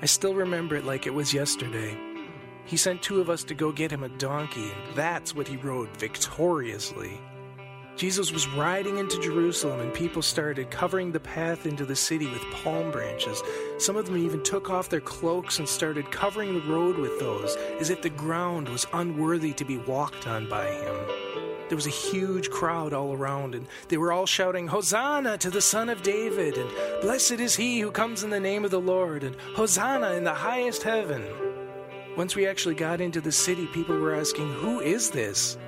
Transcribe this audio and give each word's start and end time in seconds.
I 0.00 0.06
still 0.06 0.34
remember 0.34 0.76
it 0.76 0.84
like 0.84 1.06
it 1.06 1.14
was 1.14 1.34
yesterday. 1.34 1.98
He 2.64 2.76
sent 2.76 3.02
two 3.02 3.20
of 3.20 3.28
us 3.28 3.42
to 3.44 3.54
go 3.54 3.72
get 3.72 3.90
him 3.90 4.04
a 4.04 4.08
donkey, 4.08 4.70
and 4.70 4.94
that's 4.94 5.34
what 5.34 5.48
he 5.48 5.56
rode 5.56 5.88
victoriously. 5.96 7.20
Jesus 7.96 8.30
was 8.30 8.46
riding 8.50 8.98
into 8.98 9.20
Jerusalem, 9.20 9.80
and 9.80 9.92
people 9.92 10.22
started 10.22 10.70
covering 10.70 11.10
the 11.10 11.18
path 11.18 11.66
into 11.66 11.84
the 11.84 11.96
city 11.96 12.30
with 12.30 12.42
palm 12.52 12.92
branches. 12.92 13.42
Some 13.78 13.96
of 13.96 14.06
them 14.06 14.18
even 14.18 14.44
took 14.44 14.70
off 14.70 14.88
their 14.88 15.00
cloaks 15.00 15.58
and 15.58 15.68
started 15.68 16.12
covering 16.12 16.54
the 16.54 16.72
road 16.72 16.96
with 16.96 17.18
those, 17.18 17.56
as 17.80 17.90
if 17.90 18.00
the 18.00 18.10
ground 18.10 18.68
was 18.68 18.86
unworthy 18.92 19.52
to 19.54 19.64
be 19.64 19.78
walked 19.78 20.28
on 20.28 20.48
by 20.48 20.66
him. 20.66 21.27
There 21.68 21.76
was 21.76 21.86
a 21.86 21.90
huge 21.90 22.50
crowd 22.50 22.92
all 22.92 23.12
around, 23.12 23.54
and 23.54 23.66
they 23.88 23.98
were 23.98 24.12
all 24.12 24.26
shouting, 24.26 24.68
Hosanna 24.68 25.36
to 25.38 25.50
the 25.50 25.60
Son 25.60 25.88
of 25.88 26.02
David, 26.02 26.56
and 26.56 26.70
Blessed 27.02 27.32
is 27.32 27.56
he 27.56 27.80
who 27.80 27.90
comes 27.90 28.22
in 28.22 28.30
the 28.30 28.40
name 28.40 28.64
of 28.64 28.70
the 28.70 28.80
Lord, 28.80 29.22
and 29.22 29.36
Hosanna 29.54 30.12
in 30.12 30.24
the 30.24 30.34
highest 30.34 30.82
heaven. 30.82 31.24
Once 32.16 32.34
we 32.34 32.46
actually 32.46 32.74
got 32.74 33.00
into 33.00 33.20
the 33.20 33.30
city, 33.30 33.66
people 33.66 33.98
were 33.98 34.14
asking, 34.14 34.50
Who 34.54 34.80
is 34.80 35.10
this? 35.10 35.58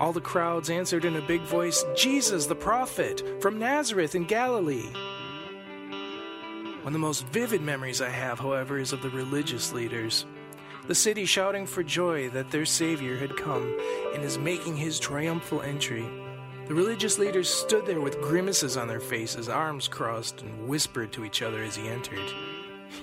All 0.00 0.12
the 0.12 0.20
crowds 0.20 0.70
answered 0.70 1.04
in 1.04 1.16
a 1.16 1.26
big 1.26 1.42
voice, 1.42 1.84
Jesus, 1.94 2.46
the 2.46 2.54
prophet, 2.54 3.22
from 3.40 3.58
Nazareth 3.58 4.14
in 4.14 4.24
Galilee. 4.24 4.90
One 6.82 6.88
of 6.88 6.92
the 6.92 6.98
most 6.98 7.26
vivid 7.26 7.62
memories 7.62 8.00
I 8.00 8.10
have, 8.10 8.38
however, 8.38 8.78
is 8.78 8.92
of 8.92 9.02
the 9.02 9.10
religious 9.10 9.72
leaders. 9.72 10.24
The 10.86 10.94
city 10.94 11.24
shouting 11.24 11.66
for 11.66 11.82
joy 11.82 12.28
that 12.30 12.50
their 12.50 12.64
Savior 12.64 13.16
had 13.16 13.36
come 13.36 13.76
and 14.14 14.22
is 14.22 14.38
making 14.38 14.76
his 14.76 15.00
triumphal 15.00 15.62
entry. 15.62 16.06
The 16.66 16.74
religious 16.74 17.18
leaders 17.18 17.48
stood 17.48 17.86
there 17.86 18.00
with 18.00 18.20
grimaces 18.20 18.76
on 18.76 18.86
their 18.86 19.00
faces, 19.00 19.48
arms 19.48 19.88
crossed, 19.88 20.42
and 20.42 20.68
whispered 20.68 21.12
to 21.12 21.24
each 21.24 21.42
other 21.42 21.62
as 21.62 21.74
he 21.74 21.88
entered. 21.88 22.30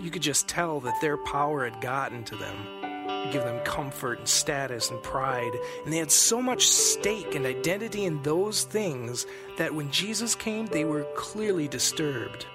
You 0.02 0.12
could 0.12 0.22
just 0.22 0.48
tell 0.48 0.80
that 0.81 1.02
their 1.02 1.17
power 1.17 1.70
had 1.70 1.81
gotten 1.81 2.23
to 2.25 2.36
them 2.36 2.84
give 3.31 3.44
them 3.44 3.64
comfort 3.64 4.20
and 4.20 4.28
status 4.28 4.90
and 4.90 5.02
pride. 5.02 5.52
And 5.84 5.94
they 5.94 5.97
had 5.97 6.12
so 6.12 6.42
much 6.42 6.68
stake 6.68 7.36
and 7.36 7.45
identity 7.45 8.06
in 8.06 8.22
those 8.22 8.64
things 8.64 9.25
that 9.58 9.73
when 9.73 9.92
Jesus 9.92 10.36
came, 10.36 10.66
they 10.68 10.86
were 10.86 11.06
clearly 11.16 11.68
disturbed. 11.68 12.45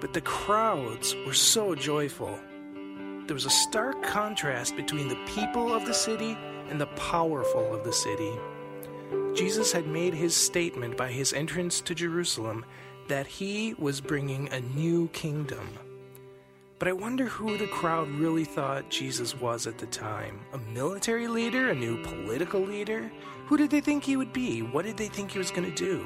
But 0.00 0.12
the 0.12 0.20
crowds 0.20 1.14
were 1.26 1.34
so 1.34 1.74
joyful. 1.74 2.38
There 3.30 3.36
was 3.36 3.46
a 3.46 3.50
stark 3.50 4.02
contrast 4.02 4.74
between 4.74 5.06
the 5.06 5.24
people 5.24 5.72
of 5.72 5.86
the 5.86 5.94
city 5.94 6.36
and 6.68 6.80
the 6.80 6.88
powerful 6.88 7.72
of 7.72 7.84
the 7.84 7.92
city. 7.92 8.32
Jesus 9.36 9.70
had 9.70 9.86
made 9.86 10.14
his 10.14 10.34
statement 10.34 10.96
by 10.96 11.12
his 11.12 11.32
entrance 11.32 11.80
to 11.82 11.94
Jerusalem 11.94 12.64
that 13.06 13.28
he 13.28 13.74
was 13.74 14.00
bringing 14.00 14.48
a 14.48 14.58
new 14.58 15.06
kingdom. 15.10 15.64
But 16.80 16.88
I 16.88 16.92
wonder 16.92 17.26
who 17.26 17.56
the 17.56 17.68
crowd 17.68 18.08
really 18.08 18.44
thought 18.44 18.90
Jesus 18.90 19.36
was 19.36 19.68
at 19.68 19.78
the 19.78 19.86
time. 19.86 20.40
A 20.52 20.58
military 20.58 21.28
leader? 21.28 21.70
A 21.70 21.74
new 21.76 22.02
political 22.02 22.60
leader? 22.60 23.12
Who 23.46 23.56
did 23.56 23.70
they 23.70 23.80
think 23.80 24.02
he 24.02 24.16
would 24.16 24.32
be? 24.32 24.62
What 24.62 24.84
did 24.84 24.96
they 24.96 25.06
think 25.06 25.30
he 25.30 25.38
was 25.38 25.52
going 25.52 25.72
to 25.72 25.76
do? 25.76 26.00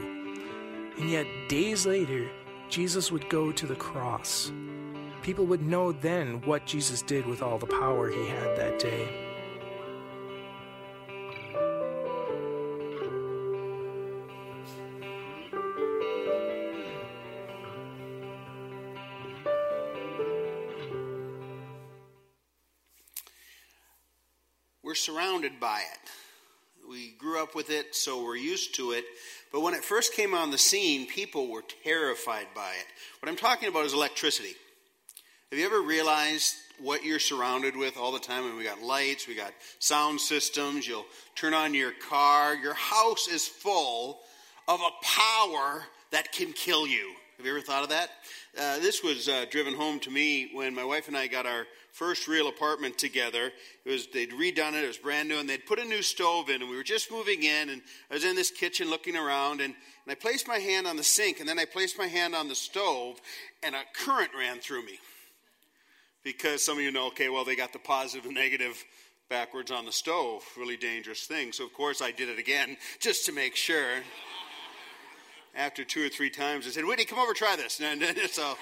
And 0.99 1.09
yet, 1.09 1.27
days 1.49 1.87
later, 1.87 2.29
Jesus 2.69 3.11
would 3.11 3.31
go 3.31 3.51
to 3.51 3.67
the 3.67 3.77
cross. 3.77 4.53
People 5.25 5.47
would 5.47 5.63
know 5.63 5.91
then 5.91 6.43
what 6.43 6.67
Jesus 6.67 7.01
did 7.01 7.25
with 7.25 7.43
all 7.43 7.57
the 7.57 7.67
power 7.67 8.11
he 8.11 8.29
had 8.29 8.57
that 8.59 8.79
day. 8.79 9.09
we're 24.83 24.95
surrounded 24.95 25.59
by 25.59 25.81
it. 25.81 26.89
We 26.89 27.15
grew 27.19 27.43
up 27.43 27.57
with 27.57 27.69
it, 27.69 27.97
so 27.97 28.23
we're 28.23 28.37
used 28.37 28.77
to 28.77 28.93
it. 28.93 29.05
But 29.51 29.63
when 29.63 29.75
it 29.75 29.83
first 29.83 30.15
came 30.15 30.35
on 30.35 30.53
the 30.53 30.59
scene, 30.59 31.09
people 31.09 31.49
were 31.49 31.65
terrified 31.83 32.47
by 32.55 32.71
it. 32.79 32.87
What 33.19 33.29
I'm 33.29 33.37
talking 33.37 33.69
about 33.69 33.87
is 33.87 33.93
electricity. 33.93 34.55
Have 35.55 35.61
you 35.61 35.67
ever 35.67 35.83
realized 35.83 36.57
what 36.81 37.05
you're 37.05 37.21
surrounded 37.21 37.77
with 37.77 37.97
all 37.97 38.11
the 38.11 38.19
time? 38.19 38.45
And 38.45 38.57
we 38.57 38.65
got 38.65 38.83
lights, 38.83 39.29
we 39.29 39.37
got 39.37 39.53
sound 39.79 40.21
systems, 40.21 40.85
you'll 40.85 41.07
turn 41.37 41.55
on 41.55 41.75
your 41.75 41.93
car. 41.93 42.57
Your 42.57 42.75
house 42.75 43.29
is 43.29 43.47
full 43.47 44.19
of 44.67 44.81
a 44.81 44.91
power 45.05 45.85
that 46.11 46.33
can 46.33 46.53
kill 46.53 46.89
you. 46.89 47.13
Have 47.37 47.47
you 47.47 47.53
ever 47.53 47.61
thought 47.61 47.85
of 47.85 47.91
that? 47.91 48.11
Uh, 48.59 48.81
this 48.81 49.05
was 49.05 49.29
uh, 49.29 49.45
driven 49.49 49.75
home 49.75 50.01
to 50.01 50.11
me 50.11 50.51
when 50.53 50.75
my 50.75 50.83
wife 50.83 51.07
and 51.07 51.17
I 51.17 51.29
got 51.29 51.47
our 51.47 51.69
first 51.93 52.27
real 52.27 52.49
apartment 52.49 52.99
together. 52.99 53.53
It 53.85 53.89
was 53.89 54.09
they'd 54.09 54.33
redone 54.33 54.73
it; 54.73 54.83
it 54.83 54.89
was 54.89 54.99
brand 54.99 55.29
new, 55.29 55.39
and 55.39 55.49
they'd 55.49 55.67
put 55.67 55.79
a 55.79 55.85
new 55.85 56.03
stove 56.03 56.49
in. 56.49 56.63
And 56.63 56.69
we 56.69 56.77
were 56.77 56.83
just 56.83 57.13
moving 57.13 57.45
in, 57.45 57.71
and 57.71 57.81
I 58.11 58.15
was 58.15 58.25
in 58.25 58.35
this 58.35 58.51
kitchen 58.51 58.91
looking 58.91 59.17
around, 59.17 59.61
and, 59.61 59.73
and 59.73 60.11
I 60.11 60.17
placed 60.17 60.49
my 60.49 60.59
hand 60.59 60.89
on 60.89 60.97
the 60.97 61.05
sink, 61.05 61.39
and 61.39 61.49
then 61.49 61.61
I 61.61 61.65
placed 61.65 61.97
my 61.97 62.09
hand 62.09 62.35
on 62.35 62.49
the 62.49 62.57
stove, 62.57 63.21
and 63.63 63.77
a 63.77 63.83
current 63.95 64.31
ran 64.37 64.59
through 64.59 64.85
me. 64.85 64.99
Because 66.25 66.65
some 66.65 66.79
of 66.79 66.83
you 66.83 66.91
know, 66.91 67.09
okay, 67.09 67.29
well, 67.29 67.45
they 67.45 67.55
got 67.55 67.73
the 67.73 67.79
positive 67.79 68.25
and 68.25 68.35
negative 68.35 68.83
backwards 69.29 69.71
on 69.71 69.85
the 69.85 69.93
stove, 69.93 70.43
really 70.59 70.77
dangerous 70.77 71.25
thing. 71.25 71.53
So 71.53 71.65
of 71.65 71.73
course 71.73 72.03
I 72.03 72.11
did 72.11 72.29
it 72.29 72.39
again 72.39 72.77
just 73.01 73.27
to 73.27 73.33
make 73.33 73.57
sure 73.57 74.03
after 75.55 75.85
two 75.85 76.05
or 76.05 76.09
three 76.09 76.31
times, 76.31 76.67
I 76.67 76.71
said, 76.71 76.85
Whitney, 76.85 77.05
come 77.05 77.19
over, 77.19 77.33
try 77.33 77.57
this. 77.57 77.81
And, 77.85 78.03
so, 78.31 78.57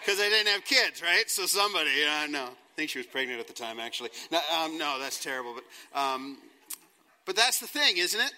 because 0.00 0.18
I 0.18 0.28
didn't 0.28 0.48
have 0.48 0.64
kids, 0.64 1.02
right? 1.02 1.28
So 1.28 1.46
somebody, 1.46 1.90
uh, 2.04 2.26
no, 2.26 2.44
I 2.44 2.74
think 2.76 2.90
she 2.90 2.98
was 2.98 3.06
pregnant 3.06 3.38
at 3.38 3.46
the 3.46 3.52
time, 3.52 3.78
actually. 3.78 4.10
No, 4.30 4.40
um, 4.52 4.76
no 4.76 4.98
that's 4.98 5.22
terrible. 5.22 5.54
But, 5.54 6.00
um, 6.00 6.38
but 7.24 7.36
that's 7.36 7.60
the 7.60 7.68
thing, 7.68 7.98
isn't 7.98 8.20
it? 8.20 8.32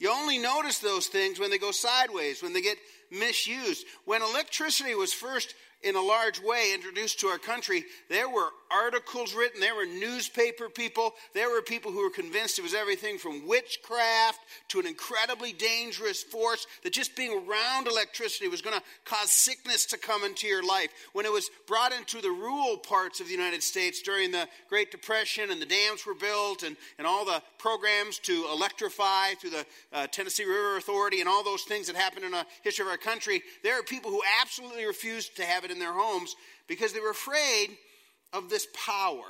You 0.00 0.10
only 0.10 0.38
notice 0.38 0.80
those 0.80 1.06
things 1.06 1.38
when 1.38 1.50
they 1.50 1.58
go 1.58 1.70
sideways, 1.70 2.42
when 2.42 2.52
they 2.52 2.60
get 2.60 2.78
misused. 3.12 3.86
When 4.04 4.22
electricity 4.22 4.94
was 4.94 5.12
first 5.12 5.54
in 5.84 5.96
a 5.96 6.00
large 6.00 6.40
way 6.40 6.72
introduced 6.74 7.20
to 7.20 7.26
our 7.26 7.38
country, 7.38 7.84
there 8.08 8.28
were 8.28 8.48
articles 8.70 9.34
written, 9.34 9.60
there 9.60 9.74
were 9.74 9.86
newspaper 9.86 10.68
people, 10.68 11.14
there 11.34 11.50
were 11.50 11.62
people 11.62 11.92
who 11.92 12.02
were 12.02 12.10
convinced 12.10 12.58
it 12.58 12.62
was 12.62 12.74
everything 12.74 13.18
from 13.18 13.46
witchcraft 13.46 14.40
to 14.68 14.80
an 14.80 14.86
incredibly 14.86 15.52
dangerous 15.52 16.22
force, 16.22 16.66
that 16.82 16.92
just 16.92 17.14
being 17.14 17.32
around 17.46 17.86
electricity 17.86 18.48
was 18.48 18.62
going 18.62 18.76
to 18.76 18.82
cause 19.04 19.30
sickness 19.30 19.86
to 19.86 19.98
come 19.98 20.24
into 20.24 20.46
your 20.46 20.66
life. 20.66 20.90
When 21.12 21.26
it 21.26 21.32
was 21.32 21.50
brought 21.66 21.92
into 21.92 22.20
the 22.20 22.30
rural 22.30 22.78
parts 22.78 23.20
of 23.20 23.26
the 23.26 23.32
United 23.32 23.62
States 23.62 24.02
during 24.02 24.32
the 24.32 24.48
Great 24.68 24.90
Depression 24.90 25.50
and 25.50 25.60
the 25.60 25.66
dams 25.66 26.06
were 26.06 26.14
built 26.14 26.62
and, 26.62 26.76
and 26.98 27.06
all 27.06 27.24
the 27.24 27.42
programs 27.58 28.18
to 28.20 28.46
electrify 28.50 29.34
through 29.34 29.50
the 29.50 29.66
uh, 29.92 30.06
Tennessee 30.08 30.44
River 30.44 30.78
Authority 30.78 31.20
and 31.20 31.28
all 31.28 31.44
those 31.44 31.62
things 31.62 31.86
that 31.86 31.96
happened 31.96 32.24
in 32.24 32.32
the 32.32 32.46
history 32.62 32.84
of 32.84 32.90
our 32.90 32.96
country, 32.96 33.42
there 33.62 33.78
are 33.78 33.82
people 33.82 34.10
who 34.10 34.22
absolutely 34.40 34.86
refused 34.86 35.36
to 35.36 35.44
have 35.44 35.64
it 35.64 35.70
in 35.74 35.80
their 35.80 35.92
homes 35.92 36.34
because 36.66 36.92
they 36.92 37.00
were 37.00 37.10
afraid 37.10 37.68
of 38.32 38.48
this 38.48 38.66
power. 38.86 39.26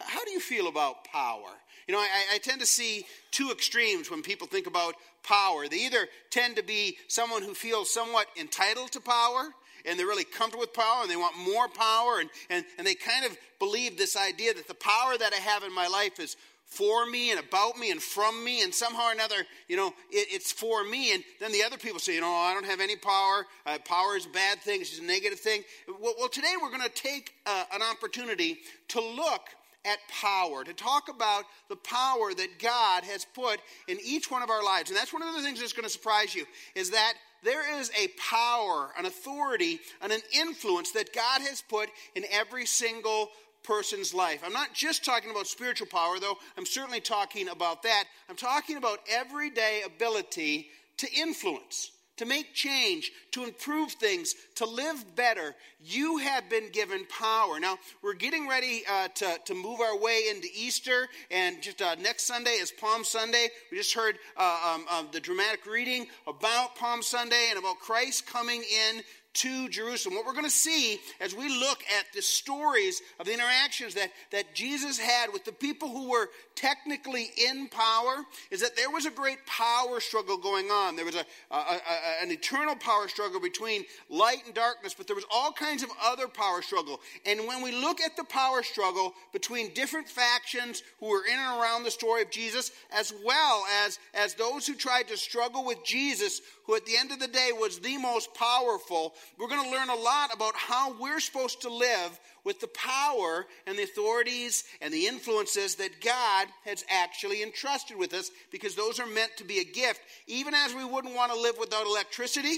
How 0.00 0.24
do 0.24 0.30
you 0.30 0.40
feel 0.40 0.68
about 0.68 1.04
power? 1.04 1.50
You 1.86 1.94
know, 1.94 2.00
I, 2.00 2.34
I, 2.34 2.38
tend 2.38 2.60
to 2.60 2.66
see 2.66 3.06
two 3.30 3.50
extremes 3.50 4.10
when 4.10 4.20
people 4.20 4.46
think 4.46 4.66
about 4.66 4.94
power. 5.22 5.68
They 5.68 5.86
either 5.86 6.06
tend 6.30 6.56
to 6.56 6.62
be 6.62 6.98
someone 7.08 7.42
who 7.42 7.54
feels 7.54 7.90
somewhat 7.90 8.26
entitled 8.38 8.92
to 8.92 9.00
power 9.00 9.48
and 9.86 9.98
they're 9.98 10.06
really 10.06 10.24
comfortable 10.24 10.60
with 10.60 10.74
power 10.74 11.02
and 11.02 11.10
they 11.10 11.16
want 11.16 11.38
more 11.38 11.66
power 11.66 12.20
and, 12.20 12.28
and, 12.50 12.64
and 12.76 12.86
they 12.86 12.94
kind 12.94 13.24
of 13.24 13.36
believe 13.58 13.96
this 13.96 14.16
idea 14.16 14.52
that 14.52 14.68
the 14.68 14.74
power 14.74 15.16
that 15.18 15.32
I 15.32 15.36
have 15.36 15.62
in 15.62 15.74
my 15.74 15.88
life 15.88 16.20
is 16.20 16.36
for 16.68 17.06
me 17.06 17.30
and 17.30 17.40
about 17.40 17.78
me 17.78 17.90
and 17.90 18.00
from 18.00 18.44
me, 18.44 18.62
and 18.62 18.72
somehow 18.72 19.08
or 19.08 19.12
another, 19.12 19.36
you 19.68 19.76
know, 19.76 19.88
it, 20.10 20.28
it's 20.30 20.52
for 20.52 20.84
me. 20.84 21.14
And 21.14 21.24
then 21.40 21.50
the 21.50 21.62
other 21.62 21.78
people 21.78 21.98
say, 21.98 22.14
you 22.14 22.20
know, 22.20 22.28
I 22.28 22.52
don't 22.52 22.66
have 22.66 22.80
any 22.80 22.94
power. 22.94 23.46
Uh, 23.66 23.78
power 23.84 24.16
is 24.16 24.26
a 24.26 24.30
bad 24.30 24.60
thing, 24.60 24.82
it's 24.82 24.98
a 24.98 25.02
negative 25.02 25.40
thing. 25.40 25.62
Well, 26.00 26.14
well 26.18 26.28
today 26.28 26.54
we're 26.60 26.70
going 26.70 26.82
to 26.82 26.88
take 26.90 27.32
uh, 27.46 27.64
an 27.72 27.80
opportunity 27.82 28.58
to 28.88 29.00
look 29.00 29.48
at 29.84 29.98
power, 30.20 30.62
to 30.62 30.74
talk 30.74 31.08
about 31.08 31.44
the 31.68 31.76
power 31.76 32.34
that 32.34 32.58
God 32.60 33.04
has 33.04 33.24
put 33.24 33.60
in 33.86 33.96
each 34.04 34.30
one 34.30 34.42
of 34.42 34.50
our 34.50 34.62
lives. 34.62 34.90
And 34.90 34.96
that's 34.98 35.12
one 35.12 35.22
of 35.22 35.34
the 35.34 35.42
things 35.42 35.60
that's 35.60 35.72
going 35.72 35.84
to 35.84 35.90
surprise 35.90 36.34
you 36.34 36.44
is 36.74 36.90
that 36.90 37.14
there 37.44 37.80
is 37.80 37.90
a 37.90 38.08
power, 38.30 38.90
an 38.98 39.06
authority, 39.06 39.80
and 40.02 40.12
an 40.12 40.20
influence 40.34 40.90
that 40.92 41.14
God 41.14 41.40
has 41.42 41.62
put 41.62 41.88
in 42.14 42.24
every 42.30 42.66
single 42.66 43.30
person's 43.68 44.14
life. 44.14 44.42
I'm 44.44 44.54
not 44.54 44.72
just 44.72 45.04
talking 45.04 45.30
about 45.30 45.46
spiritual 45.46 45.88
power, 45.88 46.18
though, 46.18 46.38
I'm 46.56 46.66
certainly 46.66 47.00
talking 47.00 47.50
about 47.50 47.82
that. 47.82 48.04
I'm 48.28 48.34
talking 48.34 48.78
about 48.78 49.00
everyday 49.08 49.82
ability 49.84 50.68
to 50.96 51.06
influence, 51.12 51.92
to 52.16 52.24
make 52.24 52.54
change, 52.54 53.12
to 53.32 53.44
improve 53.44 53.92
things, 53.92 54.34
to 54.56 54.64
live 54.64 55.04
better. 55.14 55.54
You 55.80 56.16
have 56.16 56.48
been 56.48 56.70
given 56.72 57.04
power. 57.06 57.60
Now, 57.60 57.76
we're 58.02 58.14
getting 58.14 58.48
ready 58.48 58.84
uh, 58.90 59.08
to, 59.16 59.38
to 59.44 59.54
move 59.54 59.80
our 59.80 59.98
way 59.98 60.22
into 60.30 60.48
Easter, 60.56 61.06
and 61.30 61.62
just 61.62 61.82
uh, 61.82 61.94
next 62.00 62.24
Sunday 62.24 62.52
is 62.52 62.72
Palm 62.72 63.04
Sunday. 63.04 63.48
We 63.70 63.76
just 63.76 63.94
heard 63.94 64.16
uh, 64.38 64.78
um, 64.90 65.08
the 65.12 65.20
dramatic 65.20 65.66
reading 65.66 66.06
about 66.26 66.74
Palm 66.74 67.02
Sunday 67.02 67.48
and 67.50 67.58
about 67.58 67.80
Christ 67.80 68.26
coming 68.26 68.62
in 68.62 69.02
to 69.38 69.68
Jerusalem. 69.68 70.16
What 70.16 70.26
we're 70.26 70.32
going 70.32 70.44
to 70.44 70.50
see 70.50 70.98
as 71.20 71.34
we 71.34 71.48
look 71.48 71.82
at 71.98 72.12
the 72.14 72.22
stories 72.22 73.00
of 73.20 73.26
the 73.26 73.32
interactions 73.34 73.94
that, 73.94 74.10
that 74.30 74.54
Jesus 74.54 74.98
had 74.98 75.32
with 75.32 75.44
the 75.44 75.52
people 75.52 75.88
who 75.88 76.10
were 76.10 76.28
technically 76.54 77.30
in 77.48 77.68
power 77.68 78.24
is 78.50 78.60
that 78.62 78.76
there 78.76 78.90
was 78.90 79.06
a 79.06 79.10
great 79.10 79.38
power 79.46 80.00
struggle 80.00 80.38
going 80.38 80.66
on. 80.66 80.96
There 80.96 81.04
was 81.04 81.14
a, 81.14 81.24
a, 81.50 81.56
a, 81.56 82.22
an 82.22 82.30
eternal 82.32 82.74
power 82.74 83.06
struggle 83.06 83.40
between 83.40 83.84
light 84.08 84.44
and 84.44 84.54
darkness, 84.54 84.94
but 84.94 85.06
there 85.06 85.16
was 85.16 85.26
all 85.32 85.52
kinds 85.52 85.82
of 85.82 85.90
other 86.04 86.26
power 86.26 86.60
struggle. 86.62 87.00
And 87.24 87.46
when 87.46 87.62
we 87.62 87.72
look 87.72 88.00
at 88.00 88.16
the 88.16 88.24
power 88.24 88.62
struggle 88.62 89.14
between 89.32 89.72
different 89.72 90.08
factions 90.08 90.82
who 90.98 91.06
were 91.06 91.24
in 91.24 91.38
and 91.38 91.60
around 91.60 91.84
the 91.84 91.90
story 91.90 92.22
of 92.22 92.30
Jesus, 92.30 92.72
as 92.92 93.12
well 93.24 93.64
as, 93.84 93.98
as 94.14 94.34
those 94.34 94.66
who 94.66 94.74
tried 94.74 95.08
to 95.08 95.16
struggle 95.16 95.64
with 95.64 95.84
Jesus, 95.84 96.40
who 96.64 96.74
at 96.74 96.84
the 96.86 96.96
end 96.96 97.12
of 97.12 97.18
the 97.18 97.28
day 97.28 97.50
was 97.52 97.78
the 97.78 97.96
most 97.98 98.34
powerful, 98.34 99.14
we're 99.38 99.48
going 99.48 99.64
to 99.64 99.76
learn 99.76 99.90
a 99.90 99.94
lot 99.94 100.34
about 100.34 100.54
how 100.56 100.94
we're 101.00 101.20
supposed 101.20 101.62
to 101.62 101.72
live 101.72 102.18
with 102.44 102.60
the 102.60 102.68
power 102.68 103.46
and 103.66 103.76
the 103.76 103.82
authorities 103.82 104.64
and 104.80 104.92
the 104.92 105.06
influences 105.06 105.74
that 105.76 106.00
God 106.00 106.46
has 106.64 106.84
actually 106.88 107.42
entrusted 107.42 107.96
with 107.96 108.14
us 108.14 108.30
because 108.50 108.74
those 108.74 109.00
are 109.00 109.06
meant 109.06 109.36
to 109.36 109.44
be 109.44 109.58
a 109.58 109.64
gift. 109.64 110.00
Even 110.26 110.54
as 110.54 110.74
we 110.74 110.84
wouldn't 110.84 111.14
want 111.14 111.32
to 111.32 111.40
live 111.40 111.58
without 111.58 111.86
electricity, 111.86 112.56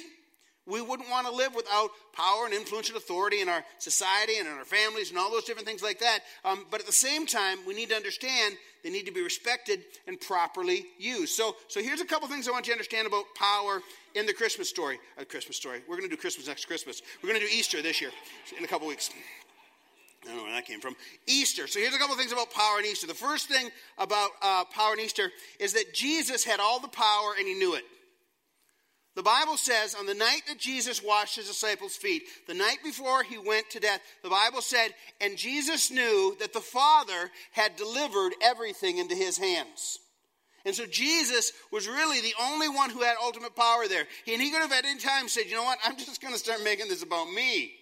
we 0.70 0.80
wouldn't 0.80 1.10
want 1.10 1.26
to 1.26 1.32
live 1.32 1.54
without 1.54 1.90
power 2.12 2.44
and 2.44 2.54
influence 2.54 2.88
and 2.88 2.96
authority 2.96 3.40
in 3.40 3.48
our 3.48 3.64
society 3.78 4.38
and 4.38 4.46
in 4.46 4.54
our 4.54 4.64
families 4.64 5.10
and 5.10 5.18
all 5.18 5.30
those 5.30 5.44
different 5.44 5.66
things 5.66 5.82
like 5.82 5.98
that. 6.00 6.20
Um, 6.44 6.66
but 6.70 6.80
at 6.80 6.86
the 6.86 6.92
same 6.92 7.26
time, 7.26 7.58
we 7.66 7.74
need 7.74 7.90
to 7.90 7.96
understand 7.96 8.54
they 8.82 8.90
need 8.90 9.06
to 9.06 9.12
be 9.12 9.22
respected 9.22 9.80
and 10.06 10.20
properly 10.20 10.86
used. 10.98 11.34
So, 11.34 11.56
so 11.68 11.82
here's 11.82 12.00
a 12.00 12.06
couple 12.06 12.28
things 12.28 12.48
I 12.48 12.52
want 12.52 12.66
you 12.66 12.72
to 12.72 12.76
understand 12.76 13.06
about 13.06 13.24
power 13.34 13.82
in 14.14 14.26
the 14.26 14.32
Christmas 14.32 14.68
story. 14.68 14.98
Uh, 15.18 15.24
Christmas 15.24 15.56
story. 15.56 15.80
We're 15.88 15.96
going 15.96 16.08
to 16.08 16.14
do 16.14 16.20
Christmas 16.20 16.46
next 16.46 16.64
Christmas. 16.64 17.02
We're 17.22 17.28
going 17.28 17.40
to 17.40 17.46
do 17.46 17.52
Easter 17.52 17.82
this 17.82 18.00
year 18.00 18.10
in 18.56 18.64
a 18.64 18.68
couple 18.68 18.88
weeks. 18.88 19.10
I 20.22 20.28
don't 20.28 20.36
know 20.36 20.42
where 20.44 20.52
that 20.52 20.66
came 20.66 20.80
from. 20.80 20.96
Easter. 21.26 21.66
So 21.66 21.78
here's 21.78 21.94
a 21.94 21.98
couple 21.98 22.16
things 22.16 22.32
about 22.32 22.50
power 22.52 22.78
in 22.78 22.84
Easter. 22.84 23.06
The 23.06 23.14
first 23.14 23.48
thing 23.48 23.70
about 23.96 24.30
uh, 24.42 24.64
power 24.64 24.92
in 24.92 25.00
Easter 25.00 25.30
is 25.58 25.72
that 25.72 25.94
Jesus 25.94 26.44
had 26.44 26.60
all 26.60 26.78
the 26.78 26.88
power 26.88 27.34
and 27.38 27.46
he 27.46 27.54
knew 27.54 27.74
it. 27.74 27.84
The 29.16 29.22
Bible 29.22 29.56
says 29.56 29.94
on 29.94 30.06
the 30.06 30.14
night 30.14 30.42
that 30.46 30.58
Jesus 30.58 31.02
washed 31.02 31.36
his 31.36 31.48
disciples' 31.48 31.96
feet, 31.96 32.22
the 32.46 32.54
night 32.54 32.78
before 32.84 33.22
he 33.24 33.38
went 33.38 33.68
to 33.70 33.80
death, 33.80 34.00
the 34.22 34.30
Bible 34.30 34.62
said, 34.62 34.94
and 35.20 35.36
Jesus 35.36 35.90
knew 35.90 36.36
that 36.38 36.52
the 36.52 36.60
Father 36.60 37.30
had 37.50 37.76
delivered 37.76 38.34
everything 38.40 38.98
into 38.98 39.16
his 39.16 39.36
hands. 39.36 39.98
And 40.64 40.74
so 40.74 40.86
Jesus 40.86 41.52
was 41.72 41.88
really 41.88 42.20
the 42.20 42.34
only 42.40 42.68
one 42.68 42.90
who 42.90 43.02
had 43.02 43.16
ultimate 43.20 43.56
power 43.56 43.88
there. 43.88 44.06
And 44.28 44.40
he 44.40 44.50
could 44.50 44.60
have 44.60 44.72
at 44.72 44.84
any 44.84 45.00
time 45.00 45.28
said, 45.28 45.46
you 45.46 45.56
know 45.56 45.64
what, 45.64 45.78
I'm 45.84 45.96
just 45.96 46.20
going 46.20 46.34
to 46.34 46.38
start 46.38 46.62
making 46.62 46.88
this 46.88 47.02
about 47.02 47.32
me. 47.32 47.72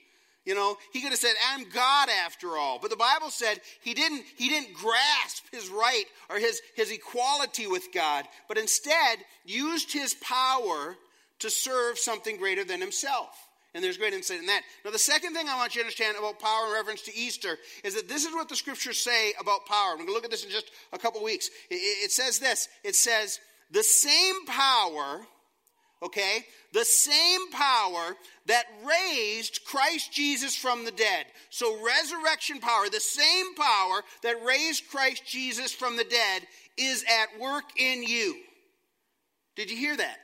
You 0.44 0.54
know, 0.54 0.78
he 0.94 1.02
could 1.02 1.10
have 1.10 1.18
said, 1.18 1.34
I'm 1.50 1.68
God 1.68 2.08
after 2.24 2.56
all. 2.56 2.78
But 2.80 2.90
the 2.90 2.96
Bible 2.96 3.28
said 3.28 3.60
he 3.82 3.92
didn't, 3.92 4.24
he 4.36 4.48
didn't 4.48 4.72
grasp 4.72 5.44
his 5.52 5.68
right 5.68 6.04
or 6.30 6.38
his, 6.38 6.62
his 6.74 6.90
equality 6.90 7.66
with 7.66 7.92
God, 7.92 8.24
but 8.46 8.56
instead 8.56 9.18
used 9.44 9.92
his 9.92 10.14
power 10.14 10.96
to 11.40 11.50
serve 11.50 11.98
something 11.98 12.36
greater 12.36 12.64
than 12.64 12.80
himself. 12.80 13.28
And 13.74 13.84
there's 13.84 13.98
great 13.98 14.14
insight 14.14 14.40
in 14.40 14.46
that. 14.46 14.62
Now, 14.84 14.90
the 14.90 14.98
second 14.98 15.34
thing 15.34 15.48
I 15.48 15.56
want 15.56 15.74
you 15.74 15.82
to 15.82 15.84
understand 15.84 16.16
about 16.18 16.40
power 16.40 16.66
in 16.66 16.72
reference 16.72 17.02
to 17.02 17.14
Easter 17.14 17.58
is 17.84 17.94
that 17.94 18.08
this 18.08 18.24
is 18.24 18.32
what 18.32 18.48
the 18.48 18.56
scriptures 18.56 18.98
say 18.98 19.34
about 19.38 19.66
power. 19.66 19.90
We're 19.92 19.98
going 19.98 20.08
to 20.08 20.14
look 20.14 20.24
at 20.24 20.30
this 20.30 20.44
in 20.44 20.50
just 20.50 20.70
a 20.92 20.98
couple 20.98 21.22
weeks. 21.22 21.50
It, 21.70 21.74
it 21.74 22.10
says 22.10 22.38
this 22.38 22.68
it 22.82 22.96
says, 22.96 23.38
the 23.70 23.82
same 23.82 24.46
power, 24.46 25.20
okay, 26.02 26.46
the 26.72 26.84
same 26.84 27.50
power 27.50 28.16
that 28.46 28.64
raised 28.84 29.64
Christ 29.66 30.12
Jesus 30.12 30.56
from 30.56 30.84
the 30.84 30.90
dead. 30.90 31.26
So, 31.50 31.84
resurrection 31.84 32.60
power, 32.60 32.88
the 32.88 33.00
same 33.00 33.54
power 33.54 34.02
that 34.22 34.44
raised 34.44 34.88
Christ 34.88 35.26
Jesus 35.26 35.72
from 35.72 35.96
the 35.96 36.04
dead, 36.04 36.42
is 36.78 37.04
at 37.04 37.40
work 37.40 37.64
in 37.76 38.02
you. 38.02 38.36
Did 39.56 39.70
you 39.70 39.76
hear 39.76 39.96
that? 39.96 40.16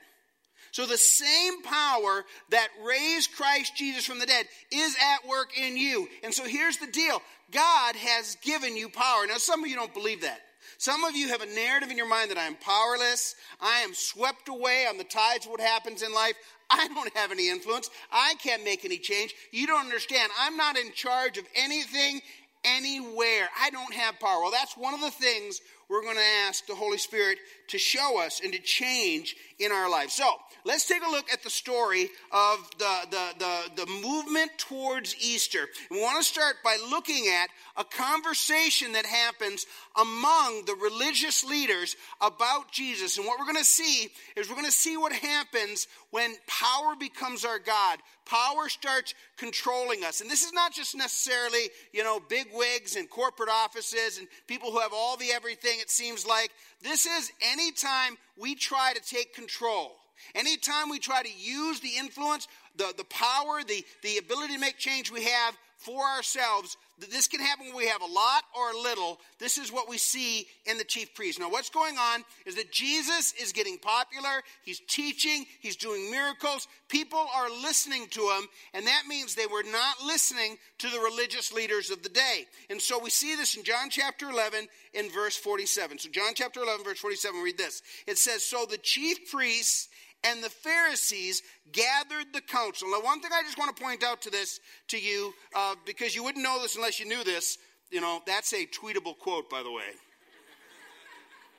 So 0.75 0.85
the 0.85 0.97
same 0.97 1.61
power 1.61 2.25
that 2.49 2.67
raised 2.85 3.31
Christ 3.37 3.77
Jesus 3.77 4.05
from 4.05 4.19
the 4.19 4.25
dead 4.25 4.45
is 4.73 4.93
at 5.01 5.25
work 5.25 5.57
in 5.57 5.77
you. 5.77 6.09
And 6.21 6.33
so 6.33 6.43
here's 6.43 6.75
the 6.75 6.91
deal 6.91 7.21
God 7.53 7.95
has 7.95 8.35
given 8.41 8.75
you 8.75 8.89
power. 8.89 9.25
Now, 9.25 9.37
some 9.37 9.63
of 9.63 9.69
you 9.69 9.77
don't 9.77 9.93
believe 9.93 10.23
that. 10.23 10.41
Some 10.77 11.05
of 11.05 11.15
you 11.15 11.29
have 11.29 11.41
a 11.41 11.45
narrative 11.45 11.91
in 11.91 11.95
your 11.95 12.09
mind 12.09 12.29
that 12.29 12.37
I 12.37 12.47
am 12.47 12.57
powerless. 12.57 13.35
I 13.61 13.83
am 13.83 13.93
swept 13.93 14.49
away 14.49 14.85
on 14.89 14.97
the 14.97 15.05
tides 15.05 15.45
of 15.45 15.51
what 15.51 15.61
happens 15.61 16.01
in 16.01 16.13
life. 16.13 16.35
I 16.69 16.89
don't 16.89 17.15
have 17.15 17.31
any 17.31 17.49
influence. 17.49 17.89
I 18.11 18.33
can't 18.43 18.65
make 18.65 18.83
any 18.83 18.97
change. 18.97 19.33
You 19.53 19.67
don't 19.67 19.85
understand. 19.85 20.29
I'm 20.41 20.57
not 20.57 20.77
in 20.77 20.91
charge 20.91 21.37
of 21.37 21.45
anything 21.55 22.19
anywhere. 22.65 23.47
I 23.61 23.69
don't 23.69 23.93
have 23.93 24.19
power. 24.19 24.41
Well, 24.41 24.51
that's 24.51 24.75
one 24.75 24.93
of 24.93 24.99
the 24.99 25.11
things 25.11 25.61
we're 25.89 26.01
going 26.01 26.15
to 26.15 26.47
ask 26.47 26.65
the 26.65 26.75
Holy 26.75 26.97
Spirit 26.97 27.37
to 27.69 27.77
show 27.77 28.21
us 28.21 28.41
and 28.43 28.51
to 28.53 28.59
change 28.59 29.35
in 29.59 29.71
our 29.71 29.89
lives. 29.89 30.13
So, 30.13 30.25
let's 30.65 30.87
take 30.87 31.05
a 31.05 31.09
look 31.09 31.31
at 31.31 31.43
the 31.43 31.49
story 31.49 32.09
of 32.31 32.69
the, 32.77 32.99
the, 33.11 33.27
the, 33.39 33.85
the 33.85 33.91
movement 34.01 34.51
towards 34.57 35.15
Easter. 35.23 35.67
We 35.91 36.01
want 36.01 36.17
to 36.17 36.23
start 36.23 36.55
by 36.63 36.77
looking 36.89 37.27
at 37.27 37.49
a 37.77 37.83
conversation 37.83 38.93
that 38.93 39.05
happens 39.05 39.65
among 39.95 40.65
the 40.65 40.75
religious 40.75 41.43
leaders 41.43 41.95
about 42.19 42.71
Jesus. 42.71 43.17
And 43.17 43.25
what 43.25 43.39
we're 43.39 43.45
going 43.45 43.57
to 43.57 43.63
see 43.63 44.09
is 44.35 44.49
we're 44.49 44.55
going 44.55 44.65
to 44.65 44.71
see 44.71 44.97
what 44.97 45.13
happens 45.13 45.87
when 46.09 46.35
power 46.47 46.95
becomes 46.99 47.45
our 47.45 47.59
God. 47.59 47.99
Power 48.25 48.67
starts 48.69 49.13
controlling 49.37 50.03
us. 50.03 50.21
And 50.21 50.29
this 50.29 50.43
is 50.43 50.51
not 50.51 50.73
just 50.73 50.95
necessarily, 50.95 51.69
you 51.93 52.03
know, 52.03 52.19
big 52.19 52.47
wigs 52.51 52.95
and 52.95 53.07
corporate 53.07 53.49
offices 53.49 54.17
and 54.17 54.27
people 54.47 54.71
who 54.71 54.79
have 54.79 54.93
all 54.93 55.15
the 55.15 55.31
everything, 55.31 55.79
it 55.79 55.91
seems 55.91 56.25
like. 56.25 56.49
This 56.81 57.05
is 57.05 57.31
anytime 57.53 58.17
we 58.37 58.55
try 58.55 58.93
to 58.93 59.01
take 59.01 59.35
control. 59.35 59.97
Anytime 60.33 60.89
we 60.89 60.99
try 60.99 61.23
to 61.23 61.29
use 61.37 61.79
the 61.79 61.91
influence, 61.97 62.47
the, 62.75 62.93
the 62.97 63.05
power, 63.05 63.61
the, 63.67 63.85
the 64.03 64.17
ability 64.17 64.53
to 64.53 64.59
make 64.59 64.77
change 64.77 65.11
we 65.11 65.23
have 65.23 65.57
for 65.77 66.03
ourselves, 66.03 66.77
this 66.97 67.27
can 67.27 67.41
happen 67.41 67.67
when 67.67 67.75
we 67.75 67.87
have 67.87 68.01
a 68.01 68.05
lot 68.05 68.43
or 68.57 68.71
a 68.71 68.77
little. 68.77 69.19
This 69.37 69.57
is 69.57 69.71
what 69.71 69.89
we 69.89 69.97
see 69.97 70.47
in 70.65 70.77
the 70.77 70.83
chief 70.85 71.13
priest. 71.13 71.39
Now, 71.39 71.49
what's 71.49 71.69
going 71.69 71.97
on 71.97 72.23
is 72.45 72.55
that 72.55 72.71
Jesus 72.71 73.33
is 73.33 73.51
getting 73.51 73.77
popular. 73.77 74.41
He's 74.63 74.79
teaching, 74.87 75.45
he's 75.59 75.75
doing 75.75 76.09
miracles. 76.09 76.67
People 76.87 77.27
are 77.35 77.49
listening 77.49 78.07
to 78.11 78.21
him, 78.21 78.47
and 78.73 78.87
that 78.87 79.03
means 79.09 79.35
they 79.35 79.45
were 79.45 79.63
not 79.69 80.01
listening 80.05 80.55
to 80.79 80.89
the 80.89 80.99
religious 80.99 81.51
leaders 81.51 81.89
of 81.89 82.01
the 82.01 82.09
day. 82.09 82.45
And 82.69 82.81
so 82.81 82.97
we 82.97 83.09
see 83.09 83.35
this 83.35 83.57
in 83.57 83.63
John 83.63 83.89
chapter 83.89 84.29
11 84.29 84.67
in 84.93 85.11
verse 85.11 85.35
47. 85.35 85.99
So, 85.99 86.09
John 86.09 86.31
chapter 86.33 86.61
11, 86.61 86.85
verse 86.85 86.99
47, 86.99 87.41
read 87.41 87.57
this. 87.57 87.81
It 88.07 88.17
says, 88.17 88.43
So 88.43 88.65
the 88.65 88.77
chief 88.77 89.29
priests 89.29 89.89
and 90.25 90.43
the 90.43 90.49
Pharisees 90.49 91.41
gathered 91.71 92.27
the 92.33 92.41
council. 92.41 92.89
Now, 92.89 93.01
one 93.01 93.21
thing 93.21 93.31
I 93.33 93.41
just 93.43 93.57
want 93.57 93.75
to 93.75 93.81
point 93.81 94.03
out 94.03 94.21
to 94.23 94.29
this 94.29 94.59
to 94.89 94.99
you, 94.99 95.33
uh, 95.55 95.75
because 95.85 96.15
you 96.15 96.23
wouldn't 96.23 96.43
know 96.43 96.61
this 96.61 96.75
unless 96.75 96.99
you 96.99 97.07
knew 97.07 97.23
this. 97.23 97.57
You 97.91 98.01
know, 98.01 98.21
that's 98.25 98.53
a 98.53 98.65
tweetable 98.65 99.17
quote, 99.19 99.49
by 99.49 99.63
the 99.63 99.71
way. 99.71 99.83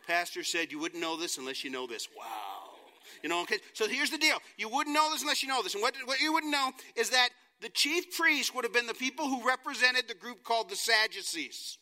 Pastor 0.07 0.45
said 0.45 0.71
you 0.71 0.79
wouldn't 0.79 1.01
know 1.01 1.17
this 1.17 1.39
unless 1.39 1.65
you 1.65 1.71
know 1.71 1.87
this. 1.87 2.09
Wow. 2.17 2.25
You 3.23 3.29
know, 3.29 3.43
okay. 3.43 3.59
So 3.73 3.89
here's 3.89 4.11
the 4.11 4.19
deal: 4.19 4.39
you 4.57 4.69
wouldn't 4.69 4.95
know 4.95 5.11
this 5.11 5.23
unless 5.23 5.43
you 5.43 5.49
know 5.49 5.63
this. 5.63 5.75
And 5.75 5.83
what, 5.83 5.95
what 6.05 6.21
you 6.21 6.33
wouldn't 6.33 6.53
know 6.53 6.71
is 6.95 7.11
that 7.11 7.31
the 7.61 7.69
chief 7.71 8.17
priests 8.17 8.55
would 8.55 8.65
have 8.65 8.73
been 8.73 8.87
the 8.87 8.95
people 8.95 9.27
who 9.27 9.47
represented 9.47 10.09
the 10.09 10.15
group 10.15 10.45
called 10.45 10.69
the 10.69 10.77
Sadducees. 10.77 11.79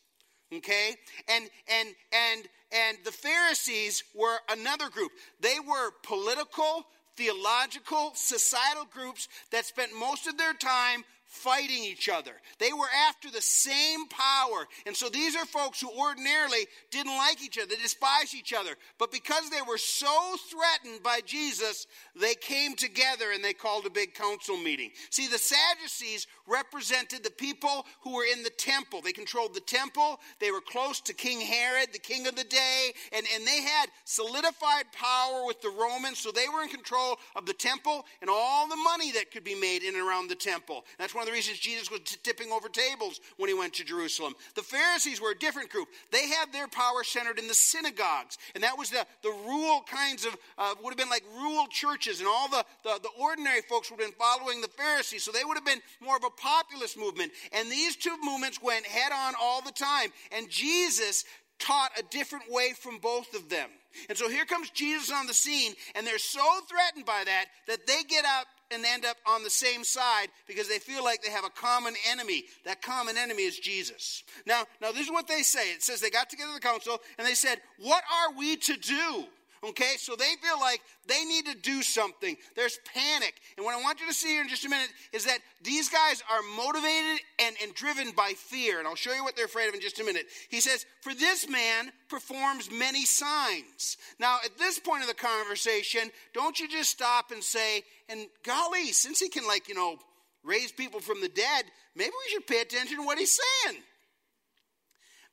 Okay, 0.56 0.94
and 1.28 1.48
and 1.68 1.88
and 2.12 2.48
and 2.72 2.98
the 3.04 3.12
Pharisees 3.12 4.04
were 4.14 4.38
another 4.50 4.88
group. 4.88 5.12
They 5.40 5.56
were 5.58 5.90
political, 6.02 6.86
theological, 7.16 8.12
societal 8.14 8.84
groups 8.84 9.28
that 9.50 9.64
spent 9.64 9.98
most 9.98 10.26
of 10.26 10.36
their 10.36 10.54
time 10.54 11.04
fighting 11.34 11.82
each 11.84 12.08
other. 12.08 12.32
They 12.58 12.72
were 12.72 12.88
after 13.08 13.30
the 13.30 13.42
same 13.42 14.06
power. 14.08 14.66
And 14.86 14.96
so 14.96 15.08
these 15.08 15.34
are 15.34 15.44
folks 15.44 15.80
who 15.80 15.90
ordinarily 15.90 16.66
didn't 16.90 17.16
like 17.16 17.42
each 17.42 17.58
other, 17.58 17.66
they 17.68 17.82
despised 17.82 18.34
each 18.34 18.52
other. 18.52 18.70
But 18.98 19.10
because 19.10 19.50
they 19.50 19.60
were 19.66 19.78
so 19.78 20.36
threatened 20.48 21.02
by 21.02 21.20
Jesus, 21.26 21.86
they 22.14 22.34
came 22.34 22.76
together 22.76 23.32
and 23.34 23.44
they 23.44 23.52
called 23.52 23.84
a 23.84 23.90
big 23.90 24.14
council 24.14 24.56
meeting. 24.56 24.90
See, 25.10 25.26
the 25.26 25.38
Sadducees 25.38 26.26
represented 26.46 27.24
the 27.24 27.30
people 27.30 27.84
who 28.02 28.14
were 28.14 28.26
in 28.32 28.42
the 28.44 28.50
temple. 28.50 29.00
They 29.00 29.12
controlled 29.12 29.54
the 29.54 29.60
temple, 29.60 30.20
they 30.40 30.52
were 30.52 30.60
close 30.60 31.00
to 31.02 31.14
King 31.14 31.40
Herod, 31.40 31.88
the 31.92 31.98
king 31.98 32.26
of 32.26 32.36
the 32.36 32.44
day, 32.44 32.92
and, 33.12 33.26
and 33.34 33.46
they 33.46 33.62
had 33.62 33.86
solidified 34.04 34.84
power 34.92 35.44
with 35.46 35.60
the 35.62 35.70
Romans, 35.70 36.18
so 36.18 36.30
they 36.30 36.48
were 36.54 36.62
in 36.62 36.68
control 36.68 37.16
of 37.34 37.46
the 37.46 37.52
temple 37.52 38.04
and 38.20 38.30
all 38.30 38.68
the 38.68 38.76
money 38.76 39.10
that 39.12 39.32
could 39.32 39.44
be 39.44 39.58
made 39.58 39.82
in 39.82 39.94
and 39.94 40.06
around 40.06 40.28
the 40.28 40.34
temple. 40.34 40.84
That's 40.98 41.14
one 41.14 41.23
of 41.24 41.30
the 41.32 41.36
reasons 41.36 41.58
Jesus 41.58 41.90
was 41.90 42.00
t- 42.00 42.16
tipping 42.22 42.52
over 42.52 42.68
tables 42.68 43.20
when 43.36 43.48
he 43.48 43.54
went 43.54 43.74
to 43.74 43.84
Jerusalem. 43.84 44.34
The 44.54 44.62
Pharisees 44.62 45.20
were 45.20 45.32
a 45.32 45.38
different 45.38 45.70
group. 45.70 45.88
They 46.12 46.28
had 46.28 46.52
their 46.52 46.68
power 46.68 47.02
centered 47.02 47.38
in 47.38 47.48
the 47.48 47.54
synagogues, 47.54 48.38
and 48.54 48.62
that 48.62 48.78
was 48.78 48.90
the, 48.90 49.06
the 49.22 49.30
rural 49.30 49.84
kinds 49.90 50.24
of, 50.24 50.36
uh, 50.58 50.74
would 50.82 50.90
have 50.90 50.98
been 50.98 51.10
like 51.10 51.24
rural 51.36 51.66
churches, 51.66 52.20
and 52.20 52.28
all 52.28 52.48
the, 52.48 52.64
the, 52.84 53.00
the 53.02 53.10
ordinary 53.20 53.62
folks 53.62 53.90
would 53.90 54.00
have 54.00 54.08
been 54.08 54.18
following 54.18 54.60
the 54.60 54.68
Pharisees, 54.68 55.24
so 55.24 55.32
they 55.32 55.44
would 55.44 55.56
have 55.56 55.66
been 55.66 55.82
more 56.00 56.16
of 56.16 56.24
a 56.24 56.30
populist 56.30 56.98
movement. 56.98 57.32
And 57.52 57.70
these 57.70 57.96
two 57.96 58.16
movements 58.22 58.62
went 58.62 58.86
head 58.86 59.12
on 59.12 59.34
all 59.40 59.62
the 59.62 59.72
time, 59.72 60.10
and 60.30 60.48
Jesus 60.50 61.24
taught 61.58 61.90
a 61.98 62.02
different 62.10 62.50
way 62.50 62.72
from 62.78 62.98
both 62.98 63.34
of 63.34 63.48
them. 63.48 63.68
And 64.08 64.18
so 64.18 64.28
here 64.28 64.44
comes 64.44 64.70
Jesus 64.70 65.12
on 65.12 65.26
the 65.26 65.34
scene, 65.34 65.72
and 65.94 66.06
they're 66.06 66.18
so 66.18 66.44
threatened 66.68 67.06
by 67.06 67.22
that 67.24 67.46
that 67.68 67.86
they 67.86 68.02
get 68.08 68.24
up 68.24 68.46
and 68.74 68.84
end 68.84 69.04
up 69.04 69.16
on 69.26 69.42
the 69.42 69.50
same 69.50 69.84
side 69.84 70.28
because 70.46 70.68
they 70.68 70.78
feel 70.78 71.04
like 71.04 71.22
they 71.22 71.30
have 71.30 71.44
a 71.44 71.50
common 71.50 71.94
enemy. 72.10 72.44
That 72.64 72.82
common 72.82 73.16
enemy 73.16 73.44
is 73.44 73.58
Jesus. 73.58 74.22
Now, 74.46 74.64
now 74.80 74.92
this 74.92 75.06
is 75.06 75.12
what 75.12 75.28
they 75.28 75.42
say. 75.42 75.72
It 75.72 75.82
says 75.82 76.00
they 76.00 76.10
got 76.10 76.28
together 76.28 76.52
the 76.52 76.60
council 76.60 77.00
and 77.18 77.26
they 77.26 77.34
said, 77.34 77.60
"What 77.78 78.04
are 78.12 78.32
we 78.32 78.56
to 78.56 78.76
do?" 78.76 79.26
Okay, 79.64 79.94
so 79.96 80.14
they 80.14 80.34
feel 80.42 80.60
like 80.60 80.82
they 81.06 81.24
need 81.24 81.46
to 81.46 81.54
do 81.54 81.82
something. 81.82 82.36
There's 82.54 82.78
panic. 82.92 83.34
And 83.56 83.64
what 83.64 83.74
I 83.74 83.80
want 83.80 83.98
you 83.98 84.06
to 84.06 84.12
see 84.12 84.28
here 84.28 84.42
in 84.42 84.48
just 84.48 84.66
a 84.66 84.68
minute 84.68 84.90
is 85.12 85.24
that 85.24 85.38
these 85.62 85.88
guys 85.88 86.22
are 86.30 86.42
motivated 86.54 87.20
and, 87.38 87.56
and 87.62 87.74
driven 87.74 88.10
by 88.10 88.32
fear. 88.36 88.78
And 88.78 88.86
I'll 88.86 88.94
show 88.94 89.14
you 89.14 89.24
what 89.24 89.36
they're 89.36 89.46
afraid 89.46 89.68
of 89.68 89.74
in 89.74 89.80
just 89.80 90.00
a 90.00 90.04
minute. 90.04 90.26
He 90.50 90.60
says, 90.60 90.84
For 91.00 91.14
this 91.14 91.48
man 91.48 91.92
performs 92.10 92.70
many 92.70 93.06
signs. 93.06 93.96
Now, 94.18 94.38
at 94.44 94.58
this 94.58 94.78
point 94.78 95.02
of 95.02 95.08
the 95.08 95.14
conversation, 95.14 96.10
don't 96.34 96.60
you 96.60 96.68
just 96.68 96.90
stop 96.90 97.30
and 97.30 97.42
say, 97.42 97.84
And 98.10 98.26
golly, 98.44 98.92
since 98.92 99.18
he 99.18 99.30
can, 99.30 99.46
like, 99.46 99.68
you 99.68 99.74
know, 99.74 99.96
raise 100.42 100.72
people 100.72 101.00
from 101.00 101.22
the 101.22 101.28
dead, 101.28 101.64
maybe 101.96 102.10
we 102.10 102.32
should 102.32 102.46
pay 102.46 102.60
attention 102.60 102.98
to 102.98 103.02
what 103.02 103.18
he's 103.18 103.38
saying. 103.64 103.80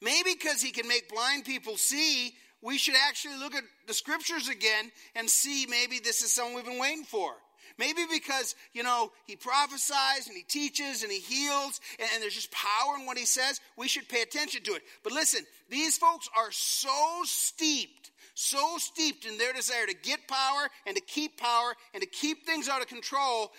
Maybe 0.01 0.33
because 0.33 0.61
he 0.61 0.71
can 0.71 0.87
make 0.87 1.09
blind 1.09 1.45
people 1.45 1.75
see, 1.75 2.33
we 2.61 2.77
should 2.77 2.95
actually 3.07 3.37
look 3.37 3.55
at 3.55 3.63
the 3.87 3.93
scriptures 3.93 4.47
again 4.47 4.91
and 5.15 5.29
see 5.29 5.65
maybe 5.67 5.99
this 5.99 6.21
is 6.21 6.33
something 6.33 6.55
we've 6.55 6.65
been 6.65 6.79
waiting 6.79 7.03
for. 7.03 7.33
Maybe 7.77 8.01
because, 8.11 8.55
you 8.73 8.83
know, 8.83 9.11
he 9.25 9.35
prophesies 9.35 10.27
and 10.27 10.35
he 10.35 10.43
teaches 10.43 11.03
and 11.03 11.11
he 11.11 11.19
heals 11.19 11.79
and, 11.99 12.09
and, 12.13 12.21
there's 12.21 12.35
just 12.35 12.51
power 12.51 12.97
in 12.99 13.05
what 13.05 13.17
he 13.17 13.25
says. 13.25 13.59
We 13.77 13.87
should 13.87 14.09
pay 14.09 14.21
attention 14.21 14.63
to 14.63 14.73
it. 14.73 14.83
But 15.03 15.13
listen, 15.13 15.45
these 15.69 15.97
folks 15.97 16.29
are 16.35 16.51
so 16.51 17.21
steeped, 17.23 18.11
so 18.35 18.77
steeped 18.77 19.25
in 19.25 19.37
their 19.37 19.53
desire 19.53 19.85
to 19.87 19.95
get 19.95 20.27
power 20.27 20.69
and 20.85 20.95
to 20.95 21.01
keep 21.01 21.37
power 21.37 21.73
and 21.93 22.03
to 22.03 22.09
keep 22.09 22.45
things 22.45 22.67
out 22.67 22.81
of 22.81 22.87
control 22.87 23.51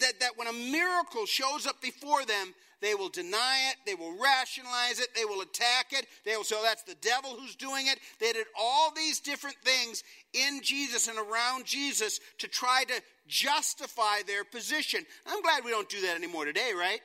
that, 0.00 0.20
that 0.20 0.36
when 0.36 0.48
a 0.48 0.52
miracle 0.52 1.26
shows 1.26 1.66
up 1.66 1.80
before 1.80 2.24
them, 2.24 2.54
they 2.80 2.94
will 2.94 3.08
deny 3.08 3.70
it. 3.70 3.76
They 3.86 3.94
will 3.94 4.12
rationalize 4.20 5.00
it. 5.00 5.08
They 5.14 5.24
will 5.24 5.40
attack 5.40 5.92
it. 5.92 6.06
They 6.24 6.36
will 6.36 6.44
say, 6.44 6.56
that's 6.62 6.82
the 6.82 6.96
devil 7.00 7.30
who's 7.30 7.56
doing 7.56 7.86
it. 7.86 7.98
They 8.20 8.32
did 8.32 8.46
all 8.58 8.92
these 8.94 9.20
different 9.20 9.56
things 9.64 10.04
in 10.34 10.60
Jesus 10.62 11.08
and 11.08 11.18
around 11.18 11.64
Jesus 11.64 12.20
to 12.38 12.48
try 12.48 12.84
to 12.84 13.02
justify 13.26 14.22
their 14.26 14.44
position. 14.44 15.04
I'm 15.26 15.42
glad 15.42 15.64
we 15.64 15.70
don't 15.70 15.88
do 15.88 16.02
that 16.02 16.16
anymore 16.16 16.44
today, 16.44 16.72
right? 16.78 17.00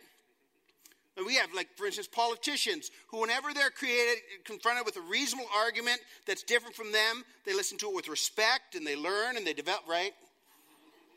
We 1.26 1.36
have, 1.36 1.54
like, 1.54 1.68
for 1.76 1.86
instance, 1.86 2.08
politicians 2.08 2.90
who, 3.08 3.22
whenever 3.22 3.54
they're 3.54 3.70
created, 3.70 4.18
confronted 4.46 4.86
with 4.86 4.98
a 4.98 5.02
reasonable 5.02 5.50
argument 5.56 6.00
that's 6.26 6.42
different 6.44 6.76
from 6.76 6.92
them, 6.92 7.24
they 7.46 7.54
listen 7.54 7.78
to 7.80 7.90
it 7.90 7.96
with 7.96 8.08
respect 8.08 8.76
and 8.76 8.88
they 8.88 8.96
learn 8.96 9.38
and 9.38 9.46
they 9.46 9.54
develop, 9.54 9.82
right? 9.90 10.14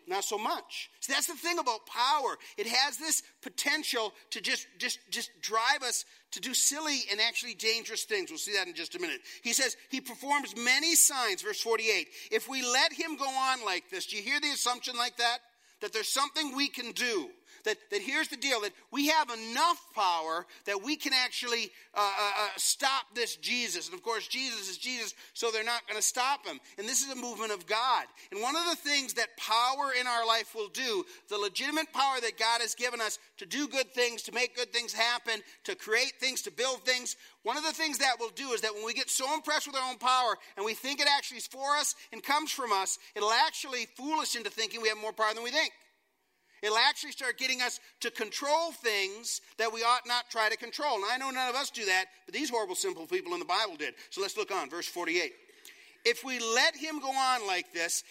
Not 0.08 0.24
so 0.24 0.38
much. 0.38 0.90
So 1.00 1.12
that's 1.12 1.26
the 1.26 1.34
thing 1.34 1.58
about 1.58 1.86
power. 1.86 2.36
It 2.56 2.66
has 2.66 2.96
this 2.96 3.22
potential 3.42 4.12
to 4.30 4.40
just, 4.40 4.66
just, 4.78 4.98
just 5.10 5.30
drive 5.40 5.82
us 5.82 6.04
to 6.32 6.40
do 6.40 6.54
silly 6.54 7.00
and 7.10 7.20
actually 7.20 7.54
dangerous 7.54 8.04
things. 8.04 8.30
We'll 8.30 8.38
see 8.38 8.54
that 8.54 8.66
in 8.66 8.74
just 8.74 8.94
a 8.94 9.00
minute. 9.00 9.20
He 9.42 9.52
says, 9.52 9.76
He 9.90 10.00
performs 10.00 10.56
many 10.56 10.94
signs, 10.94 11.42
verse 11.42 11.60
48. 11.60 12.08
If 12.30 12.48
we 12.48 12.62
let 12.62 12.92
Him 12.92 13.16
go 13.16 13.28
on 13.28 13.64
like 13.64 13.90
this, 13.90 14.06
do 14.06 14.16
you 14.16 14.22
hear 14.22 14.40
the 14.40 14.50
assumption 14.50 14.96
like 14.96 15.16
that? 15.18 15.38
That 15.80 15.92
there's 15.92 16.08
something 16.08 16.56
we 16.56 16.68
can 16.68 16.92
do 16.92 17.28
that, 17.64 17.76
that 17.90 18.00
here's 18.00 18.28
the 18.28 18.36
deal 18.36 18.60
that 18.62 18.72
we 18.90 19.08
have 19.08 19.30
enough 19.30 19.80
power 19.94 20.46
that 20.66 20.82
we 20.82 20.96
can 20.96 21.12
actually 21.12 21.70
uh, 21.94 22.00
uh, 22.00 22.30
uh 22.44 22.48
stop 22.56 23.14
this 23.14 23.36
Jesus. 23.36 23.86
And 23.86 23.94
of 23.94 24.02
course, 24.02 24.26
Jesus 24.26 24.68
is 24.68 24.78
Jesus, 24.78 25.14
so 25.32 25.50
they're 25.50 25.64
not 25.64 25.86
going 25.88 26.00
to 26.00 26.06
stop 26.06 26.46
him. 26.46 26.60
And 26.78 26.88
this 26.88 27.02
is 27.02 27.10
a 27.10 27.16
movement 27.16 27.52
of 27.52 27.66
God. 27.66 28.04
And 28.30 28.40
one 28.40 28.56
of 28.56 28.64
the 28.66 28.76
things 28.76 29.14
that 29.14 29.36
power 29.36 29.92
in 29.98 30.06
our 30.06 30.26
life 30.26 30.54
will 30.54 30.68
do, 30.68 31.04
the 31.28 31.38
legitimate 31.38 31.92
power 31.92 32.20
that 32.20 32.38
God 32.38 32.60
has 32.60 32.74
given 32.74 33.00
us 33.00 33.18
to 33.38 33.46
do 33.46 33.68
good 33.68 33.92
things, 33.92 34.22
to 34.22 34.32
make 34.32 34.56
good 34.56 34.72
things 34.72 34.92
happen, 34.92 35.40
to 35.64 35.74
create 35.74 36.14
things, 36.20 36.42
to 36.42 36.50
build 36.50 36.84
things, 36.84 37.16
one 37.44 37.58
of 37.58 37.62
the 37.62 37.72
things 37.72 37.98
that 37.98 38.18
will 38.18 38.30
do 38.30 38.52
is 38.52 38.62
that 38.62 38.74
when 38.74 38.86
we 38.86 38.94
get 38.94 39.10
so 39.10 39.32
impressed 39.34 39.66
with 39.66 39.76
our 39.76 39.90
own 39.90 39.98
power 39.98 40.34
and 40.56 40.64
we 40.64 40.72
think 40.72 40.98
it 40.98 41.06
actually 41.14 41.36
is 41.38 41.46
for 41.46 41.76
us 41.76 41.94
and 42.10 42.22
comes 42.22 42.50
from 42.50 42.72
us, 42.72 42.98
it'll 43.14 43.30
actually 43.30 43.86
fool 43.96 44.20
us 44.20 44.34
into 44.34 44.48
thinking 44.48 44.80
we 44.80 44.88
have 44.88 44.98
more 44.98 45.12
power 45.12 45.34
than 45.34 45.44
we 45.44 45.50
think. 45.50 45.70
It'll 46.64 46.78
actually 46.78 47.12
start 47.12 47.36
getting 47.36 47.60
us 47.60 47.78
to 48.00 48.10
control 48.10 48.72
things 48.72 49.42
that 49.58 49.70
we 49.70 49.82
ought 49.82 50.06
not 50.06 50.30
try 50.30 50.48
to 50.48 50.56
control. 50.56 50.96
And 50.96 51.04
I 51.12 51.18
know 51.18 51.30
none 51.30 51.50
of 51.50 51.54
us 51.54 51.68
do 51.68 51.84
that, 51.84 52.06
but 52.24 52.34
these 52.34 52.48
horrible, 52.48 52.74
simple 52.74 53.06
people 53.06 53.34
in 53.34 53.38
the 53.38 53.44
Bible 53.44 53.76
did. 53.76 53.92
So 54.08 54.22
let's 54.22 54.38
look 54.38 54.50
on, 54.50 54.70
verse 54.70 54.88
48. 54.88 55.32
If 56.06 56.24
we 56.24 56.38
let 56.38 56.74
him 56.74 57.00
go 57.00 57.10
on 57.10 57.46
like 57.46 57.74
this, 57.74 58.02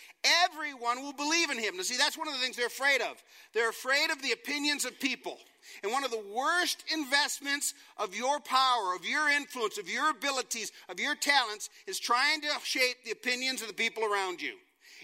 everyone 0.45 1.01
will 1.01 1.13
believe 1.13 1.49
in 1.49 1.57
him. 1.57 1.77
Now, 1.77 1.81
see, 1.81 1.97
that's 1.97 2.17
one 2.17 2.27
of 2.27 2.35
the 2.35 2.39
things 2.41 2.55
they're 2.55 2.67
afraid 2.67 3.01
of. 3.01 3.21
They're 3.55 3.71
afraid 3.71 4.11
of 4.11 4.21
the 4.21 4.33
opinions 4.33 4.85
of 4.85 4.99
people. 4.99 5.39
And 5.81 5.91
one 5.91 6.03
of 6.03 6.11
the 6.11 6.23
worst 6.35 6.83
investments 6.93 7.73
of 7.97 8.15
your 8.15 8.39
power, 8.39 8.95
of 8.95 9.03
your 9.03 9.29
influence, 9.29 9.79
of 9.79 9.89
your 9.89 10.11
abilities, 10.11 10.71
of 10.89 10.99
your 10.99 11.15
talents 11.15 11.69
is 11.87 11.99
trying 11.99 12.41
to 12.41 12.49
shape 12.63 12.97
the 13.03 13.11
opinions 13.11 13.63
of 13.63 13.67
the 13.67 13.73
people 13.73 14.03
around 14.03 14.41
you. 14.41 14.55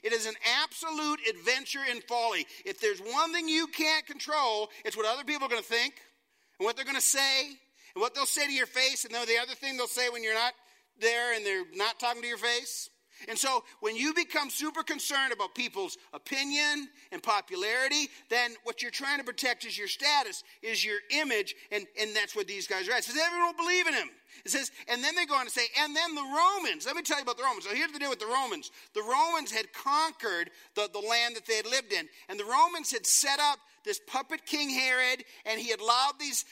It 0.03 0.13
is 0.13 0.25
an 0.25 0.35
absolute 0.63 1.19
adventure 1.29 1.81
in 1.89 2.01
folly. 2.01 2.45
If 2.65 2.79
there's 2.79 2.99
one 2.99 3.33
thing 3.33 3.47
you 3.47 3.67
can't 3.67 4.05
control, 4.05 4.69
it's 4.85 4.97
what 4.97 5.05
other 5.05 5.23
people 5.23 5.45
are 5.45 5.49
going 5.49 5.61
to 5.61 5.67
think 5.67 5.93
and 6.59 6.65
what 6.65 6.75
they're 6.75 6.85
going 6.85 6.95
to 6.95 7.01
say 7.01 7.47
and 7.47 8.01
what 8.01 8.15
they'll 8.15 8.25
say 8.25 8.45
to 8.45 8.53
your 8.53 8.67
face 8.67 9.05
and 9.05 9.13
the 9.13 9.37
other 9.41 9.55
thing 9.55 9.77
they'll 9.77 9.87
say 9.87 10.09
when 10.09 10.23
you're 10.23 10.33
not 10.33 10.53
there 10.99 11.33
and 11.35 11.45
they're 11.45 11.65
not 11.75 11.99
talking 11.99 12.21
to 12.21 12.27
your 12.27 12.37
face. 12.37 12.89
And 13.27 13.38
so 13.38 13.63
when 13.79 13.95
you 13.95 14.13
become 14.13 14.49
super 14.49 14.83
concerned 14.83 15.33
about 15.33 15.55
people's 15.55 15.97
opinion 16.13 16.88
and 17.11 17.21
popularity, 17.21 18.09
then 18.29 18.51
what 18.63 18.81
you're 18.81 18.91
trying 18.91 19.19
to 19.19 19.23
protect 19.23 19.65
is 19.65 19.77
your 19.77 19.88
status, 19.88 20.43
is 20.61 20.83
your 20.83 20.99
image, 21.11 21.55
and, 21.71 21.85
and 21.99 22.15
that's 22.15 22.35
what 22.35 22.47
these 22.47 22.67
guys 22.67 22.88
are 22.88 22.93
at. 22.93 22.99
It 22.99 23.05
says 23.05 23.17
everyone 23.23 23.55
will 23.55 23.63
believe 23.63 23.88
in 23.88 23.93
him. 23.93 24.09
It 24.45 24.51
says, 24.51 24.71
and 24.88 25.03
then 25.03 25.15
they 25.15 25.25
go 25.25 25.35
on 25.35 25.45
to 25.45 25.51
say, 25.51 25.65
and 25.81 25.95
then 25.95 26.15
the 26.15 26.21
Romans. 26.21 26.85
Let 26.85 26.95
me 26.95 27.01
tell 27.01 27.17
you 27.17 27.23
about 27.23 27.38
the 27.38 27.43
Romans. 27.43 27.65
So 27.65 27.75
here's 27.75 27.91
the 27.91 27.99
deal 27.99 28.09
with 28.09 28.19
the 28.19 28.27
Romans. 28.27 28.71
The 28.93 29.01
Romans 29.01 29.51
had 29.51 29.73
conquered 29.73 30.51
the, 30.75 30.89
the 30.91 30.99
land 30.99 31.35
that 31.35 31.45
they 31.45 31.55
had 31.55 31.65
lived 31.65 31.91
in. 31.91 32.07
And 32.29 32.39
the 32.39 32.45
Romans 32.45 32.91
had 32.91 33.05
set 33.05 33.39
up 33.39 33.59
this 33.83 33.99
puppet 34.07 34.45
king 34.45 34.69
Herod, 34.69 35.23
and 35.45 35.59
he 35.59 35.69
had 35.69 35.79
allowed 35.79 36.13
these 36.19 36.45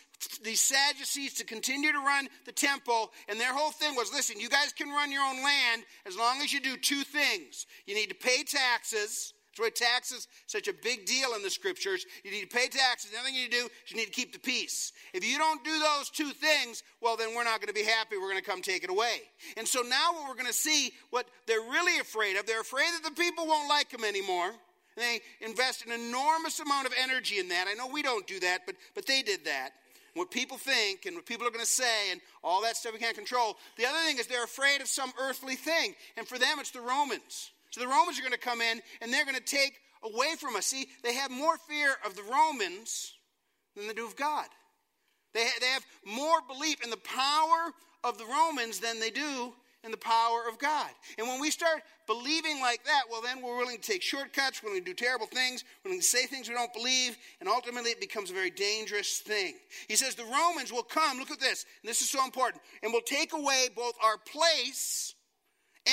these 0.43 0.61
Sadducees 0.61 1.35
to 1.35 1.45
continue 1.45 1.91
to 1.91 1.99
run 1.99 2.27
the 2.45 2.51
temple, 2.51 3.11
and 3.27 3.39
their 3.39 3.53
whole 3.53 3.71
thing 3.71 3.95
was 3.95 4.11
listen, 4.13 4.39
you 4.39 4.49
guys 4.49 4.73
can 4.73 4.89
run 4.89 5.11
your 5.11 5.23
own 5.23 5.43
land 5.43 5.83
as 6.05 6.17
long 6.17 6.41
as 6.41 6.51
you 6.51 6.59
do 6.59 6.77
two 6.77 7.03
things. 7.03 7.65
You 7.85 7.95
need 7.95 8.09
to 8.09 8.15
pay 8.15 8.43
taxes, 8.43 9.33
that's 9.57 9.65
why 9.65 9.85
taxes 9.87 10.27
such 10.45 10.67
a 10.67 10.73
big 10.73 11.05
deal 11.05 11.33
in 11.35 11.41
the 11.41 11.49
scriptures. 11.49 12.05
You 12.23 12.31
need 12.31 12.41
to 12.41 12.55
pay 12.55 12.67
taxes. 12.67 13.09
The 13.09 13.17
other 13.17 13.25
thing 13.25 13.35
you 13.35 13.43
need 13.43 13.51
to 13.51 13.59
do 13.61 13.65
is 13.65 13.91
you 13.91 13.97
need 13.97 14.05
to 14.05 14.11
keep 14.11 14.33
the 14.33 14.39
peace. 14.39 14.91
If 15.13 15.25
you 15.25 15.37
don't 15.37 15.63
do 15.63 15.79
those 15.79 16.09
two 16.09 16.29
things, 16.29 16.83
well, 17.01 17.17
then 17.17 17.29
we're 17.35 17.43
not 17.43 17.59
going 17.59 17.69
to 17.69 17.73
be 17.73 17.83
happy. 17.83 18.17
We're 18.17 18.29
going 18.29 18.43
to 18.43 18.47
come 18.47 18.61
take 18.61 18.83
it 18.83 18.89
away. 18.89 19.21
And 19.55 19.67
so 19.67 19.81
now 19.81 20.13
what 20.13 20.29
we're 20.29 20.35
going 20.35 20.47
to 20.47 20.53
see, 20.53 20.91
what 21.09 21.27
they're 21.47 21.59
really 21.59 21.99
afraid 21.99 22.37
of, 22.37 22.45
they're 22.45 22.61
afraid 22.61 22.89
that 22.93 23.09
the 23.09 23.19
people 23.19 23.47
won't 23.47 23.67
like 23.67 23.89
them 23.89 24.03
anymore. 24.03 24.47
And 24.47 24.55
they 24.97 25.21
invest 25.41 25.85
an 25.85 25.91
enormous 25.91 26.59
amount 26.59 26.85
of 26.85 26.93
energy 27.01 27.39
in 27.39 27.49
that. 27.49 27.65
I 27.67 27.73
know 27.73 27.87
we 27.87 28.03
don't 28.03 28.27
do 28.27 28.39
that, 28.41 28.61
but, 28.67 28.75
but 28.93 29.07
they 29.07 29.23
did 29.23 29.45
that 29.45 29.71
what 30.17 30.31
people 30.31 30.57
think 30.57 31.05
and 31.05 31.15
what 31.15 31.25
people 31.25 31.47
are 31.47 31.51
going 31.51 31.61
to 31.61 31.65
say 31.65 32.11
and 32.11 32.21
all 32.43 32.61
that 32.63 32.75
stuff 32.75 32.93
we 32.93 32.99
can't 32.99 33.15
control. 33.15 33.57
The 33.77 33.85
other 33.85 33.97
thing 33.99 34.17
is 34.17 34.27
they're 34.27 34.43
afraid 34.43 34.81
of 34.81 34.87
some 34.87 35.11
earthly 35.19 35.55
thing. 35.55 35.95
And 36.17 36.27
for 36.27 36.37
them, 36.37 36.59
it's 36.59 36.71
the 36.71 36.81
Romans. 36.81 37.51
So 37.71 37.81
the 37.81 37.87
Romans 37.87 38.17
are 38.17 38.21
going 38.21 38.33
to 38.33 38.39
come 38.39 38.61
in 38.61 38.81
and 39.01 39.13
they're 39.13 39.25
going 39.25 39.37
to 39.37 39.41
take 39.41 39.79
away 40.03 40.35
from 40.39 40.55
us. 40.55 40.65
See, 40.65 40.87
they 41.03 41.13
have 41.13 41.31
more 41.31 41.57
fear 41.69 41.95
of 42.05 42.15
the 42.15 42.23
Romans 42.23 43.13
than 43.75 43.87
they 43.87 43.93
do 43.93 44.05
of 44.05 44.15
God. 44.15 44.47
They, 45.33 45.47
they 45.59 45.67
have 45.67 45.85
more 46.05 46.39
belief 46.47 46.83
in 46.83 46.89
the 46.89 46.97
power 46.97 47.71
of 48.03 48.17
the 48.17 48.25
Romans 48.25 48.79
than 48.79 48.99
they 48.99 49.11
do 49.11 49.53
in 49.83 49.91
the 49.91 49.97
power 49.97 50.43
of 50.49 50.57
God. 50.57 50.89
And 51.17 51.27
when 51.27 51.39
we 51.39 51.51
start 51.51 51.81
believing 52.07 52.59
like 52.61 52.83
that, 52.85 53.03
well, 53.09 53.21
then 53.21 53.41
we're 53.41 53.57
willing 53.57 53.77
to 53.77 53.91
take 53.91 54.01
shortcuts, 54.01 54.61
we're 54.61 54.69
willing 54.69 54.83
to 54.83 54.93
do 54.93 54.95
terrible 54.95 55.27
things, 55.27 55.63
we're 55.83 55.89
willing 55.89 56.01
to 56.01 56.07
say 56.07 56.25
things 56.25 56.49
we 56.49 56.55
don't 56.55 56.73
believe, 56.73 57.17
and 57.39 57.47
ultimately 57.47 57.91
it 57.91 58.01
becomes 58.01 58.31
a 58.31 58.33
very 58.33 58.49
dangerous 58.49 59.19
thing. 59.19 59.55
He 59.87 59.95
says 59.95 60.15
the 60.15 60.23
Romans 60.25 60.71
will 60.71 60.83
come, 60.83 61.19
look 61.19 61.31
at 61.31 61.39
this, 61.39 61.65
and 61.81 61.89
this 61.89 62.01
is 62.01 62.09
so 62.09 62.23
important, 62.23 62.61
and 62.83 62.91
will 62.91 63.01
take 63.01 63.33
away 63.33 63.67
both 63.75 63.93
our 64.03 64.17
place 64.17 65.15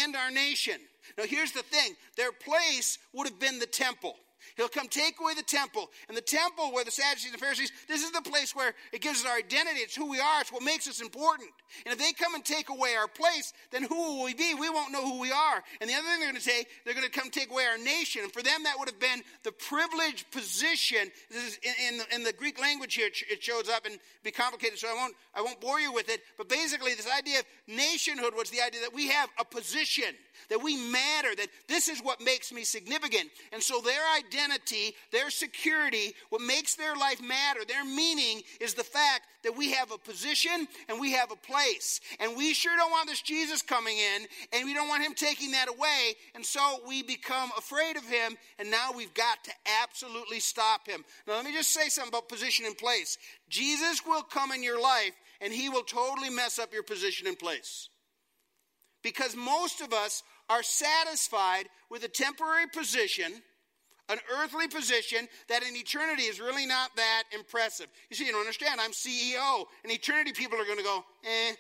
and 0.03 0.17
our 0.17 0.31
nation. 0.31 0.79
Now, 1.19 1.25
here's 1.25 1.53
the 1.53 1.63
thing 1.63 1.95
their 2.17 2.33
place 2.33 2.99
would 3.13 3.29
have 3.29 3.39
been 3.39 3.59
the 3.59 3.67
temple. 3.67 4.17
He'll 4.57 4.69
come 4.69 4.89
take 4.89 5.21
away 5.21 5.35
the 5.35 5.43
temple. 5.43 5.91
And 6.09 6.17
the 6.17 6.23
temple 6.23 6.73
where 6.73 6.85
the 6.85 6.91
Sadducees 6.91 7.27
and 7.27 7.35
the 7.35 7.39
Pharisees, 7.39 7.73
this 7.89 8.03
is 8.03 8.13
the 8.13 8.23
place 8.23 8.55
where 8.55 8.75
it 8.93 9.01
gives 9.01 9.21
us 9.21 9.27
our 9.27 9.37
identity. 9.37 9.81
It's 9.81 9.97
who 9.97 10.09
we 10.09 10.21
are. 10.21 10.41
It's 10.41 10.53
what 10.53 10.63
makes 10.63 10.89
us 10.89 11.01
important. 11.01 11.51
And 11.85 11.93
if 11.93 11.99
they 11.99 12.13
come 12.13 12.35
and 12.35 12.45
take 12.45 12.69
away 12.69 12.95
our 12.95 13.09
place, 13.09 13.53
then 13.73 13.83
who 13.83 13.97
will 13.97 14.25
we 14.25 14.35
be? 14.35 14.55
We 14.55 14.71
won't 14.71 14.93
know 14.93 15.03
who 15.03 15.21
we 15.21 15.33
are. 15.33 15.63
And 15.81 15.91
the 15.91 15.95
other 15.95 16.07
thing 16.07 16.21
they're 16.21 16.31
going 16.31 16.37
to 16.37 16.41
say, 16.41 16.67
they're 16.85 16.95
going 16.95 17.07
to 17.07 17.13
come 17.13 17.31
take 17.31 17.51
away 17.51 17.65
our 17.65 17.79
nation. 17.79 18.23
And 18.23 18.33
for 18.33 18.43
them, 18.43 18.63
that 18.65 18.79
would 18.79 18.89
have 18.89 19.01
been 19.01 19.23
the 19.43 19.53
privileged 19.53 20.31
position. 20.31 21.11
In, 21.31 21.73
in, 21.89 21.99
the, 21.99 22.15
in 22.15 22.23
the 22.23 22.33
Greek 22.33 22.61
language 22.61 22.95
here, 22.95 23.09
it 23.09 23.43
shows 23.43 23.69
up 23.69 23.87
and 23.87 23.99
be 24.23 24.31
complicated, 24.31 24.79
so 24.79 24.89
I 24.89 24.95
won't, 24.95 25.15
I 25.35 25.43
won't 25.43 25.61
bore 25.61 25.81
you 25.81 25.93
with 25.93 26.09
it. 26.09 26.21
But 26.39 26.49
basically, 26.49 26.95
this 26.95 27.09
idea 27.11 27.41
of 27.41 27.45
nationhood 27.67 28.35
was 28.37 28.51
the 28.51 28.63
idea 28.63 28.81
that 28.83 28.95
we 28.95 29.09
have 29.09 29.29
a 29.39 29.45
position 29.45 30.15
that 30.51 30.63
we 30.63 30.77
matter, 30.77 31.35
that 31.37 31.49
this 31.69 31.89
is 31.89 32.01
what 32.01 32.21
makes 32.21 32.53
me 32.53 32.65
significant. 32.65 33.31
And 33.53 33.63
so 33.63 33.81
their 33.81 34.03
identity, 34.17 34.44
their 35.13 35.31
security, 35.31 36.15
what 36.31 36.41
makes 36.41 36.75
their 36.75 36.97
life 36.97 37.23
matter, 37.23 37.61
their 37.67 37.85
meaning 37.85 38.43
is 38.61 38.75
the 38.75 38.85
fact 38.85 39.23
that 39.43 39.57
we 39.57 39.73
have 39.73 39.93
a 39.93 39.99
position 39.99 40.67
and 40.89 41.01
we 41.01 41.13
have 41.13 41.31
a 41.31 41.37
place. 41.37 42.01
And 42.21 42.37
we 42.37 42.55
sure 42.55 42.77
don't 42.77 42.91
want 42.91 43.09
this 43.09 43.23
Jesus 43.23 43.63
coming 43.63 43.97
in 43.97 44.27
and 44.53 44.65
we 44.65 44.75
don't 44.75 44.89
want 44.89 45.05
him 45.05 45.15
taking 45.15 45.53
that 45.53 45.69
away. 45.69 46.15
And 46.35 46.45
so 46.45 46.81
we 46.87 47.03
become 47.03 47.51
afraid 47.57 47.97
of 47.97 48.05
him 48.09 48.37
and 48.59 48.71
now 48.71 48.91
we've 48.95 49.15
got 49.15 49.43
to 49.45 49.53
absolutely 49.83 50.41
stop 50.41 50.87
him. 50.87 51.05
Now 51.27 51.35
let 51.35 51.45
me 51.45 51.53
just 51.53 51.73
say 51.73 51.89
something 51.89 52.11
about 52.11 52.29
position 52.29 52.67
and 52.67 52.77
place. 52.77 53.19
Jesus 53.49 54.03
will 54.07 54.23
come 54.23 54.53
in 54.53 54.63
your 54.63 54.81
life 54.81 55.13
and 55.41 55.53
he 55.53 55.69
will 55.69 55.83
totally 55.83 56.31
mess 56.31 56.59
up 56.59 56.73
your 56.73 56.83
position 56.83 57.27
and 57.27 57.39
place 57.39 57.89
because 59.05 59.37
most 59.37 59.81
of 59.81 59.93
us 59.93 60.25
are 60.49 60.63
satisfied 60.63 61.67
with 61.91 62.03
a 62.03 62.09
temporary 62.09 62.67
position, 62.75 63.43
an 64.09 64.19
earthly 64.39 64.69
position 64.69 65.29
that 65.49 65.63
in 65.63 65.75
eternity 65.77 66.23
is 66.23 66.41
really 66.41 66.67
not 66.67 66.95
that 66.97 67.25
impressive. 67.35 67.87
You 68.11 68.17
see, 68.17 68.27
you 68.27 68.33
don't 68.33 68.41
understand. 68.41 68.81
I'm 68.81 68.93
CEO. 68.93 69.65
In 69.85 69.91
eternity, 69.91 70.33
people 70.33 70.61
are 70.61 70.65
going 70.65 70.79
to 70.79 70.85
go, 70.85 71.05
eh. 71.25 71.55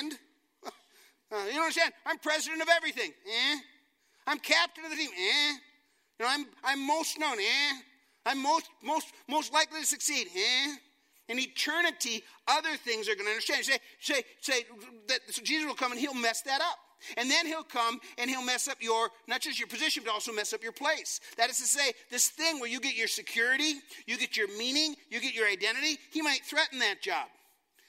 And? 0.00 0.18
Uh, 1.28 1.38
you 1.46 1.54
don't 1.54 1.62
understand. 1.62 1.92
I'm 2.06 2.18
president 2.18 2.62
of 2.62 2.68
everything. 2.68 3.10
Eh. 3.10 3.56
I'm 4.28 4.38
captain 4.38 4.84
of 4.84 4.92
the 4.92 4.96
team. 4.96 5.10
Eh. 5.10 5.52
You 6.20 6.24
know, 6.24 6.26
I'm, 6.28 6.46
I'm 6.62 6.86
most 6.86 7.18
known. 7.18 7.36
Eh. 7.40 7.72
I'm 8.26 8.40
most, 8.40 8.68
most, 8.80 9.08
most 9.28 9.52
likely 9.52 9.80
to 9.80 9.86
succeed. 9.86 10.28
Eh. 10.32 10.76
In 11.28 11.38
eternity, 11.38 12.22
other 12.46 12.76
things 12.76 13.08
are 13.08 13.14
going 13.14 13.26
to 13.26 13.30
understand. 13.30 13.64
Say, 13.64 13.78
say, 14.00 14.22
say 14.40 14.64
that 15.08 15.20
so 15.30 15.42
Jesus 15.42 15.66
will 15.66 15.74
come 15.74 15.92
and 15.92 16.00
he'll 16.00 16.14
mess 16.14 16.42
that 16.42 16.60
up. 16.60 16.78
And 17.16 17.30
then 17.30 17.46
he'll 17.46 17.62
come 17.62 18.00
and 18.18 18.30
he'll 18.30 18.44
mess 18.44 18.68
up 18.68 18.78
your, 18.80 19.10
not 19.28 19.40
just 19.40 19.58
your 19.58 19.68
position, 19.68 20.02
but 20.04 20.12
also 20.12 20.32
mess 20.32 20.52
up 20.52 20.62
your 20.62 20.72
place. 20.72 21.20
That 21.36 21.50
is 21.50 21.58
to 21.58 21.64
say, 21.64 21.92
this 22.10 22.28
thing 22.28 22.58
where 22.58 22.70
you 22.70 22.80
get 22.80 22.96
your 22.96 23.08
security, 23.08 23.74
you 24.06 24.16
get 24.16 24.36
your 24.36 24.48
meaning, 24.56 24.94
you 25.10 25.20
get 25.20 25.34
your 25.34 25.46
identity, 25.46 25.98
he 26.10 26.22
might 26.22 26.40
threaten 26.44 26.78
that 26.78 27.02
job. 27.02 27.26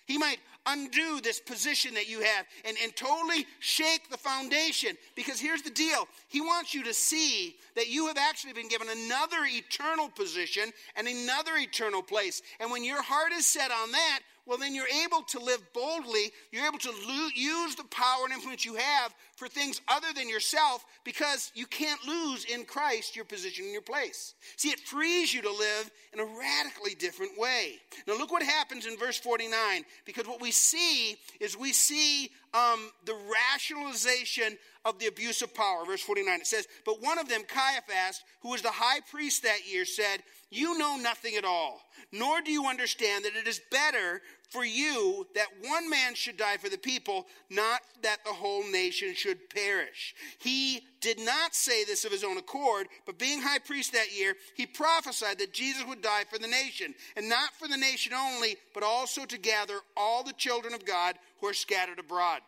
He 0.07 0.17
might 0.17 0.39
undo 0.65 1.19
this 1.21 1.39
position 1.39 1.93
that 1.93 2.09
you 2.09 2.21
have 2.21 2.45
and, 2.65 2.77
and 2.81 2.95
totally 2.95 3.45
shake 3.59 4.09
the 4.09 4.17
foundation. 4.17 4.97
Because 5.15 5.39
here's 5.39 5.61
the 5.61 5.69
deal 5.69 6.07
He 6.29 6.41
wants 6.41 6.73
you 6.73 6.83
to 6.85 6.93
see 6.93 7.57
that 7.75 7.89
you 7.89 8.07
have 8.07 8.17
actually 8.17 8.53
been 8.53 8.69
given 8.69 8.87
another 8.89 9.45
eternal 9.45 10.09
position 10.09 10.71
and 10.95 11.07
another 11.07 11.57
eternal 11.57 12.01
place. 12.01 12.41
And 12.59 12.71
when 12.71 12.83
your 12.83 13.01
heart 13.01 13.33
is 13.33 13.45
set 13.45 13.69
on 13.69 13.91
that, 13.91 14.19
well, 14.45 14.57
then 14.57 14.73
you're 14.73 14.87
able 15.03 15.23
to 15.23 15.39
live 15.39 15.61
boldly. 15.73 16.31
You're 16.53 16.65
able 16.65 16.79
to 16.79 16.93
use 17.35 17.75
the 17.75 17.83
power 17.83 18.23
and 18.23 18.33
influence 18.33 18.63
you 18.63 18.75
have 18.75 19.13
for 19.37 19.47
things 19.47 19.79
other 19.87 20.07
than 20.15 20.27
yourself 20.27 20.83
because 21.03 21.51
you 21.53 21.67
can't 21.67 22.05
lose 22.05 22.43
in 22.45 22.65
Christ 22.65 23.15
your 23.15 23.23
position 23.23 23.65
and 23.65 23.71
your 23.71 23.83
place. 23.83 24.33
See, 24.57 24.69
it 24.69 24.79
frees 24.79 25.33
you 25.33 25.43
to 25.43 25.51
live 25.51 25.91
in 26.11 26.19
a 26.19 26.25
radically 26.25 26.95
different 26.95 27.37
way. 27.37 27.75
Now, 28.07 28.17
look 28.17 28.31
what 28.31 28.41
happens 28.41 28.87
in 28.87 28.97
verse 28.97 29.17
49 29.17 29.85
because 30.05 30.27
what 30.27 30.41
we 30.41 30.51
see 30.51 31.17
is 31.39 31.55
we 31.55 31.71
see 31.71 32.31
um, 32.53 32.91
the 33.05 33.15
rationalization 33.53 34.57
of 34.85 34.97
the 34.99 35.07
abuse 35.07 35.41
of 35.41 35.53
power. 35.53 35.85
Verse 35.85 36.01
49, 36.01 36.41
it 36.41 36.47
says, 36.47 36.67
But 36.85 37.01
one 37.01 37.19
of 37.19 37.29
them, 37.29 37.41
Caiaphas, 37.47 38.23
who 38.41 38.49
was 38.49 38.61
the 38.61 38.71
high 38.71 39.01
priest 39.11 39.43
that 39.43 39.71
year, 39.71 39.85
said, 39.85 40.23
You 40.49 40.77
know 40.77 40.97
nothing 40.97 41.35
at 41.35 41.45
all, 41.45 41.81
nor 42.11 42.41
do 42.41 42.51
you 42.51 42.65
understand 42.65 43.25
that 43.25 43.35
it 43.35 43.47
is 43.47 43.61
better 43.69 44.21
for 44.49 44.63
you 44.63 45.27
that 45.35 45.47
one 45.63 45.89
man 45.89 46.15
should 46.15 46.37
die 46.37 46.57
for 46.57 46.69
the 46.69 46.77
people, 46.77 47.27
not 47.49 47.81
that 48.03 48.23
the 48.25 48.31
whole 48.31 48.65
nation 48.69 49.13
should 49.13 49.49
perish. 49.49 50.15
He 50.39 50.81
did 51.01 51.19
not 51.19 51.53
say 51.53 51.83
this 51.83 52.05
of 52.05 52.11
his 52.11 52.23
own 52.23 52.37
accord, 52.37 52.87
but 53.05 53.19
being 53.19 53.41
high 53.41 53.59
priest 53.59 53.93
that 53.93 54.17
year, 54.17 54.35
he 54.55 54.65
prophesied 54.65 55.39
that 55.39 55.53
Jesus 55.53 55.83
would 55.85 56.01
die 56.01 56.23
for 56.29 56.39
the 56.39 56.47
nation, 56.47 56.95
and 57.15 57.27
not 57.27 57.53
for 57.59 57.67
the 57.67 57.77
nation 57.77 58.13
only, 58.13 58.55
but 58.73 58.83
also 58.83 59.25
to 59.25 59.37
gather 59.37 59.79
all 59.95 60.23
the 60.23 60.33
children 60.33 60.73
of 60.73 60.85
God 60.85 61.15
who 61.41 61.47
are 61.47 61.53
scattered 61.53 61.99
abroad. 61.99 62.41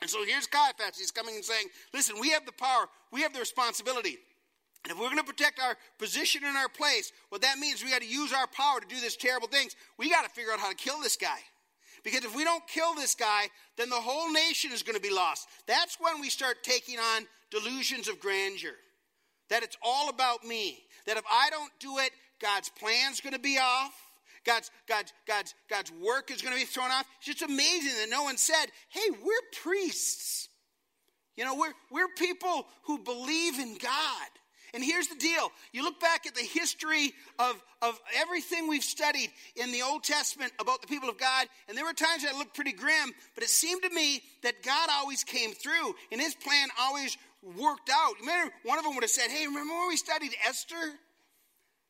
And 0.00 0.10
so 0.10 0.24
here's 0.26 0.48
Caiaphas. 0.48 0.98
He's 0.98 1.12
coming 1.12 1.36
and 1.36 1.44
saying, 1.44 1.68
Listen, 1.94 2.16
we 2.20 2.30
have 2.30 2.44
the 2.44 2.52
power, 2.52 2.86
we 3.12 3.22
have 3.22 3.32
the 3.32 3.38
responsibility. 3.38 4.18
And 4.84 4.92
if 4.92 4.98
we're 4.98 5.06
going 5.06 5.18
to 5.18 5.24
protect 5.24 5.60
our 5.60 5.76
position 5.98 6.42
and 6.44 6.56
our 6.56 6.68
place, 6.68 7.12
what 7.28 7.42
that 7.42 7.58
means 7.58 7.84
we 7.84 7.90
got 7.90 8.02
to 8.02 8.08
use 8.08 8.32
our 8.32 8.48
power 8.48 8.80
to 8.80 8.86
do 8.86 9.00
these 9.00 9.16
terrible 9.16 9.46
things. 9.46 9.76
We 9.96 10.10
got 10.10 10.24
to 10.24 10.30
figure 10.30 10.52
out 10.52 10.58
how 10.58 10.70
to 10.70 10.74
kill 10.76 11.00
this 11.00 11.16
guy. 11.16 11.38
Because 12.02 12.24
if 12.24 12.34
we 12.34 12.42
don't 12.42 12.66
kill 12.66 12.94
this 12.94 13.14
guy, 13.14 13.46
then 13.76 13.90
the 13.90 13.96
whole 13.96 14.32
nation 14.32 14.72
is 14.72 14.82
going 14.82 14.96
to 14.96 15.02
be 15.02 15.14
lost. 15.14 15.46
That's 15.68 15.98
when 16.00 16.20
we 16.20 16.30
start 16.30 16.64
taking 16.64 16.98
on 16.98 17.26
delusions 17.50 18.08
of 18.08 18.18
grandeur. 18.18 18.74
That 19.50 19.62
it's 19.62 19.76
all 19.82 20.08
about 20.08 20.44
me. 20.44 20.78
That 21.06 21.16
if 21.16 21.24
I 21.30 21.48
don't 21.50 21.70
do 21.78 21.98
it, 21.98 22.10
God's 22.40 22.70
plan's 22.70 23.20
going 23.20 23.34
to 23.34 23.38
be 23.38 23.58
off. 23.58 23.92
God's, 24.44 24.72
God's, 24.88 25.12
God's, 25.28 25.54
God's 25.70 25.92
work 25.92 26.32
is 26.32 26.42
going 26.42 26.54
to 26.54 26.60
be 26.60 26.66
thrown 26.66 26.90
off. 26.90 27.06
It's 27.18 27.26
just 27.26 27.42
amazing 27.42 27.92
that 28.00 28.08
no 28.10 28.24
one 28.24 28.36
said, 28.36 28.66
hey, 28.88 29.10
we're 29.24 29.62
priests. 29.62 30.48
You 31.36 31.44
know, 31.44 31.54
we're, 31.54 31.72
we're 31.92 32.08
people 32.08 32.66
who 32.84 32.98
believe 32.98 33.60
in 33.60 33.76
God. 33.78 34.28
And 34.74 34.82
here's 34.82 35.08
the 35.08 35.16
deal 35.16 35.50
you 35.72 35.82
look 35.82 36.00
back 36.00 36.26
at 36.26 36.34
the 36.34 36.42
history 36.42 37.12
of, 37.38 37.62
of 37.82 38.00
everything 38.16 38.68
we've 38.68 38.82
studied 38.82 39.30
in 39.56 39.70
the 39.70 39.82
Old 39.82 40.02
Testament 40.02 40.52
about 40.58 40.80
the 40.80 40.88
people 40.88 41.08
of 41.08 41.18
God, 41.18 41.46
and 41.68 41.76
there 41.76 41.84
were 41.84 41.92
times 41.92 42.22
that 42.22 42.36
looked 42.36 42.54
pretty 42.54 42.72
grim, 42.72 43.12
but 43.34 43.44
it 43.44 43.50
seemed 43.50 43.82
to 43.82 43.90
me 43.90 44.22
that 44.42 44.62
God 44.62 44.88
always 44.90 45.24
came 45.24 45.52
through, 45.52 45.94
and 46.10 46.20
his 46.20 46.34
plan 46.34 46.68
always 46.80 47.16
worked 47.42 47.90
out. 47.92 48.14
Remember, 48.20 48.52
one 48.64 48.78
of 48.78 48.84
them 48.84 48.94
would 48.94 49.04
have 49.04 49.10
said, 49.10 49.30
Hey, 49.30 49.46
remember 49.46 49.74
when 49.74 49.88
we 49.88 49.96
studied 49.96 50.32
Esther? 50.46 50.98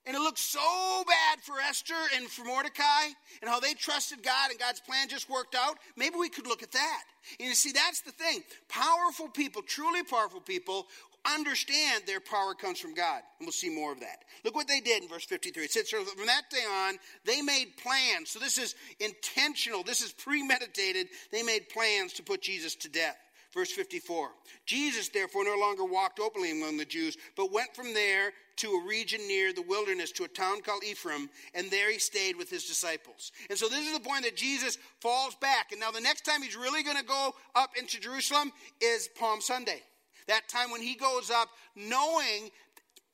And 0.05 0.17
it 0.17 0.21
looked 0.21 0.41
so 0.41 1.05
bad 1.07 1.41
for 1.43 1.61
Esther 1.61 1.95
and 2.17 2.27
for 2.27 2.45
Mordecai 2.45 3.07
and 3.41 3.49
how 3.49 3.61
they 3.61 3.73
trusted 3.75 4.21
God 4.21 4.51
and 4.51 4.59
God's 4.59 4.81
plan 4.81 5.09
just 5.09 5.31
worked 5.31 5.55
out. 5.55 5.79
Maybe 5.97 6.17
we 6.17 6.29
could 6.29 6.49
look 6.49 6.65
at 6.65 6.73
that. 6.73 7.03
And 7.39 7.49
you 7.49 7.55
see, 7.55 7.71
that's 7.71 8.01
the 8.01 8.11
thing. 8.11 8.41
Powerful 8.69 9.29
people, 9.29 9.63
truly 9.63 10.03
powerful 10.03 10.41
people, 10.41 10.89
understand 11.25 12.05
their 12.07 12.21
power 12.21 12.55
comes 12.55 12.79
from 12.79 12.95
God. 12.95 13.23
And 13.39 13.47
we'll 13.47 13.53
see 13.53 13.71
more 13.71 13.93
of 13.93 14.01
that. 14.01 14.25
Look 14.45 14.55
what 14.55 14.69
they 14.69 14.81
did 14.81 15.03
in 15.03 15.09
verse 15.09 15.25
53. 15.25 15.65
It 15.65 15.73
says, 15.73 15.89
from 15.89 16.27
that 16.27 16.51
day 16.51 16.65
on, 16.89 16.97
they 17.25 17.43
made 17.43 17.77
plans. 17.77 18.31
So 18.31 18.39
this 18.39 18.59
is 18.59 18.75
intentional, 19.01 19.83
this 19.83 20.03
is 20.03 20.13
premeditated. 20.13 21.09
They 21.31 21.43
made 21.43 21.69
plans 21.69 22.13
to 22.15 22.23
put 22.23 22.43
Jesus 22.43 22.75
to 22.77 22.89
death. 22.89 23.17
Verse 23.53 23.71
54 23.71 24.31
Jesus, 24.65 25.09
therefore, 25.09 25.45
no 25.45 25.57
longer 25.59 25.85
walked 25.85 26.19
openly 26.19 26.53
among 26.53 26.79
the 26.79 26.85
Jews, 26.85 27.17
but 27.37 27.53
went 27.53 27.75
from 27.75 27.93
there 27.93 28.33
to 28.57 28.69
a 28.69 28.87
region 28.87 29.21
near 29.27 29.53
the 29.53 29.63
wilderness 29.63 30.13
to 30.13 30.25
a 30.25 30.29
town 30.29 30.63
called 30.63 30.85
Ephraim, 30.85 31.29
and 31.55 31.71
there 31.71 31.91
he 31.91 31.99
stayed 31.99 32.37
with 32.37 32.49
his 32.49 32.65
disciples. 32.65 33.33
And 33.51 33.59
so, 33.59 33.69
this 33.69 33.87
is 33.87 33.93
the 33.93 34.01
point 34.01 34.25
that 34.25 34.37
Jesus 34.37 34.79
falls 35.01 35.35
back. 35.37 35.73
And 35.73 35.81
now, 35.81 35.91
the 35.91 36.01
next 36.01 36.25
time 36.25 36.43
he's 36.43 36.57
really 36.57 36.83
going 36.83 36.97
to 36.97 37.05
go 37.05 37.35
up 37.55 37.71
into 37.79 38.01
Jerusalem 38.01 38.53
is 38.81 39.09
Palm 39.19 39.41
Sunday. 39.41 39.83
That 40.29 40.49
time 40.49 40.71
when 40.71 40.83
he 40.83 40.95
goes 40.95 41.31
up, 41.31 41.49
knowing 41.75 42.51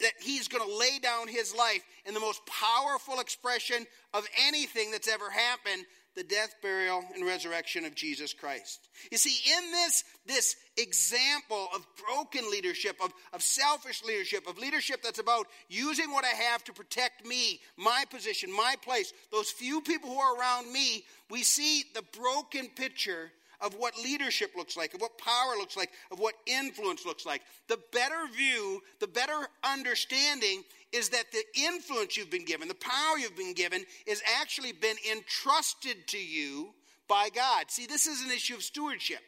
that 0.00 0.12
he's 0.20 0.48
going 0.48 0.68
to 0.68 0.76
lay 0.76 0.98
down 1.00 1.28
his 1.28 1.54
life 1.54 1.82
in 2.06 2.14
the 2.14 2.20
most 2.20 2.40
powerful 2.46 3.20
expression 3.20 3.86
of 4.14 4.26
anything 4.46 4.90
that's 4.90 5.08
ever 5.08 5.28
happened 5.30 5.84
the 6.18 6.24
death, 6.24 6.56
burial, 6.60 7.04
and 7.14 7.24
resurrection 7.24 7.84
of 7.84 7.94
Jesus 7.94 8.34
Christ. 8.34 8.88
You 9.12 9.18
see, 9.18 9.36
in 9.56 9.70
this, 9.70 10.02
this 10.26 10.56
example 10.76 11.68
of 11.72 11.86
broken 12.04 12.50
leadership, 12.50 12.96
of, 13.00 13.12
of 13.32 13.40
selfish 13.40 14.02
leadership, 14.02 14.48
of 14.48 14.58
leadership 14.58 15.00
that's 15.00 15.20
about 15.20 15.46
using 15.68 16.10
what 16.10 16.24
I 16.24 16.34
have 16.50 16.64
to 16.64 16.72
protect 16.72 17.24
me, 17.24 17.60
my 17.76 18.04
position, 18.10 18.50
my 18.50 18.74
place, 18.82 19.12
those 19.30 19.50
few 19.50 19.80
people 19.80 20.10
who 20.10 20.18
are 20.18 20.36
around 20.36 20.72
me, 20.72 21.04
we 21.30 21.44
see 21.44 21.84
the 21.94 22.02
broken 22.18 22.66
picture 22.66 23.30
of 23.60 23.74
what 23.74 23.94
leadership 24.02 24.52
looks 24.56 24.76
like, 24.76 24.94
of 24.94 25.00
what 25.00 25.18
power 25.18 25.56
looks 25.56 25.76
like, 25.76 25.90
of 26.10 26.18
what 26.18 26.34
influence 26.46 27.04
looks 27.04 27.26
like. 27.26 27.42
The 27.68 27.78
better 27.92 28.26
view, 28.34 28.82
the 29.00 29.08
better 29.08 29.48
understanding 29.64 30.64
is 30.92 31.10
that 31.10 31.32
the 31.32 31.42
influence 31.54 32.16
you've 32.16 32.30
been 32.30 32.44
given, 32.44 32.68
the 32.68 32.74
power 32.74 33.18
you've 33.18 33.36
been 33.36 33.54
given, 33.54 33.84
is 34.06 34.22
actually 34.40 34.72
been 34.72 34.96
entrusted 35.10 36.06
to 36.08 36.18
you 36.18 36.70
by 37.08 37.28
God. 37.34 37.70
See, 37.70 37.86
this 37.86 38.06
is 38.06 38.22
an 38.22 38.30
issue 38.30 38.54
of 38.54 38.62
stewardship. 38.62 39.20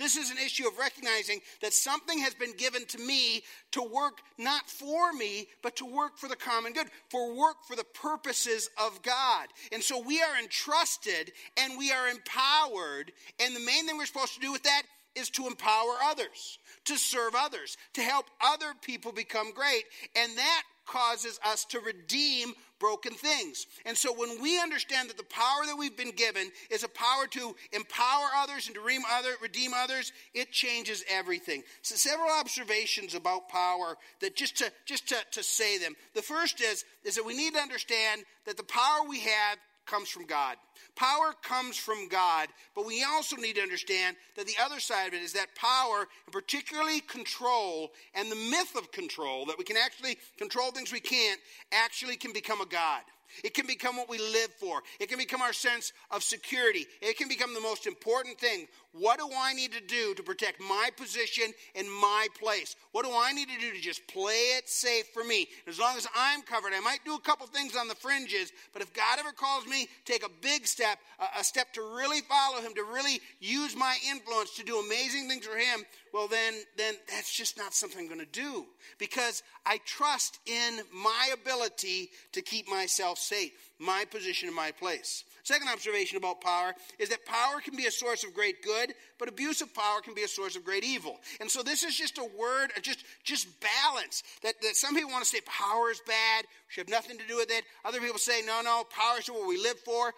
This 0.00 0.16
is 0.16 0.30
an 0.30 0.38
issue 0.38 0.66
of 0.66 0.78
recognizing 0.78 1.40
that 1.60 1.74
something 1.74 2.18
has 2.20 2.34
been 2.34 2.56
given 2.56 2.86
to 2.86 2.98
me 2.98 3.42
to 3.72 3.82
work 3.82 4.22
not 4.38 4.70
for 4.70 5.12
me, 5.12 5.46
but 5.62 5.76
to 5.76 5.84
work 5.84 6.16
for 6.16 6.26
the 6.26 6.36
common 6.36 6.72
good, 6.72 6.86
for 7.10 7.36
work 7.36 7.56
for 7.68 7.76
the 7.76 7.84
purposes 7.84 8.70
of 8.82 9.02
God. 9.02 9.48
And 9.72 9.82
so 9.82 10.02
we 10.02 10.22
are 10.22 10.38
entrusted 10.42 11.32
and 11.58 11.76
we 11.76 11.92
are 11.92 12.08
empowered. 12.08 13.12
And 13.40 13.54
the 13.54 13.60
main 13.60 13.86
thing 13.86 13.98
we're 13.98 14.06
supposed 14.06 14.32
to 14.34 14.40
do 14.40 14.50
with 14.50 14.62
that 14.62 14.84
is 15.14 15.28
to 15.30 15.46
empower 15.46 15.96
others, 16.02 16.58
to 16.86 16.96
serve 16.96 17.34
others, 17.36 17.76
to 17.94 18.02
help 18.02 18.26
other 18.40 18.72
people 18.82 19.12
become 19.12 19.52
great. 19.52 19.84
And 20.16 20.36
that 20.38 20.62
causes 20.86 21.38
us 21.44 21.64
to 21.66 21.80
redeem 21.80 22.52
broken 22.80 23.12
things. 23.12 23.66
And 23.84 23.96
so 23.96 24.12
when 24.12 24.40
we 24.42 24.58
understand 24.58 25.08
that 25.08 25.16
the 25.16 25.22
power 25.24 25.66
that 25.66 25.76
we've 25.78 25.96
been 25.96 26.10
given 26.10 26.50
is 26.70 26.82
a 26.82 26.88
power 26.88 27.26
to 27.30 27.54
empower 27.72 28.26
others 28.38 28.66
and 28.66 28.74
to 28.74 28.80
redeem, 28.80 29.02
other, 29.12 29.30
redeem 29.42 29.72
others, 29.74 30.12
it 30.34 30.50
changes 30.50 31.04
everything. 31.08 31.62
So 31.82 31.94
several 31.94 32.30
observations 32.30 33.14
about 33.14 33.48
power 33.48 33.96
that 34.20 34.34
just 34.34 34.56
to 34.58 34.72
just 34.86 35.08
to, 35.08 35.16
to 35.32 35.42
say 35.42 35.78
them. 35.78 35.94
The 36.14 36.22
first 36.22 36.60
is, 36.60 36.84
is 37.04 37.16
that 37.16 37.26
we 37.26 37.36
need 37.36 37.54
to 37.54 37.60
understand 37.60 38.22
that 38.46 38.56
the 38.56 38.64
power 38.64 39.06
we 39.08 39.20
have 39.20 39.58
comes 39.86 40.08
from 40.08 40.26
God. 40.26 40.56
Power 40.96 41.34
comes 41.42 41.76
from 41.76 42.08
God, 42.08 42.48
but 42.74 42.86
we 42.86 43.04
also 43.04 43.36
need 43.36 43.56
to 43.56 43.62
understand 43.62 44.16
that 44.36 44.46
the 44.46 44.56
other 44.62 44.80
side 44.80 45.08
of 45.08 45.14
it 45.14 45.22
is 45.22 45.32
that 45.32 45.54
power, 45.54 46.06
and 46.26 46.32
particularly 46.32 47.00
control, 47.00 47.92
and 48.14 48.30
the 48.30 48.36
myth 48.36 48.76
of 48.76 48.92
control, 48.92 49.46
that 49.46 49.58
we 49.58 49.64
can 49.64 49.76
actually 49.76 50.18
control 50.36 50.70
things 50.70 50.92
we 50.92 51.00
can't, 51.00 51.40
actually 51.72 52.16
can 52.16 52.32
become 52.32 52.60
a 52.60 52.66
God. 52.66 53.02
It 53.44 53.54
can 53.54 53.66
become 53.66 53.96
what 53.96 54.08
we 54.08 54.18
live 54.18 54.50
for. 54.58 54.82
It 54.98 55.08
can 55.08 55.18
become 55.18 55.42
our 55.42 55.52
sense 55.52 55.92
of 56.10 56.22
security. 56.22 56.86
It 57.00 57.16
can 57.16 57.28
become 57.28 57.54
the 57.54 57.60
most 57.60 57.86
important 57.86 58.38
thing. 58.38 58.66
What 58.92 59.18
do 59.18 59.28
I 59.36 59.52
need 59.52 59.72
to 59.72 59.80
do 59.80 60.14
to 60.14 60.22
protect 60.22 60.60
my 60.60 60.90
position 60.96 61.52
and 61.76 61.86
my 61.88 62.26
place? 62.40 62.74
What 62.92 63.04
do 63.04 63.12
I 63.14 63.32
need 63.32 63.48
to 63.48 63.58
do 63.58 63.72
to 63.72 63.80
just 63.80 64.06
play 64.08 64.56
it 64.56 64.68
safe 64.68 65.06
for 65.14 65.22
me? 65.22 65.46
As 65.68 65.78
long 65.78 65.96
as 65.96 66.08
I'm 66.16 66.42
covered, 66.42 66.72
I 66.74 66.80
might 66.80 67.04
do 67.04 67.14
a 67.14 67.20
couple 67.20 67.46
things 67.46 67.76
on 67.76 67.86
the 67.86 67.94
fringes, 67.94 68.52
but 68.72 68.82
if 68.82 68.92
God 68.92 69.18
ever 69.20 69.30
calls 69.30 69.66
me, 69.66 69.86
take 70.04 70.24
a 70.24 70.30
big 70.40 70.66
step, 70.66 70.98
a, 71.38 71.44
step 71.44 71.72
to 71.74 71.82
really 71.82 72.20
follow 72.22 72.60
Him, 72.60 72.74
to 72.74 72.82
really 72.82 73.20
use 73.38 73.76
my 73.76 73.96
influence 74.08 74.56
to 74.56 74.64
do 74.64 74.80
amazing 74.80 75.28
things 75.28 75.46
for 75.46 75.56
Him, 75.56 75.84
well, 76.12 76.28
then, 76.28 76.54
then 76.76 76.94
that's 77.08 77.34
just 77.34 77.56
not 77.56 77.74
something 77.74 78.00
I'm 78.00 78.06
going 78.06 78.20
to 78.20 78.26
do 78.26 78.66
because 78.98 79.42
I 79.64 79.78
trust 79.84 80.38
in 80.46 80.80
my 80.92 81.30
ability 81.32 82.10
to 82.32 82.42
keep 82.42 82.68
myself 82.68 83.18
safe, 83.18 83.52
my 83.78 84.04
position 84.10 84.48
and 84.48 84.56
my 84.56 84.72
place. 84.72 85.24
Second 85.42 85.68
observation 85.68 86.16
about 86.16 86.40
power 86.40 86.74
is 86.98 87.08
that 87.08 87.24
power 87.24 87.60
can 87.60 87.76
be 87.76 87.86
a 87.86 87.90
source 87.90 88.24
of 88.24 88.34
great 88.34 88.62
good, 88.62 88.94
but 89.18 89.28
abuse 89.28 89.60
of 89.62 89.74
power 89.74 90.00
can 90.00 90.14
be 90.14 90.22
a 90.22 90.28
source 90.28 90.54
of 90.54 90.64
great 90.64 90.84
evil. 90.84 91.18
And 91.40 91.50
so 91.50 91.62
this 91.62 91.82
is 91.82 91.96
just 91.96 92.18
a 92.18 92.28
word, 92.38 92.70
just, 92.82 93.04
just 93.24 93.48
balance. 93.60 94.22
That, 94.42 94.54
that 94.62 94.76
some 94.76 94.94
people 94.94 95.10
want 95.10 95.24
to 95.24 95.30
say 95.30 95.40
power 95.46 95.90
is 95.90 96.00
bad, 96.06 96.44
we 96.44 96.72
should 96.72 96.88
have 96.88 97.02
nothing 97.02 97.18
to 97.18 97.26
do 97.26 97.36
with 97.36 97.50
it. 97.50 97.64
Other 97.84 98.00
people 98.00 98.18
say, 98.18 98.42
no, 98.46 98.60
no, 98.62 98.84
power 98.90 99.18
is 99.18 99.28
what 99.28 99.48
we 99.48 99.58
live 99.58 99.78
for. 99.80 100.12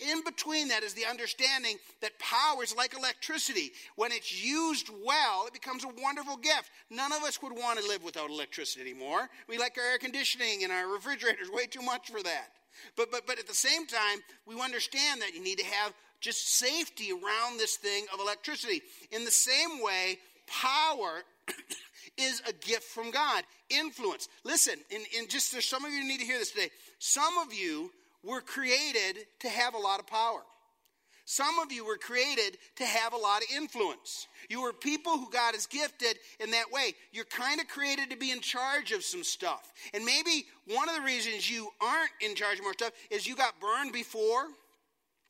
In 0.00 0.24
between 0.24 0.68
that 0.68 0.82
is 0.82 0.94
the 0.94 1.06
understanding 1.06 1.76
that 2.00 2.18
power 2.18 2.62
is 2.62 2.74
like 2.74 2.96
electricity. 2.96 3.72
When 3.96 4.12
it's 4.12 4.44
used 4.44 4.90
well, 5.04 5.46
it 5.46 5.52
becomes 5.52 5.84
a 5.84 6.02
wonderful 6.02 6.36
gift. 6.36 6.70
None 6.90 7.12
of 7.12 7.22
us 7.22 7.40
would 7.42 7.52
want 7.52 7.78
to 7.78 7.86
live 7.86 8.02
without 8.02 8.30
electricity 8.30 8.80
anymore. 8.80 9.28
We 9.48 9.58
like 9.58 9.76
our 9.78 9.92
air 9.92 9.98
conditioning 9.98 10.64
and 10.64 10.72
our 10.72 10.88
refrigerators 10.88 11.50
way 11.50 11.66
too 11.66 11.82
much 11.82 12.10
for 12.10 12.22
that. 12.22 12.48
But, 12.96 13.10
but, 13.10 13.26
but 13.26 13.38
at 13.38 13.46
the 13.46 13.54
same 13.54 13.86
time, 13.86 14.18
we 14.46 14.60
understand 14.60 15.22
that 15.22 15.34
you 15.34 15.42
need 15.42 15.58
to 15.58 15.64
have 15.64 15.92
just 16.20 16.56
safety 16.56 17.10
around 17.12 17.58
this 17.58 17.76
thing 17.76 18.06
of 18.12 18.20
electricity. 18.20 18.82
In 19.12 19.24
the 19.24 19.30
same 19.30 19.82
way, 19.82 20.18
power 20.46 21.22
is 22.16 22.42
a 22.48 22.52
gift 22.52 22.84
from 22.84 23.10
God. 23.10 23.44
Influence. 23.70 24.28
Listen, 24.44 24.74
in, 24.90 25.02
in 25.18 25.28
just 25.28 25.52
there's 25.52 25.66
some 25.66 25.84
of 25.84 25.92
you 25.92 26.06
need 26.06 26.20
to 26.20 26.26
hear 26.26 26.38
this 26.38 26.52
today. 26.52 26.70
Some 26.98 27.38
of 27.38 27.52
you 27.52 27.90
were 28.26 28.40
created 28.40 29.26
to 29.40 29.48
have 29.48 29.74
a 29.74 29.78
lot 29.78 30.00
of 30.00 30.06
power. 30.06 30.42
Some 31.28 31.58
of 31.58 31.72
you 31.72 31.84
were 31.84 31.96
created 31.96 32.56
to 32.76 32.84
have 32.84 33.12
a 33.12 33.16
lot 33.16 33.42
of 33.42 33.48
influence. 33.56 34.28
You 34.48 34.62
were 34.62 34.72
people 34.72 35.18
who 35.18 35.28
God 35.28 35.54
has 35.54 35.66
gifted 35.66 36.18
in 36.38 36.52
that 36.52 36.70
way. 36.70 36.94
You're 37.10 37.24
kind 37.24 37.60
of 37.60 37.66
created 37.66 38.10
to 38.10 38.16
be 38.16 38.30
in 38.30 38.40
charge 38.40 38.92
of 38.92 39.02
some 39.02 39.24
stuff. 39.24 39.72
And 39.92 40.04
maybe 40.04 40.46
one 40.68 40.88
of 40.88 40.94
the 40.94 41.00
reasons 41.00 41.50
you 41.50 41.68
aren't 41.80 42.12
in 42.20 42.36
charge 42.36 42.58
of 42.58 42.62
more 42.62 42.74
stuff 42.74 42.92
is 43.10 43.26
you 43.26 43.34
got 43.34 43.60
burned 43.60 43.92
before 43.92 44.46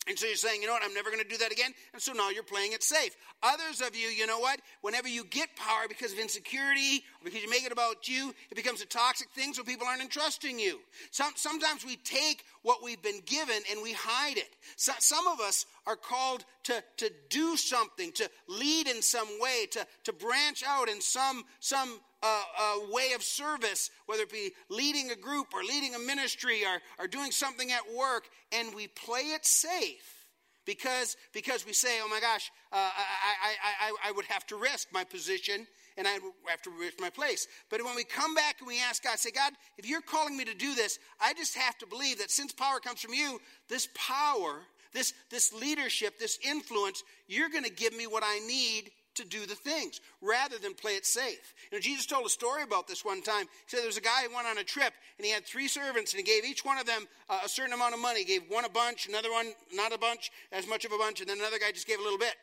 and 0.08 0.16
so 0.16 0.26
you're 0.26 0.36
saying, 0.36 0.60
you 0.60 0.68
know 0.68 0.72
what, 0.74 0.84
I'm 0.84 0.94
never 0.94 1.10
going 1.10 1.22
to 1.22 1.28
do 1.28 1.36
that 1.38 1.50
again. 1.50 1.72
And 1.92 2.00
so 2.00 2.12
now 2.12 2.30
you're 2.30 2.44
playing 2.44 2.72
it 2.72 2.82
safe. 2.82 3.16
Others 3.42 3.80
of 3.80 3.96
you, 3.96 4.06
you 4.08 4.26
know 4.26 4.38
what, 4.38 4.60
whenever 4.80 5.08
you 5.08 5.24
get 5.24 5.48
power 5.56 5.88
because 5.88 6.12
of 6.12 6.18
insecurity 6.18 7.02
because 7.24 7.42
you 7.42 7.50
make 7.50 7.64
it 7.64 7.72
about 7.72 8.08
you, 8.08 8.32
it 8.50 8.54
becomes 8.54 8.80
a 8.80 8.86
toxic 8.86 9.28
thing 9.30 9.52
so 9.52 9.64
people 9.64 9.86
aren't 9.86 10.02
entrusting 10.02 10.60
you. 10.60 10.78
Some, 11.10 11.32
sometimes 11.34 11.84
we 11.84 11.96
take 11.96 12.44
what 12.62 12.84
we've 12.84 13.02
been 13.02 13.20
given 13.26 13.58
and 13.70 13.82
we 13.82 13.94
hide 13.94 14.36
it. 14.36 14.56
So, 14.76 14.92
some 14.98 15.26
of 15.26 15.40
us 15.40 15.66
are 15.86 15.96
called 15.96 16.44
to, 16.64 16.82
to 16.98 17.10
do 17.28 17.56
something, 17.56 18.12
to 18.12 18.30
lead 18.48 18.86
in 18.86 19.02
some 19.02 19.28
way, 19.40 19.66
to, 19.72 19.86
to 20.04 20.12
branch 20.12 20.62
out 20.66 20.88
in 20.88 21.00
some, 21.00 21.44
some 21.60 22.00
uh, 22.22 22.42
uh, 22.58 22.74
way 22.90 23.12
of 23.14 23.22
service, 23.22 23.90
whether 24.06 24.22
it 24.22 24.32
be 24.32 24.52
leading 24.68 25.10
a 25.10 25.16
group 25.16 25.48
or 25.52 25.62
leading 25.62 25.94
a 25.94 25.98
ministry 25.98 26.62
or, 26.64 26.80
or 27.02 27.06
doing 27.06 27.30
something 27.30 27.70
at 27.72 27.82
work, 27.96 28.24
and 28.52 28.74
we 28.74 28.86
play 28.88 29.20
it 29.20 29.44
safe 29.44 30.16
because, 30.64 31.16
because 31.32 31.64
we 31.64 31.72
say, 31.72 31.98
oh 32.02 32.08
my 32.08 32.20
gosh, 32.20 32.50
uh, 32.72 32.76
I, 32.76 33.48
I, 33.48 33.86
I, 33.88 34.08
I 34.08 34.12
would 34.12 34.24
have 34.26 34.46
to 34.48 34.56
risk 34.56 34.88
my 34.92 35.04
position 35.04 35.66
and 35.96 36.06
I 36.06 36.18
have 36.48 36.62
to 36.62 36.70
risk 36.70 37.00
my 37.00 37.08
place. 37.08 37.46
But 37.70 37.82
when 37.82 37.94
we 37.94 38.04
come 38.04 38.34
back 38.34 38.56
and 38.58 38.66
we 38.66 38.80
ask 38.82 39.02
God, 39.02 39.18
say, 39.18 39.30
God, 39.30 39.52
if 39.78 39.88
you're 39.88 40.02
calling 40.02 40.36
me 40.36 40.44
to 40.44 40.54
do 40.54 40.74
this, 40.74 40.98
I 41.20 41.32
just 41.34 41.56
have 41.56 41.78
to 41.78 41.86
believe 41.86 42.18
that 42.18 42.30
since 42.30 42.52
power 42.52 42.80
comes 42.80 43.00
from 43.00 43.14
you, 43.14 43.40
this 43.68 43.88
power, 43.94 44.60
this, 44.92 45.14
this 45.30 45.52
leadership, 45.52 46.18
this 46.18 46.38
influence, 46.46 47.02
you're 47.28 47.48
going 47.48 47.64
to 47.64 47.70
give 47.70 47.96
me 47.96 48.06
what 48.06 48.24
I 48.26 48.40
need 48.40 48.90
to 49.16 49.24
do 49.24 49.46
the 49.46 49.54
things 49.54 50.00
rather 50.20 50.58
than 50.58 50.74
play 50.74 50.92
it 50.92 51.04
safe. 51.04 51.54
You 51.70 51.78
know, 51.78 51.80
Jesus 51.82 52.06
told 52.06 52.26
a 52.26 52.30
story 52.30 52.62
about 52.62 52.88
this 52.88 53.04
one 53.04 53.22
time. 53.22 53.44
He 53.44 53.68
said 53.68 53.80
there 53.80 53.86
was 53.86 53.96
a 53.96 54.02
guy 54.02 54.22
who 54.26 54.34
went 54.34 54.46
on 54.46 54.58
a 54.58 54.64
trip 54.64 54.92
and 55.18 55.26
he 55.26 55.32
had 55.32 55.44
three 55.44 55.68
servants 55.68 56.12
and 56.12 56.18
he 56.18 56.24
gave 56.24 56.44
each 56.44 56.64
one 56.64 56.78
of 56.78 56.86
them 56.86 57.06
uh, 57.28 57.40
a 57.44 57.48
certain 57.48 57.72
amount 57.72 57.94
of 57.94 58.00
money. 58.00 58.20
He 58.20 58.24
gave 58.24 58.42
one 58.48 58.64
a 58.64 58.70
bunch, 58.70 59.08
another 59.08 59.30
one 59.30 59.52
not 59.72 59.92
a 59.92 59.98
bunch, 59.98 60.30
as 60.52 60.68
much 60.68 60.84
of 60.84 60.92
a 60.92 60.98
bunch, 60.98 61.20
and 61.20 61.28
then 61.28 61.38
another 61.38 61.58
guy 61.58 61.72
just 61.72 61.86
gave 61.86 61.98
a 61.98 62.02
little 62.02 62.18
bit. 62.18 62.34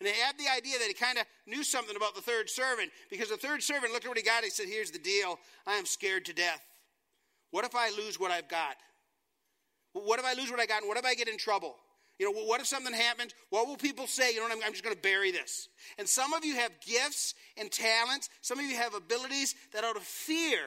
And 0.00 0.06
they 0.06 0.12
had 0.12 0.38
the 0.38 0.48
idea 0.48 0.78
that 0.78 0.88
he 0.88 0.94
kind 0.94 1.18
of 1.18 1.24
knew 1.46 1.62
something 1.62 1.94
about 1.94 2.14
the 2.14 2.22
third 2.22 2.48
servant 2.48 2.90
because 3.10 3.28
the 3.28 3.36
third 3.36 3.62
servant 3.62 3.92
looked 3.92 4.06
at 4.06 4.08
what 4.08 4.16
he 4.16 4.24
got. 4.24 4.42
He 4.42 4.50
said, 4.50 4.66
Here's 4.66 4.90
the 4.90 4.98
deal. 4.98 5.38
I 5.66 5.74
am 5.74 5.84
scared 5.84 6.24
to 6.24 6.32
death. 6.32 6.62
What 7.50 7.66
if 7.66 7.74
I 7.74 7.90
lose 7.90 8.18
what 8.18 8.30
I've 8.30 8.48
got? 8.48 8.76
What 9.92 10.18
if 10.18 10.24
I 10.24 10.34
lose 10.34 10.50
what 10.50 10.60
I 10.60 10.66
got? 10.66 10.82
And 10.82 10.88
what 10.88 10.96
if 10.96 11.04
I 11.04 11.14
get 11.14 11.28
in 11.28 11.36
trouble? 11.36 11.76
You 12.20 12.30
know, 12.30 12.42
what 12.42 12.60
if 12.60 12.66
something 12.66 12.92
happens? 12.92 13.34
What 13.48 13.66
will 13.66 13.78
people 13.78 14.06
say? 14.06 14.34
You 14.34 14.40
know, 14.40 14.54
I'm, 14.54 14.62
I'm 14.62 14.72
just 14.72 14.84
going 14.84 14.94
to 14.94 15.00
bury 15.00 15.32
this. 15.32 15.70
And 15.96 16.06
some 16.06 16.34
of 16.34 16.44
you 16.44 16.54
have 16.54 16.70
gifts 16.86 17.34
and 17.56 17.72
talents. 17.72 18.28
Some 18.42 18.58
of 18.58 18.66
you 18.66 18.76
have 18.76 18.94
abilities 18.94 19.54
that 19.72 19.84
out 19.84 19.96
of 19.96 20.02
fear, 20.02 20.60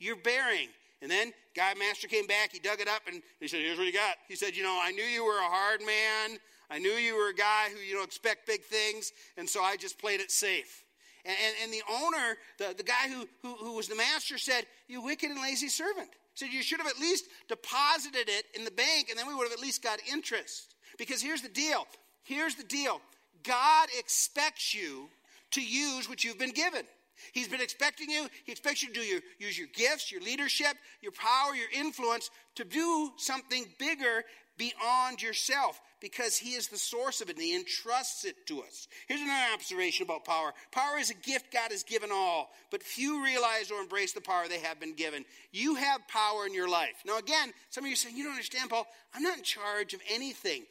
you're 0.00 0.16
burying. 0.16 0.66
And 1.00 1.08
then 1.08 1.32
guy 1.54 1.74
master 1.74 2.08
came 2.08 2.26
back, 2.26 2.50
he 2.50 2.58
dug 2.58 2.80
it 2.80 2.88
up, 2.88 3.02
and 3.06 3.22
he 3.38 3.46
said, 3.46 3.60
Here's 3.60 3.78
what 3.78 3.86
you 3.86 3.92
got. 3.92 4.16
He 4.26 4.34
said, 4.34 4.56
You 4.56 4.64
know, 4.64 4.80
I 4.82 4.90
knew 4.90 5.04
you 5.04 5.24
were 5.24 5.38
a 5.38 5.48
hard 5.48 5.78
man. 5.80 6.38
I 6.68 6.80
knew 6.80 6.90
you 6.90 7.14
were 7.14 7.28
a 7.28 7.34
guy 7.34 7.68
who, 7.72 7.78
you 7.78 7.94
know, 7.94 8.02
expect 8.02 8.44
big 8.48 8.64
things, 8.64 9.12
and 9.36 9.48
so 9.48 9.62
I 9.62 9.76
just 9.76 9.96
played 10.00 10.18
it 10.18 10.32
safe. 10.32 10.82
And, 11.24 11.36
and, 11.46 11.54
and 11.62 11.72
the 11.72 11.82
owner, 12.02 12.36
the, 12.58 12.74
the 12.76 12.82
guy 12.82 13.08
who, 13.08 13.28
who, 13.42 13.54
who 13.64 13.76
was 13.76 13.86
the 13.86 13.94
master, 13.94 14.38
said, 14.38 14.64
You 14.88 15.02
wicked 15.02 15.30
and 15.30 15.40
lazy 15.40 15.68
servant. 15.68 16.08
Said 16.34 16.52
you 16.52 16.62
should 16.62 16.78
have 16.78 16.88
at 16.88 16.98
least 16.98 17.26
deposited 17.48 18.28
it 18.28 18.46
in 18.54 18.64
the 18.64 18.70
bank, 18.70 19.08
and 19.08 19.18
then 19.18 19.26
we 19.26 19.34
would 19.34 19.44
have 19.44 19.52
at 19.52 19.60
least 19.60 19.82
got 19.82 20.00
interest. 20.10 20.74
Because 20.98 21.22
here's 21.22 21.42
the 21.42 21.48
deal. 21.48 21.86
Here's 22.24 22.54
the 22.54 22.64
deal. 22.64 23.00
God 23.42 23.88
expects 23.98 24.74
you 24.74 25.08
to 25.52 25.62
use 25.62 26.08
what 26.08 26.24
you've 26.24 26.38
been 26.38 26.52
given. 26.52 26.84
He's 27.32 27.48
been 27.48 27.60
expecting 27.60 28.10
you. 28.10 28.28
He 28.44 28.52
expects 28.52 28.82
you 28.82 28.88
to 28.88 28.94
do 28.94 29.00
your, 29.00 29.20
use 29.38 29.56
your 29.56 29.68
gifts, 29.72 30.10
your 30.10 30.20
leadership, 30.20 30.76
your 31.00 31.12
power, 31.12 31.54
your 31.54 31.68
influence 31.72 32.30
to 32.56 32.64
do 32.64 33.12
something 33.16 33.66
bigger 33.78 34.24
beyond 34.56 35.22
yourself 35.22 35.80
because 36.00 36.36
He 36.36 36.50
is 36.50 36.68
the 36.68 36.78
source 36.78 37.20
of 37.20 37.30
it 37.30 37.36
and 37.36 37.44
He 37.44 37.54
entrusts 37.54 38.24
it 38.24 38.46
to 38.46 38.62
us. 38.62 38.88
Here's 39.08 39.20
another 39.20 39.54
observation 39.54 40.04
about 40.04 40.24
power 40.24 40.52
power 40.72 40.98
is 40.98 41.10
a 41.10 41.14
gift 41.14 41.52
God 41.52 41.70
has 41.70 41.82
given 41.82 42.10
all, 42.12 42.50
but 42.70 42.82
few 42.82 43.24
realize 43.24 43.70
or 43.70 43.80
embrace 43.80 44.12
the 44.12 44.20
power 44.20 44.44
they 44.48 44.60
have 44.60 44.80
been 44.80 44.94
given. 44.94 45.24
You 45.52 45.76
have 45.76 46.06
power 46.08 46.46
in 46.46 46.54
your 46.54 46.68
life. 46.68 47.02
Now, 47.06 47.18
again, 47.18 47.52
some 47.70 47.84
of 47.84 47.88
you 47.88 47.94
are 47.94 47.96
saying, 47.96 48.16
You 48.16 48.24
don't 48.24 48.32
understand, 48.32 48.70
Paul. 48.70 48.86
I'm 49.14 49.22
not 49.22 49.38
in 49.38 49.44
charge 49.44 49.94
of 49.94 50.00
anything. 50.12 50.64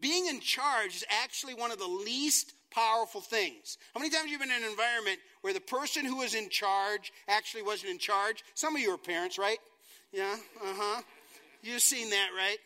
Being 0.00 0.26
in 0.26 0.40
charge 0.40 0.96
is 0.96 1.04
actually 1.22 1.54
one 1.54 1.70
of 1.70 1.78
the 1.78 1.86
least 1.86 2.54
powerful 2.72 3.20
things. 3.20 3.78
How 3.94 4.00
many 4.00 4.10
times 4.10 4.22
have 4.24 4.30
you 4.30 4.38
been 4.38 4.50
in 4.50 4.64
an 4.64 4.70
environment 4.70 5.18
where 5.42 5.54
the 5.54 5.60
person 5.60 6.04
who 6.04 6.16
was 6.16 6.34
in 6.34 6.48
charge 6.48 7.12
actually 7.28 7.62
wasn't 7.62 7.92
in 7.92 7.98
charge? 7.98 8.42
Some 8.54 8.74
of 8.74 8.82
you 8.82 8.90
are 8.90 8.98
parents, 8.98 9.38
right? 9.38 9.58
Yeah, 10.12 10.34
uh 10.60 10.74
huh. 10.76 11.02
You've 11.62 11.82
seen 11.82 12.10
that, 12.10 12.30
right? 12.36 12.56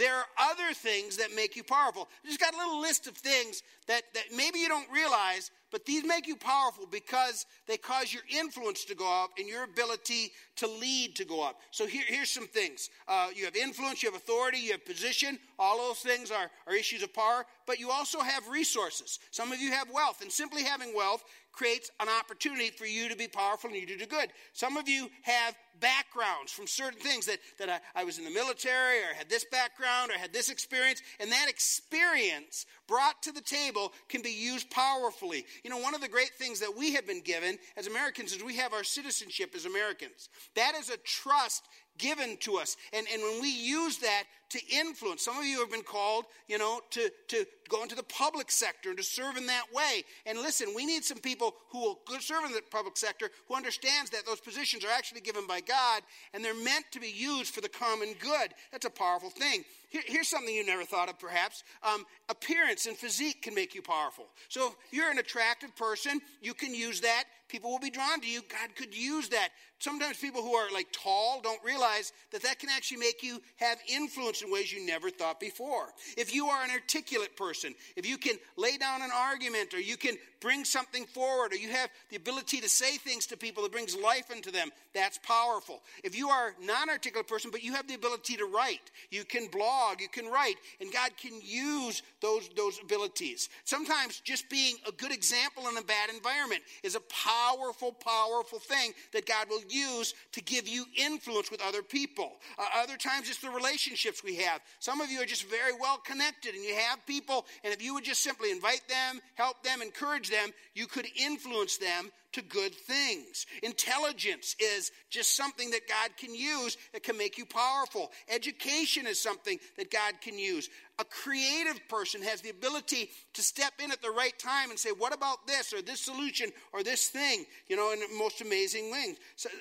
There 0.00 0.14
are 0.14 0.26
other 0.50 0.72
things 0.72 1.18
that 1.18 1.28
make 1.36 1.54
you 1.56 1.62
powerful. 1.62 2.08
I 2.24 2.28
just 2.28 2.40
got 2.40 2.54
a 2.54 2.56
little 2.56 2.80
list 2.80 3.06
of 3.06 3.14
things 3.14 3.62
that, 3.86 4.02
that 4.14 4.24
maybe 4.34 4.58
you 4.58 4.66
don't 4.66 4.90
realize, 4.90 5.50
but 5.70 5.84
these 5.84 6.04
make 6.04 6.26
you 6.26 6.36
powerful 6.36 6.86
because 6.90 7.44
they 7.68 7.76
cause 7.76 8.12
your 8.12 8.22
influence 8.34 8.84
to 8.86 8.94
go 8.94 9.22
up 9.22 9.32
and 9.38 9.46
your 9.46 9.64
ability 9.64 10.32
to 10.56 10.66
lead 10.66 11.14
to 11.16 11.26
go 11.26 11.46
up. 11.46 11.60
So 11.70 11.86
here, 11.86 12.02
here's 12.06 12.30
some 12.30 12.46
things 12.46 12.88
uh, 13.08 13.28
you 13.34 13.44
have 13.44 13.54
influence, 13.54 14.02
you 14.02 14.10
have 14.10 14.18
authority, 14.18 14.58
you 14.58 14.72
have 14.72 14.86
position. 14.86 15.38
All 15.58 15.76
those 15.76 15.98
things 15.98 16.30
are, 16.30 16.50
are 16.66 16.74
issues 16.74 17.02
of 17.02 17.12
power, 17.12 17.44
but 17.66 17.78
you 17.78 17.90
also 17.90 18.20
have 18.20 18.48
resources. 18.48 19.18
Some 19.30 19.52
of 19.52 19.60
you 19.60 19.70
have 19.70 19.90
wealth, 19.92 20.22
and 20.22 20.32
simply 20.32 20.62
having 20.64 20.96
wealth 20.96 21.24
creates 21.52 21.90
an 22.00 22.08
opportunity 22.08 22.70
for 22.70 22.86
you 22.86 23.08
to 23.08 23.16
be 23.16 23.26
powerful 23.28 23.70
and 23.70 23.78
you 23.78 23.86
to 23.86 23.96
do 23.96 24.06
good. 24.06 24.30
Some 24.52 24.76
of 24.76 24.88
you 24.88 25.10
have 25.22 25.54
backgrounds 25.80 26.52
from 26.52 26.66
certain 26.66 27.00
things 27.00 27.26
that, 27.26 27.38
that 27.58 27.68
I, 27.68 28.00
I 28.00 28.04
was 28.04 28.18
in 28.18 28.24
the 28.24 28.30
military 28.30 28.98
or 28.98 29.14
had 29.16 29.28
this 29.28 29.44
background 29.50 30.10
or 30.10 30.18
had 30.18 30.32
this 30.32 30.50
experience, 30.50 31.02
and 31.18 31.30
that 31.32 31.48
experience 31.48 32.66
brought 32.86 33.22
to 33.22 33.32
the 33.32 33.40
table 33.40 33.92
can 34.08 34.22
be 34.22 34.30
used 34.30 34.70
powerfully. 34.70 35.44
You 35.64 35.70
know, 35.70 35.78
one 35.78 35.94
of 35.94 36.00
the 36.00 36.08
great 36.08 36.32
things 36.38 36.60
that 36.60 36.76
we 36.76 36.94
have 36.94 37.06
been 37.06 37.22
given 37.22 37.58
as 37.76 37.86
Americans 37.86 38.32
is 38.32 38.42
we 38.42 38.56
have 38.56 38.72
our 38.72 38.84
citizenship 38.84 39.52
as 39.54 39.64
Americans. 39.64 40.28
That 40.54 40.74
is 40.74 40.90
a 40.90 40.96
trust 40.98 41.64
given 41.98 42.36
to 42.40 42.56
us. 42.56 42.76
And, 42.92 43.06
and 43.12 43.22
when 43.22 43.42
we 43.42 43.50
use 43.50 43.98
that 43.98 44.24
to 44.50 44.60
influence, 44.68 45.24
some 45.24 45.38
of 45.38 45.44
you 45.44 45.60
have 45.60 45.70
been 45.70 45.82
called, 45.82 46.26
you 46.48 46.58
know, 46.58 46.80
to, 46.90 47.10
to 47.28 47.46
go 47.68 47.82
into 47.82 47.94
the 47.94 48.02
public 48.02 48.50
sector 48.50 48.90
and 48.90 48.98
to 48.98 49.04
serve 49.04 49.36
in 49.36 49.46
that 49.46 49.72
way. 49.72 50.02
And 50.26 50.38
listen, 50.38 50.74
we 50.74 50.84
need 50.84 51.04
some 51.04 51.18
people 51.18 51.54
who 51.70 51.80
will 51.80 51.98
serve 52.18 52.44
in 52.44 52.52
the 52.52 52.62
public 52.70 52.96
sector 52.96 53.30
who 53.48 53.54
understands 53.54 54.10
that 54.10 54.26
those 54.26 54.40
positions 54.40 54.84
are 54.84 54.90
actually 54.90 55.20
given 55.20 55.46
by 55.46 55.60
God 55.60 56.02
and 56.34 56.44
they're 56.44 56.54
meant 56.54 56.84
to 56.92 57.00
be 57.00 57.10
used 57.10 57.54
for 57.54 57.60
the 57.60 57.68
common 57.68 58.14
good. 58.18 58.50
That's 58.72 58.86
a 58.86 58.90
powerful 58.90 59.30
thing. 59.30 59.64
Here, 59.88 60.02
here's 60.06 60.28
something 60.28 60.54
you 60.54 60.64
never 60.64 60.84
thought 60.84 61.08
of, 61.08 61.18
perhaps. 61.18 61.64
Um, 61.82 62.04
appearance 62.28 62.86
and 62.86 62.96
physique 62.96 63.42
can 63.42 63.54
make 63.54 63.74
you 63.74 63.82
powerful. 63.82 64.26
So 64.48 64.68
if 64.68 64.92
you're 64.92 65.10
an 65.10 65.18
attractive 65.18 65.74
person, 65.76 66.20
you 66.40 66.54
can 66.54 66.74
use 66.74 67.00
that. 67.00 67.24
People 67.48 67.70
will 67.72 67.80
be 67.80 67.90
drawn 67.90 68.20
to 68.20 68.28
you. 68.28 68.42
God 68.42 68.76
could 68.76 68.96
use 68.96 69.28
that. 69.30 69.48
Sometimes 69.80 70.18
people 70.18 70.42
who 70.42 70.54
are 70.54 70.70
like 70.72 70.86
tall 70.92 71.40
don't 71.42 71.62
realize 71.64 72.12
that 72.30 72.42
that 72.42 72.60
can 72.60 72.68
actually 72.68 72.98
make 72.98 73.24
you 73.24 73.42
have 73.56 73.78
influence 73.88 74.39
in 74.42 74.50
ways 74.50 74.72
you 74.72 74.84
never 74.84 75.10
thought 75.10 75.40
before. 75.40 75.88
If 76.16 76.34
you 76.34 76.46
are 76.46 76.62
an 76.62 76.70
articulate 76.70 77.36
person, 77.36 77.74
if 77.96 78.06
you 78.06 78.16
can 78.16 78.36
lay 78.56 78.76
down 78.76 79.02
an 79.02 79.10
argument 79.14 79.74
or 79.74 79.80
you 79.80 79.96
can 79.96 80.16
bring 80.40 80.64
something 80.64 81.04
forward 81.06 81.52
or 81.52 81.56
you 81.56 81.68
have 81.68 81.90
the 82.08 82.16
ability 82.16 82.60
to 82.60 82.68
say 82.68 82.96
things 82.96 83.26
to 83.26 83.36
people 83.36 83.62
that 83.62 83.72
brings 83.72 83.94
life 83.94 84.30
into 84.30 84.50
them, 84.50 84.70
that's 84.94 85.18
powerful. 85.18 85.82
If 86.02 86.16
you 86.16 86.30
are 86.30 86.54
non-articulate 86.62 87.28
person 87.28 87.50
but 87.50 87.62
you 87.62 87.74
have 87.74 87.86
the 87.86 87.94
ability 87.94 88.36
to 88.36 88.46
write, 88.46 88.90
you 89.10 89.24
can 89.24 89.48
blog, 89.48 90.00
you 90.00 90.08
can 90.08 90.26
write, 90.26 90.56
and 90.80 90.92
God 90.92 91.10
can 91.16 91.32
use 91.42 92.02
those, 92.20 92.48
those 92.56 92.80
abilities. 92.82 93.48
Sometimes 93.64 94.20
just 94.20 94.48
being 94.48 94.76
a 94.88 94.92
good 94.92 95.12
example 95.12 95.68
in 95.68 95.76
a 95.76 95.82
bad 95.82 96.10
environment 96.10 96.62
is 96.82 96.94
a 96.94 97.00
powerful, 97.00 97.92
powerful 97.92 98.58
thing 98.58 98.92
that 99.12 99.26
God 99.26 99.48
will 99.48 99.62
use 99.68 100.14
to 100.32 100.42
give 100.42 100.66
you 100.66 100.86
influence 100.96 101.50
with 101.50 101.60
other 101.62 101.82
people. 101.82 102.32
Uh, 102.58 102.64
other 102.82 102.96
times 102.96 103.28
it's 103.28 103.40
the 103.40 103.50
relationships 103.50 104.24
we 104.24 104.29
have. 104.36 104.60
Some 104.78 105.00
of 105.00 105.10
you 105.10 105.20
are 105.22 105.26
just 105.26 105.48
very 105.48 105.72
well 105.78 105.98
connected 105.98 106.54
and 106.54 106.64
you 106.64 106.74
have 106.74 107.04
people, 107.06 107.46
and 107.64 107.72
if 107.72 107.82
you 107.82 107.94
would 107.94 108.04
just 108.04 108.22
simply 108.22 108.50
invite 108.50 108.82
them, 108.88 109.20
help 109.34 109.62
them, 109.62 109.82
encourage 109.82 110.30
them, 110.30 110.50
you 110.74 110.86
could 110.86 111.06
influence 111.16 111.76
them 111.76 112.10
to 112.32 112.42
good 112.42 112.74
things. 112.74 113.46
Intelligence 113.62 114.56
is 114.58 114.92
just 115.10 115.36
something 115.36 115.70
that 115.70 115.88
God 115.88 116.16
can 116.16 116.34
use 116.34 116.76
that 116.92 117.02
can 117.02 117.16
make 117.16 117.38
you 117.38 117.44
powerful. 117.44 118.10
Education 118.28 119.06
is 119.06 119.20
something 119.20 119.58
that 119.76 119.90
God 119.90 120.14
can 120.20 120.38
use. 120.38 120.68
A 121.00 121.04
creative 121.04 121.80
person 121.88 122.20
has 122.22 122.42
the 122.42 122.50
ability 122.50 123.08
to 123.32 123.42
step 123.42 123.72
in 123.82 123.90
at 123.90 124.02
the 124.02 124.10
right 124.10 124.38
time 124.38 124.68
and 124.68 124.78
say, 124.78 124.90
What 124.90 125.14
about 125.14 125.46
this 125.46 125.72
or 125.72 125.80
this 125.80 126.00
solution 126.00 126.50
or 126.74 126.82
this 126.82 127.08
thing? 127.08 127.46
You 127.68 127.76
know, 127.76 127.92
in 127.92 128.00
the 128.00 128.06
most 128.18 128.42
amazing 128.42 128.90
way. 128.90 129.14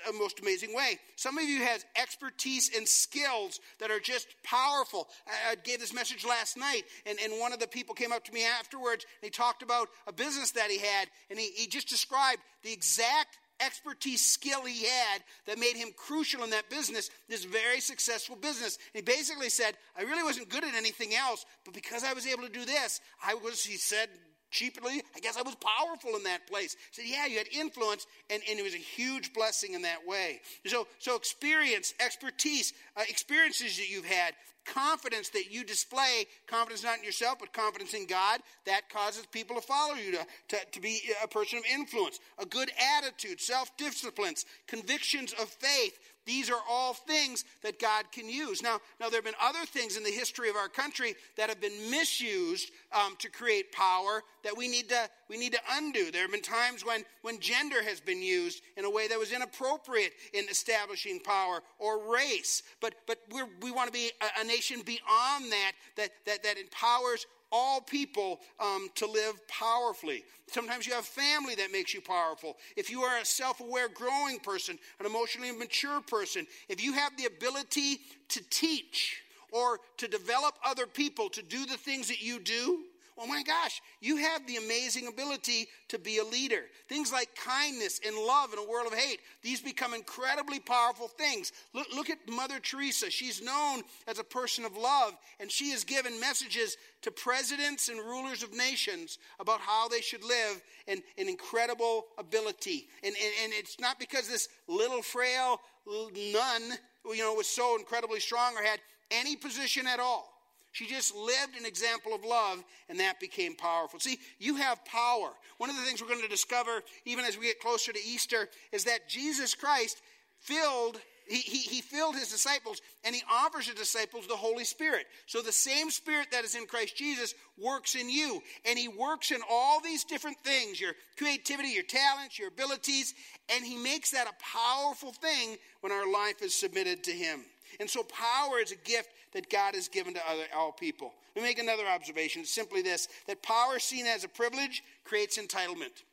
A 0.06 0.10
uh, 0.10 0.12
most 0.12 0.42
amazing 0.42 0.76
way. 0.76 1.00
Some 1.16 1.38
of 1.38 1.46
you 1.46 1.62
have 1.64 1.86
expertise 1.96 2.72
and 2.76 2.86
skills 2.86 3.62
that 3.80 3.90
are 3.90 4.02
just 4.02 4.28
powerful. 4.44 5.08
I, 5.50 5.56
gave 5.64 5.80
this 5.80 5.94
message 5.94 6.26
last 6.26 6.58
night, 6.58 6.84
and, 7.06 7.18
and 7.24 7.40
one 7.40 7.54
of 7.54 7.60
the 7.60 7.68
people 7.68 7.96
came 7.96 8.12
up 8.12 8.26
to 8.26 8.34
me 8.34 8.44
afterwards 8.46 9.06
and 9.22 9.26
he 9.26 9.30
talked 9.30 9.64
about 9.64 9.88
a 10.08 10.14
business 10.14 10.52
that 10.52 10.70
he 10.70 10.80
had, 10.80 11.08
and 11.30 11.40
he, 11.40 11.52
he 11.56 11.68
just 11.68 11.88
described 11.88 12.42
the 12.64 12.74
exact 12.74 13.38
expertise, 13.60 14.26
skill 14.26 14.64
he 14.64 14.86
had 14.86 15.22
that 15.46 15.60
made 15.60 15.76
him 15.76 15.90
crucial 15.96 16.44
in 16.44 16.50
that 16.52 16.70
business, 16.70 17.10
this 17.28 17.44
very 17.44 17.80
successful 17.80 18.36
business. 18.36 18.78
He 18.94 19.02
basically 19.02 19.50
said, 19.50 19.76
I 19.98 20.04
really 20.04 20.24
wasn't 20.24 20.50
good 20.50 20.64
at 20.64 20.76
anything 20.76 21.14
else, 21.14 21.46
but 21.66 21.74
because 21.74 22.04
I 22.04 22.14
was 22.14 22.26
able 22.26 22.44
to 22.44 22.50
do 22.50 22.66
this, 22.66 23.02
I 23.26 23.34
was, 23.34 23.64
he 23.64 23.78
said, 23.78 24.10
cheaply, 24.52 25.02
I 25.16 25.20
guess 25.20 25.38
I 25.38 25.42
was 25.44 25.56
powerful 25.56 26.16
in 26.16 26.24
that 26.24 26.48
place. 26.48 26.76
He 26.92 27.02
said, 27.02 27.12
yeah, 27.12 27.26
you 27.28 27.38
had 27.38 27.48
influence, 27.52 28.08
and, 28.30 28.42
and 28.50 28.60
it 28.60 28.64
was 28.64 28.74
a 28.74 28.78
huge 28.78 29.34
blessing 29.34 29.74
in 29.74 29.84
that 29.84 30.08
way. 30.08 30.42
So, 30.66 30.88
so 30.98 31.16
experience, 31.16 31.94
expertise, 32.00 32.74
uh, 32.98 33.04
experiences 33.08 33.78
that 33.78 33.90
you've 33.90 34.06
had, 34.06 34.34
confidence 34.74 35.30
that 35.30 35.52
you 35.52 35.64
display, 35.64 36.26
confidence 36.48 36.84
not 36.84 37.00
in 37.00 37.04
yourself, 37.04 37.40
but 37.40 37.54
confidence 37.54 37.94
in 37.94 38.06
God, 38.06 38.42
that 38.66 38.90
causes 38.90 39.26
people 39.26 39.56
to 39.56 39.62
follow 39.62 39.96
you, 39.96 40.12
to, 40.14 40.26
to, 40.50 40.58
to 40.72 40.82
be 40.82 41.02
a 41.24 41.28
person 41.28 41.60
of 41.60 41.66
influence. 41.74 42.20
A 42.38 42.46
good 42.46 42.72
attitude, 42.98 43.42
self 43.42 43.76
disciplines, 43.78 44.46
convictions 44.68 45.34
of 45.34 45.50
faith, 45.50 46.00
these 46.26 46.50
are 46.50 46.60
all 46.70 46.94
things 46.94 47.46
that 47.64 47.80
God 47.80 48.12
can 48.12 48.30
use. 48.30 48.62
Now, 48.62 48.80
now 49.00 49.10
there 49.10 49.18
have 49.18 49.26
been 49.26 49.34
other 49.42 49.66
things 49.66 49.98
in 49.98 50.04
the 50.04 50.12
history 50.12 50.50
of 50.50 50.56
our 50.56 50.68
country 50.68 51.16
that 51.38 51.50
have 51.50 51.62
been 51.62 51.90
misused 51.90 52.72
um, 52.94 53.16
to 53.20 53.30
create 53.30 53.72
power 53.72 54.22
that 54.44 54.56
we 54.56 54.68
need 54.68 54.90
to 54.90 55.10
we 55.30 55.38
need 55.38 55.54
to 55.54 55.60
undo. 55.72 56.12
There 56.12 56.22
have 56.22 56.32
been 56.32 56.42
times 56.42 56.86
when 56.86 57.04
when 57.22 57.40
gender 57.40 57.84
has 57.84 58.00
been 58.00 58.22
used 58.22 58.62
in 58.78 58.86
a 58.86 58.90
way 58.90 59.08
that 59.08 59.20
was 59.20 59.32
inappropriate 59.32 60.14
in 60.34 60.46
establishing 60.50 61.20
power 61.20 61.62
or 61.78 62.14
race. 62.14 62.64
But 62.82 62.96
but 63.08 63.20
we 63.32 63.42
we 63.62 63.72
want 63.72 63.88
to 63.88 63.94
be 63.94 64.12
a, 64.22 64.42
a 64.42 64.44
nation 64.44 64.82
beyond 64.86 65.52
that 65.52 65.72
that 65.98 66.12
that 66.26 66.44
that 66.44 66.58
empowers 66.58 67.26
all 67.52 67.82
people 67.82 68.40
um, 68.60 68.90
to 68.96 69.06
live 69.06 69.36
powerfully. 69.48 70.24
Sometimes 70.48 70.88
you 70.88 70.94
have 70.94 71.06
family 71.06 71.56
that 71.56 71.72
makes 71.72 71.94
you 71.94 72.02
powerful. 72.02 72.58
If 72.76 72.90
you 72.90 73.02
are 73.02 73.18
a 73.18 73.26
self 73.26 73.60
aware, 73.60 73.90
growing 73.90 74.40
person, 74.40 74.78
an 75.00 75.06
emotionally 75.06 75.52
mature 75.52 76.02
person, 76.02 76.48
if 76.68 76.84
you 76.84 76.94
have 76.94 77.16
the 77.18 77.26
ability 77.26 78.00
to 78.30 78.42
teach 78.50 79.22
or 79.52 79.80
to 79.98 80.08
develop 80.08 80.56
other 80.64 80.86
people 80.86 81.30
to 81.30 81.42
do 81.42 81.66
the 81.66 81.78
things 81.78 82.08
that 82.08 82.22
you 82.22 82.40
do, 82.40 82.84
Oh 83.22 83.28
my 83.28 83.44
gosh, 83.44 83.82
you 84.00 84.16
have 84.16 84.48
the 84.48 84.56
amazing 84.56 85.08
ability 85.08 85.68
to 85.90 86.00
be 86.00 86.20
a 86.20 86.24
leader. 86.24 86.62
Things 86.88 87.12
like 87.12 87.36
kindness 87.36 88.00
and 88.06 88.16
love 88.16 88.54
in 88.54 88.60
a 88.60 88.66
world 88.66 88.88
of 88.88 88.98
hate, 88.98 89.20
these 89.42 89.60
become 89.60 89.94
incredibly 89.94 90.60
powerful 90.62 91.10
things. 91.10 91.52
Look, 91.74 91.88
look 91.94 92.10
at 92.10 92.18
Mother 92.30 92.60
Teresa. 92.60 93.10
She's 93.10 93.44
known 93.44 93.82
as 94.08 94.20
a 94.20 94.24
person 94.24 94.64
of 94.64 94.78
love, 94.78 95.16
and 95.42 95.52
she 95.52 95.72
has 95.72 95.84
given 95.84 96.18
messages 96.22 96.78
to 97.02 97.12
presidents 97.12 97.90
and 97.90 98.00
rulers 98.00 98.42
of 98.42 98.54
nations 98.54 99.18
about 99.42 99.60
how 99.60 99.90
they 99.90 100.00
should 100.00 100.24
live 100.24 100.62
in 100.88 101.04
an 101.18 101.28
incredible 101.28 102.06
ability. 102.18 102.88
And, 103.04 103.14
and, 103.14 103.34
and 103.44 103.54
it's 103.54 103.82
not 103.82 104.00
because 104.00 104.30
this 104.30 104.48
little 104.70 105.02
frail 105.02 105.60
nun, 105.86 106.78
you 107.06 107.18
know, 107.18 107.34
was 107.34 107.48
so 107.48 107.78
incredibly 107.78 108.22
strong 108.22 108.56
or 108.56 108.64
had 108.64 108.80
any 109.12 109.36
position 109.36 109.88
at 109.88 110.00
all. 110.00 110.39
She 110.80 110.88
just 110.88 111.14
lived 111.14 111.58
an 111.60 111.66
example 111.66 112.16
of 112.16 112.24
love, 112.24 112.64
and 112.88 113.02
that 113.02 113.20
became 113.20 113.54
powerful. 113.54 114.00
See, 114.00 114.18
you 114.40 114.56
have 114.56 114.86
power. 114.86 115.30
One 115.58 115.70
of 115.70 115.76
the 115.76 115.82
things 115.82 116.02
we're 116.02 116.08
going 116.08 116.22
to 116.22 116.30
discover, 116.30 116.84
even 117.04 117.26
as 117.26 117.38
we 117.38 117.48
get 117.48 117.60
closer 117.60 117.92
to 117.92 118.00
Easter, 118.00 118.48
is 118.72 118.86
that 118.86 119.10
Jesus 119.10 119.56
Christ 119.56 120.02
filled. 120.40 120.98
He, 121.28 121.40
he, 121.40 121.58
he 121.58 121.82
filled 121.82 122.16
his 122.16 122.32
disciples 122.32 122.82
and 123.04 123.14
he 123.14 123.22
offers 123.30 123.68
his 123.68 123.76
disciples 123.76 124.26
the 124.26 124.38
Holy 124.38 124.64
Spirit. 124.64 125.06
So 125.26 125.42
the 125.42 125.52
same 125.52 125.92
Spirit 125.92 126.28
that 126.32 126.46
is 126.46 126.56
in 126.56 126.66
Christ 126.66 126.96
Jesus 126.96 127.36
works 127.62 127.96
in 127.96 128.10
you. 128.10 128.42
And 128.66 128.80
he 128.80 128.88
works 128.88 129.32
in 129.32 129.42
all 129.52 129.82
these 129.82 130.06
different 130.06 130.38
things 130.46 130.80
your 130.80 130.94
creativity, 131.18 131.70
your 131.70 131.84
talents, 131.84 132.40
your 132.40 132.48
abilities. 132.48 133.14
And 133.54 133.66
he 133.66 133.76
makes 133.76 134.12
that 134.12 134.28
a 134.28 134.44
powerful 134.58 135.12
thing 135.12 135.58
when 135.82 135.92
our 135.92 136.10
life 136.10 136.42
is 136.42 136.56
submitted 136.56 137.04
to 137.04 137.12
him. 137.12 137.42
And 137.80 137.90
so 137.90 138.04
power 138.04 138.60
is 138.60 138.72
a 138.72 138.76
gift 138.76 139.10
that 139.34 139.50
God 139.50 139.76
has 139.76 139.88
given 139.88 140.14
to 140.14 140.22
other, 140.30 140.44
all 140.56 140.72
people. 140.72 141.14
Let 141.36 141.44
me 141.44 141.50
make 141.50 141.60
another 141.60 141.88
observation. 141.88 142.42
It's 142.42 142.52
simply 142.52 142.82
this 142.82 143.08
that 143.28 143.44
power 143.44 143.80
seen 143.80 144.06
as 144.06 144.24
a 144.24 144.30
privilege 144.30 144.84
creates 145.04 145.38
entitlement. 145.38 146.04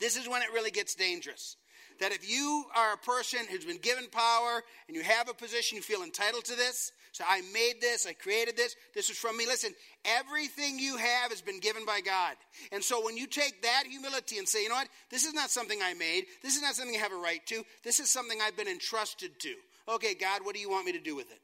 This 0.00 0.16
is 0.16 0.28
when 0.28 0.42
it 0.42 0.52
really 0.52 0.70
gets 0.70 0.94
dangerous. 0.94 1.56
That 2.00 2.12
if 2.12 2.28
you 2.28 2.64
are 2.74 2.94
a 2.94 2.98
person 2.98 3.40
who's 3.48 3.64
been 3.64 3.78
given 3.78 4.06
power 4.10 4.62
and 4.88 4.96
you 4.96 5.02
have 5.02 5.28
a 5.28 5.34
position, 5.34 5.76
you 5.76 5.82
feel 5.82 6.02
entitled 6.02 6.44
to 6.46 6.56
this. 6.56 6.92
So 7.12 7.22
I 7.28 7.42
made 7.52 7.74
this, 7.80 8.06
I 8.06 8.12
created 8.12 8.56
this, 8.56 8.74
this 8.92 9.08
is 9.08 9.16
from 9.16 9.36
me. 9.36 9.46
Listen, 9.46 9.72
everything 10.04 10.80
you 10.80 10.96
have 10.96 11.30
has 11.30 11.40
been 11.40 11.60
given 11.60 11.86
by 11.86 12.00
God. 12.00 12.34
And 12.72 12.82
so 12.82 13.04
when 13.04 13.16
you 13.16 13.28
take 13.28 13.62
that 13.62 13.84
humility 13.88 14.38
and 14.38 14.48
say, 14.48 14.64
you 14.64 14.68
know 14.68 14.74
what, 14.74 14.88
this 15.10 15.24
is 15.24 15.32
not 15.32 15.50
something 15.50 15.78
I 15.80 15.94
made, 15.94 16.24
this 16.42 16.56
is 16.56 16.62
not 16.62 16.74
something 16.74 16.96
I 16.96 16.98
have 16.98 17.12
a 17.12 17.16
right 17.16 17.46
to, 17.46 17.62
this 17.84 18.00
is 18.00 18.10
something 18.10 18.40
I've 18.42 18.56
been 18.56 18.66
entrusted 18.66 19.38
to. 19.38 19.54
Okay, 19.88 20.14
God, 20.14 20.44
what 20.44 20.54
do 20.54 20.60
you 20.60 20.70
want 20.70 20.86
me 20.86 20.92
to 20.92 21.00
do 21.00 21.14
with 21.14 21.30
it? 21.30 21.40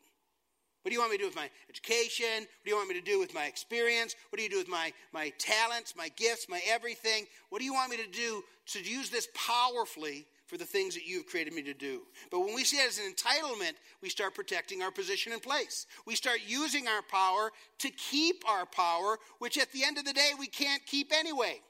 What 0.82 0.88
do 0.90 0.94
you 0.94 1.00
want 1.00 1.12
me 1.12 1.18
to 1.18 1.22
do 1.24 1.28
with 1.28 1.36
my 1.36 1.50
education? 1.68 2.38
What 2.38 2.64
do 2.64 2.70
you 2.70 2.76
want 2.76 2.88
me 2.88 2.94
to 2.94 3.04
do 3.04 3.18
with 3.18 3.34
my 3.34 3.44
experience? 3.44 4.16
What 4.30 4.38
do 4.38 4.42
you 4.42 4.48
do 4.48 4.56
with 4.56 4.68
my, 4.68 4.92
my 5.12 5.30
talents, 5.38 5.94
my 5.94 6.08
gifts, 6.16 6.46
my 6.48 6.60
everything? 6.66 7.26
What 7.50 7.58
do 7.58 7.66
you 7.66 7.74
want 7.74 7.90
me 7.90 7.98
to 7.98 8.08
do 8.08 8.42
to 8.68 8.80
use 8.82 9.10
this 9.10 9.28
powerfully 9.34 10.26
for 10.46 10.56
the 10.56 10.64
things 10.64 10.94
that 10.94 11.06
you've 11.06 11.26
created 11.26 11.52
me 11.52 11.60
to 11.62 11.74
do? 11.74 12.00
But 12.30 12.40
when 12.40 12.54
we 12.54 12.64
see 12.64 12.78
it 12.78 12.88
as 12.88 12.98
an 12.98 13.12
entitlement, 13.12 13.74
we 14.00 14.08
start 14.08 14.34
protecting 14.34 14.82
our 14.82 14.90
position 14.90 15.34
and 15.34 15.42
place. 15.42 15.86
We 16.06 16.14
start 16.14 16.38
using 16.46 16.88
our 16.88 17.02
power 17.02 17.50
to 17.80 17.90
keep 17.90 18.42
our 18.48 18.64
power, 18.64 19.18
which 19.38 19.58
at 19.58 19.70
the 19.72 19.84
end 19.84 19.98
of 19.98 20.06
the 20.06 20.14
day, 20.14 20.30
we 20.38 20.46
can't 20.46 20.84
keep 20.86 21.12
anyway. 21.12 21.60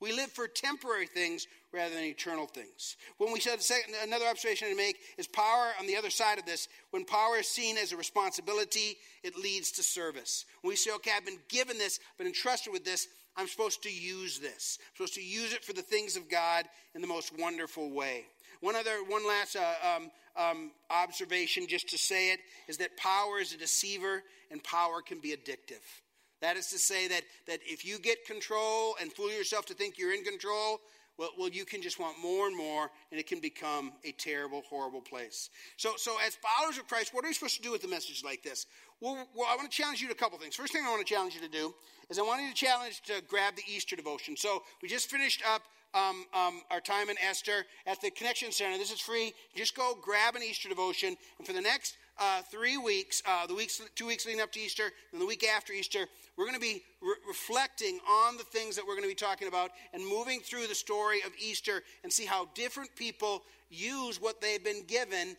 We 0.00 0.12
live 0.12 0.30
for 0.30 0.46
temporary 0.46 1.08
things 1.08 1.48
rather 1.72 1.94
than 1.94 2.04
eternal 2.04 2.46
things. 2.46 2.96
When 3.18 3.32
we 3.32 3.40
said 3.40 3.58
another 4.02 4.26
observation 4.26 4.68
to 4.68 4.76
make 4.76 4.98
is 5.18 5.26
power 5.26 5.72
on 5.78 5.86
the 5.86 5.96
other 5.96 6.10
side 6.10 6.38
of 6.38 6.46
this. 6.46 6.68
When 6.90 7.04
power 7.04 7.36
is 7.38 7.48
seen 7.48 7.76
as 7.76 7.92
a 7.92 7.96
responsibility, 7.96 8.96
it 9.22 9.36
leads 9.36 9.72
to 9.72 9.82
service. 9.82 10.44
When 10.62 10.70
we 10.70 10.76
say, 10.76 10.92
okay, 10.94 11.12
I've 11.16 11.26
been 11.26 11.38
given 11.48 11.78
this, 11.78 12.00
I've 12.12 12.18
been 12.18 12.26
entrusted 12.26 12.72
with 12.72 12.84
this, 12.84 13.08
I'm 13.36 13.48
supposed 13.48 13.82
to 13.84 13.92
use 13.92 14.38
this. 14.38 14.78
I'm 14.80 14.96
supposed 14.96 15.14
to 15.14 15.22
use 15.22 15.52
it 15.52 15.64
for 15.64 15.72
the 15.72 15.82
things 15.82 16.16
of 16.16 16.28
God 16.28 16.64
in 16.94 17.00
the 17.00 17.06
most 17.06 17.38
wonderful 17.38 17.90
way. 17.90 18.24
One 18.60 18.74
other, 18.74 19.04
one 19.06 19.26
last 19.26 19.54
uh, 19.54 19.96
um, 19.96 20.10
um, 20.36 20.70
observation, 20.90 21.66
just 21.68 21.88
to 21.90 21.98
say 21.98 22.32
it, 22.32 22.40
is 22.66 22.78
that 22.78 22.96
power 22.96 23.38
is 23.38 23.52
a 23.52 23.56
deceiver 23.58 24.24
and 24.50 24.62
power 24.64 25.02
can 25.02 25.20
be 25.20 25.30
addictive. 25.30 25.84
That 26.40 26.56
is 26.56 26.66
to 26.68 26.78
say 26.78 27.08
that, 27.08 27.22
that 27.46 27.60
if 27.64 27.84
you 27.84 27.98
get 27.98 28.24
control 28.24 28.94
and 29.00 29.12
fool 29.12 29.30
yourself 29.30 29.66
to 29.66 29.74
think 29.74 29.98
you're 29.98 30.14
in 30.14 30.24
control, 30.24 30.80
well, 31.18 31.30
well, 31.36 31.48
you 31.48 31.64
can 31.64 31.82
just 31.82 31.98
want 31.98 32.16
more 32.22 32.46
and 32.46 32.56
more, 32.56 32.90
and 33.10 33.18
it 33.18 33.26
can 33.26 33.40
become 33.40 33.92
a 34.04 34.12
terrible, 34.12 34.62
horrible 34.68 35.00
place. 35.00 35.50
So, 35.76 35.94
so 35.96 36.16
as 36.24 36.36
followers 36.36 36.78
of 36.78 36.86
Christ, 36.86 37.12
what 37.12 37.24
are 37.24 37.28
we 37.28 37.34
supposed 37.34 37.56
to 37.56 37.62
do 37.62 37.72
with 37.72 37.82
a 37.84 37.88
message 37.88 38.22
like 38.24 38.42
this? 38.42 38.66
Well, 39.00 39.26
well, 39.34 39.48
I 39.50 39.56
want 39.56 39.70
to 39.70 39.76
challenge 39.76 40.00
you 40.00 40.06
to 40.06 40.12
a 40.12 40.16
couple 40.16 40.38
things. 40.38 40.54
First 40.54 40.72
thing 40.72 40.82
I 40.86 40.90
want 40.90 41.04
to 41.04 41.12
challenge 41.12 41.34
you 41.34 41.40
to 41.40 41.48
do 41.48 41.74
is 42.08 42.18
I 42.18 42.22
want 42.22 42.42
you 42.42 42.48
to 42.48 42.54
challenge 42.54 43.02
to 43.06 43.20
grab 43.28 43.56
the 43.56 43.62
Easter 43.68 43.96
devotion. 43.96 44.36
So 44.36 44.62
we 44.80 44.88
just 44.88 45.10
finished 45.10 45.42
up 45.46 45.62
um, 45.94 46.26
um, 46.34 46.62
our 46.70 46.80
time 46.80 47.08
in 47.08 47.16
Esther 47.18 47.64
at 47.86 48.00
the 48.00 48.10
Connection 48.10 48.52
Center. 48.52 48.78
This 48.78 48.92
is 48.92 49.00
free. 49.00 49.32
Just 49.56 49.76
go 49.76 49.96
grab 50.00 50.36
an 50.36 50.42
Easter 50.42 50.68
devotion, 50.68 51.16
and 51.38 51.46
for 51.46 51.52
the 51.52 51.60
next 51.60 51.96
uh, 52.18 52.42
three 52.42 52.76
weeks, 52.76 53.22
uh, 53.26 53.46
the 53.46 53.54
weeks, 53.54 53.80
two 53.94 54.06
weeks 54.06 54.26
leading 54.26 54.40
up 54.40 54.52
to 54.52 54.60
Easter, 54.60 54.90
and 55.12 55.20
the 55.20 55.26
week 55.26 55.44
after 55.44 55.72
Easter, 55.72 56.06
we're 56.36 56.44
going 56.44 56.54
to 56.54 56.60
be 56.60 56.82
re- 57.00 57.14
reflecting 57.26 57.98
on 58.08 58.36
the 58.36 58.44
things 58.44 58.76
that 58.76 58.86
we're 58.86 58.94
going 58.94 59.04
to 59.04 59.08
be 59.08 59.14
talking 59.14 59.48
about 59.48 59.70
and 59.92 60.04
moving 60.04 60.40
through 60.40 60.66
the 60.66 60.74
story 60.74 61.20
of 61.24 61.32
Easter 61.38 61.82
and 62.02 62.12
see 62.12 62.26
how 62.26 62.48
different 62.54 62.94
people 62.96 63.42
use 63.70 64.20
what 64.20 64.40
they've 64.40 64.64
been 64.64 64.84
given 64.86 65.36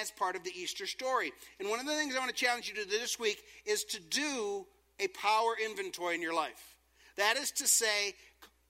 as 0.00 0.10
part 0.12 0.36
of 0.36 0.44
the 0.44 0.52
Easter 0.56 0.86
story. 0.86 1.32
And 1.58 1.68
one 1.68 1.80
of 1.80 1.86
the 1.86 1.92
things 1.92 2.14
I 2.14 2.18
want 2.18 2.34
to 2.34 2.44
challenge 2.44 2.68
you 2.68 2.74
to 2.74 2.84
do 2.84 2.98
this 2.98 3.18
week 3.18 3.42
is 3.66 3.84
to 3.84 4.00
do 4.00 4.66
a 5.00 5.08
power 5.08 5.54
inventory 5.64 6.14
in 6.14 6.22
your 6.22 6.34
life. 6.34 6.76
That 7.16 7.36
is 7.36 7.50
to 7.52 7.66
say, 7.66 8.14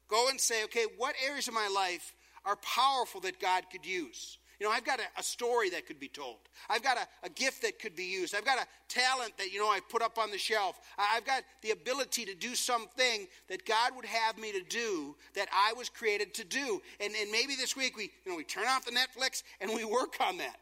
go 0.09 0.29
and 0.31 0.41
say, 0.41 0.65
okay, 0.65 0.87
what 0.97 1.15
areas 1.25 1.49
of 1.49 1.55
my 1.55 1.71
life 1.75 2.15
are 2.45 2.57
powerful 2.57 3.21
that 3.21 3.41
God 3.41 3.65
could 3.71 3.87
use? 3.87 4.39
You 4.61 4.67
know, 4.67 4.73
I've 4.73 4.85
got 4.85 5.01
a, 5.01 5.05
a 5.19 5.23
story 5.23 5.71
that 5.71 5.87
could 5.87 5.99
be 5.99 6.09
told. 6.09 6.37
I've 6.69 6.83
got 6.83 6.97
a, 6.97 7.27
a, 7.27 7.31
gift 7.31 7.63
that 7.63 7.79
could 7.79 7.97
be 7.97 8.05
used. 8.05 8.35
I've 8.35 8.45
got 8.45 8.59
a 8.59 8.67
talent 8.89 9.37
that, 9.39 9.53
you 9.53 9.59
know, 9.59 9.69
I 9.69 9.81
put 9.89 10.03
up 10.03 10.19
on 10.19 10.31
the 10.31 10.39
shelf. 10.39 10.79
I've 10.99 11.25
got 11.25 11.43
the 11.63 11.71
ability 11.71 12.25
to 12.27 12.35
do 12.35 12.55
something 12.55 13.27
that 13.49 13.67
God 13.67 13.97
would 13.97 14.05
have 14.05 14.39
me 14.39 14.53
to 14.53 14.63
do 14.63 15.17
that 15.35 15.49
I 15.53 15.73
was 15.75 15.89
created 15.89 16.35
to 16.35 16.45
do. 16.45 16.81
And, 17.01 17.13
and 17.21 17.31
maybe 17.31 17.57
this 17.57 17.77
week 17.77 17.97
we, 17.97 18.11
you 18.25 18.33
know, 18.33 18.37
we 18.37 18.45
turn 18.45 18.67
off 18.69 18.85
the 18.85 18.93
Netflix 18.93 19.43
and 19.61 19.71
we 19.75 19.85
work 19.85 20.17
on 20.21 20.39
that. 20.39 20.57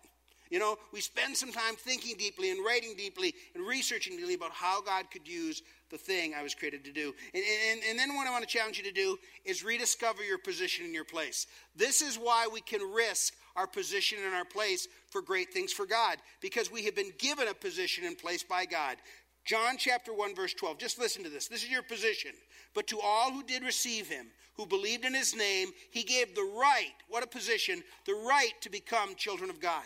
You 0.50 0.58
know, 0.58 0.76
we 0.92 1.00
spend 1.00 1.36
some 1.36 1.52
time 1.52 1.76
thinking 1.76 2.16
deeply 2.18 2.50
and 2.50 2.64
writing 2.64 2.94
deeply 2.96 3.34
and 3.54 3.64
researching 3.64 4.16
deeply 4.16 4.34
about 4.34 4.50
how 4.50 4.82
God 4.82 5.04
could 5.10 5.26
use 5.28 5.62
the 5.90 5.98
thing 5.98 6.34
I 6.34 6.42
was 6.42 6.54
created 6.54 6.84
to 6.84 6.92
do. 6.92 7.14
And, 7.34 7.44
and, 7.70 7.80
and, 7.88 7.98
then 7.98 8.14
what 8.14 8.26
I 8.26 8.30
want 8.30 8.42
to 8.42 8.48
challenge 8.48 8.76
you 8.78 8.84
to 8.84 8.92
do 8.92 9.16
is 9.44 9.64
rediscover 9.64 10.24
your 10.24 10.38
position 10.38 10.84
in 10.84 10.94
your 10.94 11.04
place. 11.04 11.46
This 11.76 12.00
is 12.02 12.16
why 12.16 12.48
we 12.52 12.60
can 12.60 12.80
risk 12.92 13.34
our 13.60 13.66
position 13.66 14.18
and 14.24 14.34
our 14.34 14.44
place 14.44 14.88
for 15.10 15.20
great 15.20 15.52
things 15.52 15.70
for 15.70 15.84
God, 15.84 16.16
because 16.40 16.72
we 16.72 16.84
have 16.84 16.96
been 16.96 17.12
given 17.18 17.46
a 17.46 17.54
position 17.54 18.04
and 18.04 18.16
place 18.16 18.42
by 18.42 18.64
God. 18.64 18.96
John 19.44 19.76
chapter 19.78 20.14
1, 20.14 20.34
verse 20.34 20.54
12. 20.54 20.78
Just 20.78 20.98
listen 20.98 21.22
to 21.24 21.30
this. 21.30 21.46
This 21.46 21.62
is 21.62 21.70
your 21.70 21.82
position. 21.82 22.32
But 22.74 22.86
to 22.88 23.00
all 23.00 23.30
who 23.30 23.42
did 23.42 23.62
receive 23.62 24.08
him, 24.08 24.26
who 24.56 24.64
believed 24.64 25.04
in 25.04 25.14
his 25.14 25.36
name, 25.36 25.68
he 25.90 26.02
gave 26.02 26.34
the 26.34 26.50
right, 26.58 26.92
what 27.08 27.22
a 27.22 27.26
position, 27.26 27.82
the 28.06 28.14
right 28.14 28.52
to 28.62 28.70
become 28.70 29.14
children 29.14 29.50
of 29.50 29.60
God. 29.60 29.84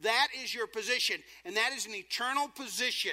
That 0.00 0.28
is 0.42 0.54
your 0.54 0.66
position, 0.66 1.16
and 1.44 1.56
that 1.56 1.72
is 1.74 1.86
an 1.86 1.94
eternal 1.94 2.48
position. 2.48 3.12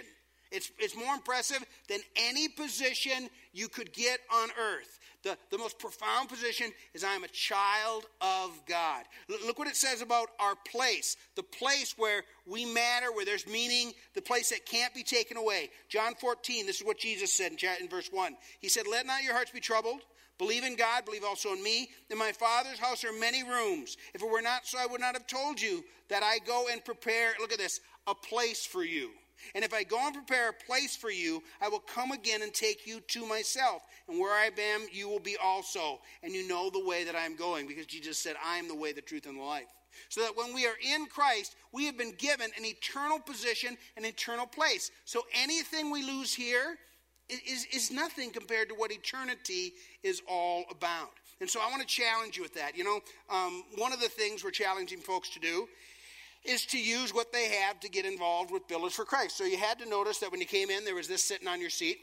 It's, 0.52 0.72
it's 0.78 0.96
more 0.96 1.16
impressive 1.16 1.64
than 1.90 2.02
any 2.16 2.48
position 2.48 3.30
you 3.54 3.68
could 3.68 3.92
get 3.94 4.20
on 4.32 4.50
earth. 4.60 5.00
The, 5.24 5.38
the 5.52 5.58
most 5.58 5.80
profound 5.80 6.28
position 6.28 6.72
is 6.94 7.04
I 7.04 7.14
am 7.14 7.24
a 7.24 7.30
child 7.30 8.06
of 8.20 8.52
God. 8.68 9.06
L- 9.30 9.38
look 9.46 9.58
what 9.58 9.70
it 9.70 9.76
says 9.76 10.02
about 10.02 10.30
our 10.40 10.56
place 10.70 11.16
the 11.36 11.44
place 11.44 11.96
where 11.98 12.24
we 12.46 12.66
matter, 12.66 13.12
where 13.12 13.26
there's 13.26 13.48
meaning, 13.48 13.94
the 14.14 14.22
place 14.22 14.50
that 14.50 14.66
can't 14.66 14.94
be 14.94 15.04
taken 15.04 15.38
away. 15.38 15.70
John 15.90 16.14
14, 16.16 16.66
this 16.66 16.82
is 16.82 16.86
what 16.86 17.00
Jesus 17.00 17.32
said 17.32 17.52
in, 17.52 17.58
in 17.82 17.90
verse 17.90 18.10
1. 18.12 18.36
He 18.60 18.70
said, 18.70 18.84
Let 18.90 19.06
not 19.06 19.24
your 19.24 19.34
hearts 19.34 19.52
be 19.52 19.60
troubled. 19.60 20.02
Believe 20.38 20.64
in 20.64 20.76
God, 20.76 21.06
believe 21.06 21.24
also 21.24 21.54
in 21.54 21.64
me. 21.64 21.90
In 22.10 22.18
my 22.18 22.32
Father's 22.32 22.80
house 22.80 23.04
are 23.04 23.14
many 23.14 23.44
rooms. 23.44 23.98
If 24.14 24.22
it 24.22 24.30
were 24.30 24.42
not 24.42 24.66
so, 24.66 24.80
I 24.80 24.88
would 24.88 25.00
not 25.00 25.14
have 25.14 25.28
told 25.28 25.62
you 25.62 25.84
that 26.10 26.24
I 26.24 26.40
go 26.40 26.68
and 26.72 26.84
prepare, 26.84 27.34
look 27.40 27.54
at 27.54 27.60
this, 27.60 27.80
a 28.08 28.16
place 28.16 28.66
for 28.66 28.84
you. 28.84 29.12
And 29.56 29.64
if 29.64 29.74
I 29.74 29.84
go 29.84 30.00
and 30.06 30.14
prepare 30.14 30.50
a 30.50 30.66
place 30.66 30.96
for 30.96 31.12
you, 31.12 31.44
I 31.62 31.70
will 31.70 31.80
come 31.80 32.12
again 32.12 32.42
and 32.42 32.54
take 32.54 32.88
you 32.88 33.00
to 33.00 33.26
myself. 33.26 33.84
And 34.08 34.20
where 34.20 34.34
I 34.34 34.46
am, 34.46 34.88
you 34.92 35.10
will 35.10 35.20
be 35.20 35.38
also. 35.42 36.00
And 36.24 36.34
you 36.34 36.48
know 36.48 36.70
the 36.70 36.86
way 36.86 37.04
that 37.04 37.16
I 37.16 37.26
am 37.26 37.36
going, 37.36 37.68
because 37.68 37.86
Jesus 37.86 38.18
said, 38.18 38.36
I 38.44 38.58
am 38.58 38.68
the 38.68 38.76
way, 38.76 38.94
the 38.94 39.02
truth, 39.02 39.26
and 39.26 39.38
the 39.38 39.44
life. 39.44 39.68
So 40.10 40.22
that 40.22 40.36
when 40.36 40.54
we 40.54 40.66
are 40.66 40.76
in 40.82 41.06
Christ, 41.06 41.56
we 41.72 41.86
have 41.86 41.98
been 41.98 42.14
given 42.18 42.50
an 42.58 42.66
eternal 42.66 43.20
position, 43.20 43.78
an 43.96 44.06
eternal 44.06 44.48
place. 44.48 44.92
So 45.06 45.22
anything 45.34 45.92
we 45.92 46.04
lose 46.04 46.34
here 46.34 46.78
is, 47.30 47.68
is 47.72 47.92
nothing 47.92 48.32
compared 48.32 48.70
to 48.70 48.76
what 48.76 48.92
eternity 48.92 49.74
is 50.02 50.22
all 50.28 50.66
about. 50.72 51.12
And 51.42 51.50
so 51.50 51.60
I 51.62 51.70
want 51.70 51.82
to 51.82 51.88
challenge 51.88 52.38
you 52.38 52.44
with 52.44 52.54
that. 52.56 52.78
You 52.78 52.84
know, 52.84 53.00
um, 53.30 53.64
one 53.78 53.92
of 53.92 54.00
the 54.00 54.10
things 54.10 54.44
we're 54.44 54.52
challenging 54.52 55.00
folks 55.00 55.30
to 55.32 55.40
do 55.40 55.68
is 56.46 56.66
to 56.68 56.78
use 56.78 57.14
what 57.14 57.32
they 57.32 57.50
have 57.50 57.80
to 57.80 57.90
get 57.90 58.06
involved 58.06 58.52
with 58.52 58.68
Builders 58.68 58.94
for 58.94 59.06
Christ. 59.06 59.38
So 59.38 59.46
you 59.46 59.58
had 59.58 59.80
to 59.80 59.90
notice 59.90 60.20
that 60.20 60.32
when 60.32 60.42
you 60.42 60.46
came 60.46 60.70
in, 60.70 60.84
there 60.84 60.96
was 60.96 61.08
this 61.08 61.24
sitting 61.24 61.48
on 61.48 61.62
your 61.62 61.70
seat. 61.70 61.98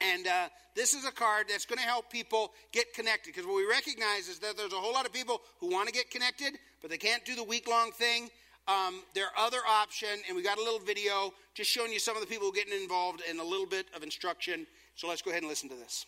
And 0.00 0.26
uh, 0.26 0.48
this 0.74 0.92
is 0.92 1.04
a 1.04 1.12
card 1.12 1.46
that's 1.48 1.64
going 1.64 1.78
to 1.78 1.84
help 1.84 2.10
people 2.10 2.52
get 2.72 2.92
connected. 2.94 3.32
Because 3.32 3.46
what 3.46 3.56
we 3.56 3.66
recognize 3.66 4.28
is 4.28 4.38
that 4.40 4.56
there's 4.56 4.72
a 4.72 4.76
whole 4.76 4.92
lot 4.92 5.06
of 5.06 5.12
people 5.12 5.40
who 5.60 5.70
want 5.70 5.88
to 5.88 5.94
get 5.94 6.10
connected, 6.10 6.54
but 6.82 6.90
they 6.90 6.98
can't 6.98 7.24
do 7.24 7.34
the 7.34 7.44
week 7.44 7.68
long 7.68 7.92
thing. 7.92 8.28
Um, 8.66 9.02
their 9.14 9.28
other 9.36 9.58
option, 9.68 10.08
and 10.26 10.36
we 10.36 10.42
got 10.42 10.58
a 10.58 10.62
little 10.62 10.78
video 10.78 11.32
just 11.54 11.70
showing 11.70 11.92
you 11.92 11.98
some 11.98 12.16
of 12.16 12.22
the 12.22 12.26
people 12.26 12.50
getting 12.50 12.72
involved 12.80 13.22
and 13.28 13.38
a 13.38 13.44
little 13.44 13.66
bit 13.66 13.86
of 13.94 14.02
instruction. 14.02 14.66
So 14.94 15.06
let's 15.06 15.20
go 15.20 15.30
ahead 15.30 15.42
and 15.42 15.50
listen 15.50 15.68
to 15.68 15.76
this. 15.76 16.06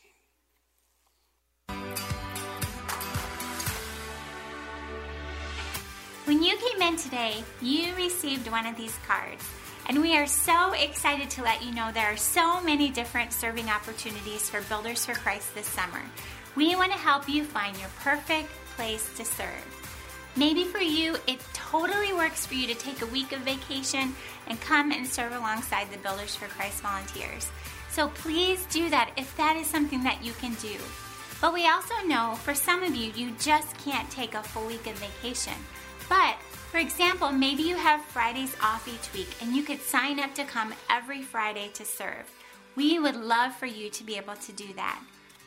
When 6.27 6.43
you 6.43 6.57
came 6.57 6.83
in 6.83 6.97
today, 6.97 7.45
you 7.63 7.95
received 7.95 8.51
one 8.51 8.67
of 8.67 8.77
these 8.77 8.99
cards. 9.07 9.49
And 9.89 10.03
we 10.03 10.17
are 10.17 10.27
so 10.27 10.73
excited 10.73 11.31
to 11.31 11.45
let 11.45 11.63
you 11.63 11.73
know 11.73 11.93
there 11.93 12.13
are 12.13 12.17
so 12.17 12.61
many 12.63 12.91
different 12.91 13.33
serving 13.33 13.71
opportunities 13.71 14.51
for 14.51 14.61
Builders 14.63 15.07
for 15.07 15.15
Christ 15.15 15.55
this 15.55 15.69
summer. 15.69 16.03
We 16.57 16.75
want 16.75 16.91
to 16.91 16.99
help 16.99 17.29
you 17.29 17.45
find 17.45 17.79
your 17.79 17.91
perfect 18.01 18.49
place 18.75 19.09
to 19.17 19.25
serve. 19.25 20.33
Maybe 20.35 20.65
for 20.65 20.81
you, 20.81 21.15
it 21.29 21.39
totally 21.53 22.13
works 22.13 22.45
for 22.45 22.55
you 22.55 22.67
to 22.67 22.75
take 22.75 23.03
a 23.03 23.07
week 23.07 23.31
of 23.31 23.43
vacation 23.43 24.13
and 24.49 24.61
come 24.61 24.91
and 24.91 25.07
serve 25.07 25.33
alongside 25.33 25.93
the 25.93 25.99
Builders 25.99 26.35
for 26.35 26.49
Christ 26.49 26.83
volunteers. 26.83 27.49
So 27.93 28.09
please 28.09 28.67
do 28.67 28.91
that 28.91 29.13
if 29.17 29.37
that 29.37 29.57
is 29.57 29.69
something 29.69 30.03
that 30.03 30.25
you 30.25 30.33
can 30.41 30.55
do. 30.55 30.75
But 31.41 31.55
we 31.55 31.69
also 31.69 31.95
know 32.05 32.35
for 32.43 32.53
some 32.53 32.83
of 32.83 32.97
you, 32.97 33.13
you 33.13 33.31
just 33.39 33.79
can't 33.85 34.11
take 34.11 34.35
a 34.35 34.43
full 34.43 34.67
week 34.67 34.89
of 34.89 34.95
vacation. 34.95 35.55
But 36.09 36.37
for 36.71 36.79
example, 36.79 37.31
maybe 37.33 37.63
you 37.63 37.77
have 37.77 38.05
Fridays 38.05 38.55
off 38.63 38.87
each 38.87 39.13
week 39.13 39.29
and 39.41 39.57
you 39.57 39.63
could 39.63 39.81
sign 39.81 40.21
up 40.21 40.35
to 40.35 40.45
come 40.45 40.75
every 40.91 41.23
Friday 41.23 41.71
to 41.75 41.85
serve. 41.85 42.31
We 42.75 42.99
would 42.99 43.17
love 43.17 43.55
for 43.55 43.67
you 43.67 43.89
to 43.91 44.05
be 44.05 44.17
able 44.17 44.35
to 44.37 44.53
do 44.53 44.73
that. 44.75 45.01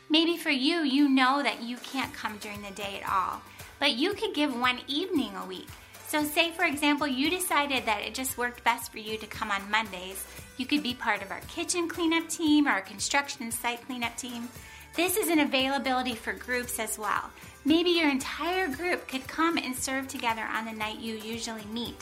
Maybe 0.08 0.36
for 0.36 0.50
you, 0.50 0.80
you 0.80 1.08
know 1.08 1.42
that 1.42 1.62
you 1.62 1.76
can't 1.76 2.12
come 2.12 2.36
during 2.38 2.62
the 2.62 2.72
day 2.72 3.00
at 3.00 3.08
all, 3.08 3.40
but 3.78 3.92
you 3.92 4.14
could 4.14 4.34
give 4.34 4.58
one 4.58 4.80
evening 4.88 5.30
a 5.36 5.46
week. 5.46 5.68
So, 6.08 6.24
say 6.24 6.50
for 6.50 6.64
example, 6.64 7.06
you 7.06 7.30
decided 7.30 7.86
that 7.86 8.02
it 8.02 8.14
just 8.14 8.36
worked 8.36 8.64
best 8.64 8.90
for 8.90 8.98
you 8.98 9.16
to 9.16 9.26
come 9.28 9.52
on 9.52 9.70
Mondays. 9.70 10.26
You 10.56 10.66
could 10.66 10.82
be 10.82 10.94
part 10.94 11.22
of 11.22 11.30
our 11.30 11.40
kitchen 11.42 11.88
cleanup 11.88 12.28
team 12.28 12.66
or 12.66 12.70
our 12.70 12.80
construction 12.80 13.52
site 13.52 13.86
cleanup 13.86 14.16
team. 14.16 14.48
This 14.96 15.16
is 15.16 15.28
an 15.28 15.38
availability 15.38 16.16
for 16.16 16.32
groups 16.32 16.80
as 16.80 16.98
well. 16.98 17.30
Maybe 17.64 17.90
your 17.90 18.08
entire 18.08 18.68
group 18.68 19.06
could 19.06 19.26
come 19.28 19.58
and 19.58 19.76
serve 19.76 20.08
together 20.08 20.42
on 20.42 20.64
the 20.64 20.72
night 20.72 20.98
you 20.98 21.16
usually 21.16 21.64
meet. 21.72 21.94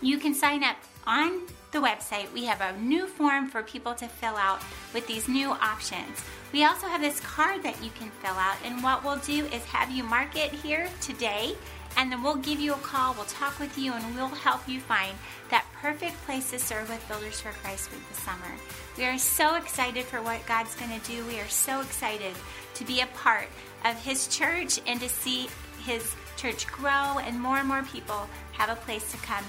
You 0.00 0.18
can 0.18 0.34
sign 0.34 0.64
up 0.64 0.76
on 1.06 1.42
the 1.70 1.78
website. 1.78 2.32
We 2.32 2.44
have 2.46 2.60
a 2.60 2.78
new 2.80 3.06
form 3.06 3.48
for 3.48 3.62
people 3.62 3.94
to 3.94 4.08
fill 4.08 4.36
out 4.36 4.60
with 4.92 5.06
these 5.06 5.28
new 5.28 5.50
options. 5.50 6.24
We 6.52 6.64
also 6.64 6.88
have 6.88 7.00
this 7.00 7.20
card 7.20 7.62
that 7.62 7.82
you 7.82 7.90
can 7.98 8.10
fill 8.22 8.34
out, 8.34 8.56
and 8.64 8.82
what 8.82 9.04
we'll 9.04 9.18
do 9.18 9.46
is 9.46 9.64
have 9.66 9.90
you 9.90 10.02
mark 10.04 10.36
it 10.36 10.52
here 10.52 10.88
today, 11.00 11.54
and 11.96 12.10
then 12.10 12.22
we'll 12.22 12.36
give 12.36 12.60
you 12.60 12.72
a 12.72 12.78
call, 12.78 13.14
we'll 13.14 13.24
talk 13.24 13.58
with 13.58 13.76
you, 13.78 13.92
and 13.92 14.14
we'll 14.14 14.28
help 14.28 14.68
you 14.68 14.80
find 14.80 15.16
that 15.50 15.64
perfect 15.80 16.20
place 16.24 16.50
to 16.50 16.58
serve 16.58 16.88
with 16.88 17.06
Builders 17.08 17.40
for 17.40 17.50
Christ 17.50 17.88
for 17.88 17.96
the 18.12 18.20
summer. 18.20 18.54
We 18.96 19.04
are 19.04 19.18
so 19.18 19.56
excited 19.56 20.04
for 20.04 20.22
what 20.22 20.46
God's 20.46 20.74
going 20.74 20.98
to 20.98 21.06
do. 21.06 21.24
We 21.26 21.40
are 21.40 21.48
so 21.48 21.80
excited 21.80 22.34
to 22.74 22.84
be 22.84 23.00
a 23.00 23.06
part 23.06 23.48
of 23.84 23.96
His 24.02 24.28
church 24.28 24.80
and 24.86 25.00
to 25.00 25.08
see 25.08 25.48
His 25.84 26.14
church 26.36 26.66
grow 26.66 27.18
and 27.18 27.40
more 27.40 27.58
and 27.58 27.68
more 27.68 27.82
people 27.84 28.28
have 28.52 28.70
a 28.70 28.80
place 28.80 29.10
to 29.12 29.18
come 29.18 29.44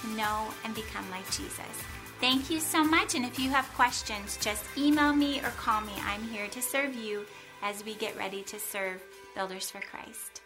to 0.00 0.08
know 0.16 0.48
and 0.64 0.74
become 0.74 1.08
like 1.10 1.26
Jesus. 1.30 1.60
Thank 2.20 2.50
you 2.50 2.60
so 2.60 2.84
much. 2.84 3.14
And 3.14 3.24
if 3.24 3.38
you 3.38 3.50
have 3.50 3.66
questions, 3.74 4.36
just 4.40 4.64
email 4.76 5.12
me 5.12 5.40
or 5.40 5.50
call 5.50 5.80
me. 5.80 5.92
I'm 6.04 6.22
here 6.24 6.48
to 6.48 6.60
serve 6.60 6.94
you 6.94 7.24
as 7.62 7.84
we 7.84 7.94
get 7.94 8.16
ready 8.16 8.42
to 8.42 8.58
serve 8.58 9.02
Builders 9.34 9.70
for 9.70 9.80
Christ. 9.80 10.42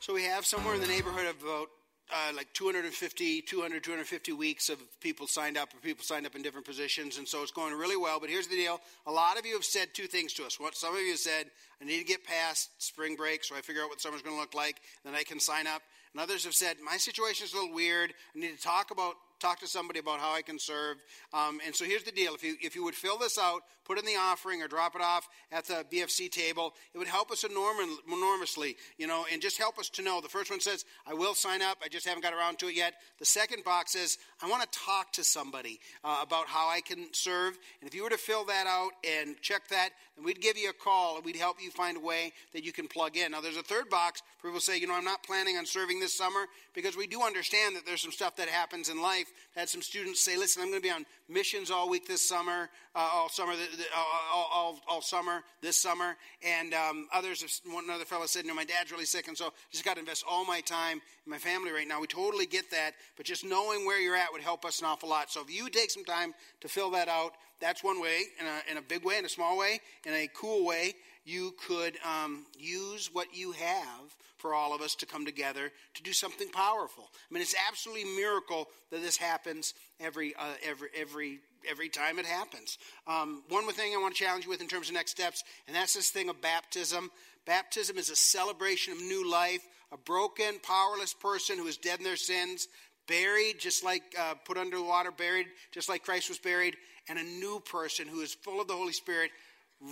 So 0.00 0.12
we 0.12 0.24
have 0.24 0.44
somewhere 0.44 0.74
in 0.74 0.80
the 0.80 0.88
neighborhood 0.88 1.26
of 1.26 1.42
about 1.42 1.70
uh, 2.12 2.32
like 2.36 2.52
250, 2.52 3.42
200, 3.42 3.82
250 3.82 4.32
weeks 4.32 4.68
of 4.68 4.78
people 5.00 5.26
signed 5.26 5.56
up, 5.56 5.74
or 5.74 5.78
people 5.78 6.04
signed 6.04 6.26
up 6.26 6.36
in 6.36 6.42
different 6.42 6.66
positions, 6.66 7.18
and 7.18 7.26
so 7.26 7.42
it's 7.42 7.50
going 7.50 7.74
really 7.74 7.96
well. 7.96 8.20
But 8.20 8.30
here's 8.30 8.48
the 8.48 8.56
deal: 8.56 8.80
a 9.06 9.12
lot 9.12 9.38
of 9.38 9.46
you 9.46 9.54
have 9.54 9.64
said 9.64 9.88
two 9.94 10.06
things 10.06 10.32
to 10.34 10.44
us. 10.44 10.60
What 10.60 10.76
some 10.76 10.94
of 10.94 11.00
you 11.00 11.16
said, 11.16 11.46
I 11.80 11.84
need 11.84 11.98
to 11.98 12.04
get 12.04 12.24
past 12.24 12.70
spring 12.78 13.16
break 13.16 13.44
so 13.44 13.56
I 13.56 13.60
figure 13.60 13.82
out 13.82 13.88
what 13.88 14.00
summer's 14.00 14.22
going 14.22 14.36
to 14.36 14.40
look 14.40 14.54
like, 14.54 14.76
then 15.04 15.14
I 15.14 15.22
can 15.22 15.40
sign 15.40 15.66
up. 15.66 15.82
And 16.12 16.20
others 16.20 16.44
have 16.44 16.54
said, 16.54 16.76
my 16.84 16.98
situation 16.98 17.46
is 17.46 17.54
a 17.54 17.56
little 17.56 17.74
weird. 17.74 18.12
I 18.36 18.38
need 18.38 18.56
to 18.56 18.62
talk 18.62 18.90
about 18.90 19.14
talk 19.42 19.58
to 19.60 19.66
somebody 19.66 19.98
about 19.98 20.20
how 20.20 20.32
I 20.32 20.40
can 20.42 20.58
serve. 20.58 20.98
Um, 21.34 21.60
and 21.66 21.74
so 21.74 21.84
here's 21.84 22.04
the 22.04 22.12
deal: 22.12 22.34
if 22.34 22.42
you 22.44 22.56
if 22.62 22.76
you 22.76 22.84
would 22.84 22.94
fill 22.94 23.18
this 23.18 23.38
out, 23.38 23.62
put 23.84 23.98
in 23.98 24.04
the 24.04 24.16
offering, 24.16 24.62
or 24.62 24.68
drop 24.68 24.94
it 24.94 25.02
off 25.02 25.28
at 25.50 25.66
the 25.66 25.84
BFC 25.92 26.30
table, 26.30 26.74
it 26.94 26.98
would 26.98 27.08
help 27.08 27.30
us 27.30 27.42
enorm- 27.42 27.96
enormously. 28.06 28.76
You 28.96 29.08
know, 29.08 29.26
and 29.30 29.42
just 29.42 29.58
help 29.58 29.78
us 29.78 29.88
to 29.90 30.02
know. 30.02 30.20
The 30.20 30.28
first 30.28 30.50
one 30.50 30.60
says, 30.60 30.84
"I 31.06 31.14
will 31.14 31.34
sign 31.34 31.60
up. 31.60 31.78
I 31.82 31.88
just 31.88 32.06
haven't 32.06 32.22
got 32.22 32.32
around 32.32 32.60
to 32.60 32.68
it 32.68 32.76
yet." 32.76 32.94
The 33.18 33.24
second 33.24 33.64
box 33.64 33.92
says, 33.92 34.18
"I 34.40 34.48
want 34.48 34.62
to 34.62 34.78
talk 34.78 35.12
to 35.14 35.24
somebody 35.24 35.80
uh, 36.04 36.20
about 36.22 36.46
how 36.46 36.68
I 36.68 36.80
can 36.80 37.12
serve." 37.12 37.58
And 37.80 37.88
if 37.88 37.94
you 37.94 38.04
were 38.04 38.10
to 38.10 38.18
fill 38.18 38.44
that 38.44 38.66
out 38.66 38.92
and 39.04 39.40
check 39.42 39.68
that, 39.68 39.90
then 40.16 40.24
we'd 40.24 40.40
give 40.40 40.56
you 40.56 40.70
a 40.70 40.72
call 40.72 41.16
and 41.16 41.24
we'd 41.24 41.36
help 41.36 41.60
you 41.60 41.70
find 41.70 41.96
a 41.96 42.00
way 42.00 42.32
that 42.52 42.64
you 42.64 42.72
can 42.72 42.86
plug 42.86 43.16
in. 43.16 43.32
Now, 43.32 43.40
there's 43.40 43.56
a 43.56 43.62
third 43.62 43.90
box 43.90 44.22
people 44.40 44.60
say, 44.60 44.78
"You 44.78 44.86
know, 44.86 44.94
I'm 44.94 45.04
not 45.04 45.22
planning 45.24 45.56
on 45.56 45.66
serving 45.66 45.98
this 45.98 46.14
summer," 46.14 46.46
because 46.74 46.96
we 46.96 47.06
do 47.06 47.22
understand 47.22 47.76
that 47.76 47.84
there's 47.86 48.02
some 48.02 48.12
stuff 48.12 48.36
that 48.36 48.48
happens 48.48 48.88
in 48.88 49.02
life 49.02 49.31
had 49.54 49.68
some 49.68 49.82
students 49.82 50.20
say, 50.20 50.36
listen, 50.36 50.62
I'm 50.62 50.70
going 50.70 50.80
to 50.80 50.86
be 50.86 50.92
on 50.92 51.04
missions 51.28 51.70
all 51.70 51.88
week 51.88 52.06
this 52.06 52.26
summer, 52.26 52.68
uh, 52.94 53.08
all 53.12 53.28
summer, 53.28 53.52
all, 53.96 54.48
all, 54.52 54.80
all, 54.88 55.00
summer, 55.02 55.42
this 55.60 55.76
summer. 55.76 56.16
And 56.46 56.74
um, 56.74 57.08
others, 57.12 57.62
one 57.64 57.88
other 57.90 58.04
fellow 58.04 58.26
said, 58.26 58.44
no, 58.46 58.54
my 58.54 58.64
dad's 58.64 58.92
really 58.92 59.04
sick, 59.04 59.28
and 59.28 59.36
so 59.36 59.46
I 59.46 59.50
just 59.70 59.84
got 59.84 59.94
to 59.94 60.00
invest 60.00 60.24
all 60.28 60.44
my 60.44 60.60
time 60.60 61.00
in 61.26 61.30
my 61.30 61.38
family 61.38 61.72
right 61.72 61.86
now. 61.86 62.00
We 62.00 62.06
totally 62.06 62.46
get 62.46 62.70
that, 62.70 62.92
but 63.16 63.26
just 63.26 63.44
knowing 63.44 63.86
where 63.86 64.00
you're 64.00 64.16
at 64.16 64.32
would 64.32 64.42
help 64.42 64.64
us 64.64 64.80
an 64.80 64.86
awful 64.86 65.08
lot. 65.08 65.30
So 65.30 65.42
if 65.42 65.54
you 65.54 65.68
take 65.68 65.90
some 65.90 66.04
time 66.04 66.34
to 66.60 66.68
fill 66.68 66.90
that 66.92 67.08
out, 67.08 67.32
that's 67.62 67.82
one 67.82 68.02
way, 68.02 68.24
in 68.38 68.46
a, 68.46 68.72
in 68.72 68.76
a 68.76 68.82
big 68.82 69.04
way, 69.04 69.16
in 69.18 69.24
a 69.24 69.28
small 69.28 69.56
way, 69.56 69.80
in 70.04 70.12
a 70.12 70.28
cool 70.34 70.66
way, 70.66 70.94
you 71.24 71.54
could 71.66 71.96
um, 72.04 72.44
use 72.58 73.08
what 73.12 73.34
you 73.34 73.52
have 73.52 74.16
for 74.36 74.52
all 74.52 74.74
of 74.74 74.80
us 74.82 74.96
to 74.96 75.06
come 75.06 75.24
together 75.24 75.70
to 75.94 76.02
do 76.02 76.12
something 76.12 76.48
powerful. 76.50 77.04
I 77.14 77.32
mean, 77.32 77.40
it's 77.40 77.54
absolutely 77.68 78.04
miracle 78.16 78.68
that 78.90 79.00
this 79.00 79.16
happens 79.16 79.74
every 80.00 80.34
uh, 80.34 80.54
every 80.66 80.88
every 80.98 81.38
every 81.70 81.88
time 81.88 82.18
it 82.18 82.26
happens. 82.26 82.76
Um, 83.06 83.44
one 83.48 83.62
more 83.62 83.72
thing 83.72 83.94
I 83.94 84.00
want 84.02 84.16
to 84.16 84.22
challenge 84.22 84.44
you 84.44 84.50
with 84.50 84.60
in 84.60 84.66
terms 84.66 84.88
of 84.88 84.94
next 84.94 85.12
steps, 85.12 85.44
and 85.68 85.76
that's 85.76 85.94
this 85.94 86.10
thing 86.10 86.28
of 86.28 86.42
baptism. 86.42 87.10
Baptism 87.46 87.96
is 87.96 88.10
a 88.10 88.16
celebration 88.16 88.92
of 88.92 89.00
new 89.00 89.30
life. 89.30 89.62
A 89.92 89.98
broken, 89.98 90.58
powerless 90.62 91.12
person 91.12 91.58
who 91.58 91.66
is 91.66 91.76
dead 91.76 91.98
in 91.98 92.04
their 92.04 92.16
sins, 92.16 92.66
buried 93.06 93.58
just 93.58 93.84
like 93.84 94.02
uh, 94.18 94.34
put 94.46 94.56
under 94.56 94.78
the 94.78 94.82
water, 94.82 95.10
buried 95.10 95.46
just 95.70 95.88
like 95.88 96.02
Christ 96.02 96.30
was 96.30 96.38
buried, 96.38 96.76
and 97.08 97.18
a 97.18 97.22
new 97.22 97.60
person 97.70 98.06
who 98.06 98.20
is 98.20 98.34
full 98.34 98.60
of 98.60 98.68
the 98.68 98.74
Holy 98.74 98.92
Spirit 98.92 99.30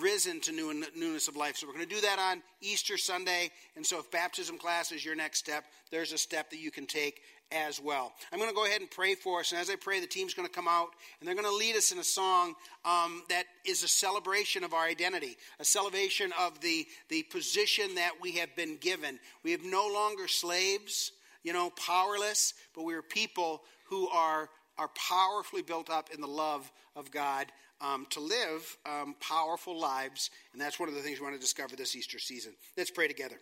risen 0.00 0.40
to 0.40 0.52
new, 0.52 0.84
newness 0.96 1.28
of 1.28 1.36
life. 1.36 1.56
So 1.56 1.66
we're 1.66 1.74
going 1.74 1.88
to 1.88 1.94
do 1.94 2.00
that 2.02 2.18
on 2.18 2.42
Easter 2.60 2.96
Sunday. 2.96 3.50
And 3.76 3.84
so 3.84 3.98
if 3.98 4.10
baptism 4.10 4.58
class 4.58 4.92
is 4.92 5.04
your 5.04 5.16
next 5.16 5.38
step, 5.38 5.64
there's 5.90 6.12
a 6.12 6.18
step 6.18 6.50
that 6.50 6.60
you 6.60 6.70
can 6.70 6.86
take 6.86 7.20
as 7.52 7.80
well. 7.80 8.12
I'm 8.32 8.38
going 8.38 8.50
to 8.50 8.54
go 8.54 8.64
ahead 8.64 8.80
and 8.80 8.90
pray 8.90 9.14
for 9.14 9.40
us. 9.40 9.50
And 9.50 9.60
as 9.60 9.70
I 9.70 9.76
pray, 9.76 10.00
the 10.00 10.06
team's 10.06 10.34
going 10.34 10.46
to 10.46 10.54
come 10.54 10.68
out 10.68 10.90
and 11.18 11.26
they're 11.26 11.34
going 11.34 11.46
to 11.46 11.54
lead 11.54 11.74
us 11.74 11.90
in 11.90 11.98
a 11.98 12.04
song 12.04 12.54
um, 12.84 13.24
that 13.28 13.44
is 13.64 13.82
a 13.82 13.88
celebration 13.88 14.62
of 14.62 14.72
our 14.72 14.84
identity, 14.84 15.36
a 15.58 15.64
celebration 15.64 16.32
of 16.38 16.60
the, 16.60 16.86
the 17.08 17.24
position 17.24 17.96
that 17.96 18.12
we 18.20 18.32
have 18.32 18.54
been 18.54 18.76
given. 18.76 19.18
We 19.42 19.50
have 19.50 19.64
no 19.64 19.90
longer 19.92 20.28
slaves, 20.28 21.10
you 21.42 21.52
know, 21.52 21.70
powerless, 21.70 22.54
but 22.74 22.84
we 22.84 22.94
are 22.94 23.02
people 23.02 23.62
who 23.86 24.08
are, 24.10 24.48
are 24.80 24.88
powerfully 24.88 25.60
built 25.60 25.90
up 25.90 26.08
in 26.12 26.22
the 26.22 26.26
love 26.26 26.72
of 26.96 27.10
God 27.10 27.46
um, 27.82 28.06
to 28.10 28.20
live 28.20 28.76
um, 28.86 29.14
powerful 29.20 29.78
lives. 29.78 30.30
And 30.52 30.60
that's 30.60 30.80
one 30.80 30.88
of 30.88 30.94
the 30.94 31.02
things 31.02 31.20
we 31.20 31.24
want 31.24 31.36
to 31.36 31.40
discover 31.40 31.76
this 31.76 31.94
Easter 31.94 32.18
season. 32.18 32.52
Let's 32.78 32.90
pray 32.90 33.06
together. 33.06 33.36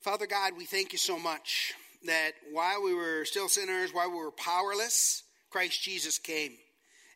Father 0.00 0.26
God, 0.26 0.52
we 0.56 0.64
thank 0.64 0.92
you 0.92 0.98
so 0.98 1.18
much 1.18 1.74
that 2.06 2.32
while 2.52 2.82
we 2.82 2.94
were 2.94 3.26
still 3.26 3.48
sinners, 3.48 3.92
while 3.92 4.10
we 4.10 4.16
were 4.16 4.30
powerless, 4.30 5.24
Christ 5.50 5.82
Jesus 5.82 6.18
came. 6.18 6.52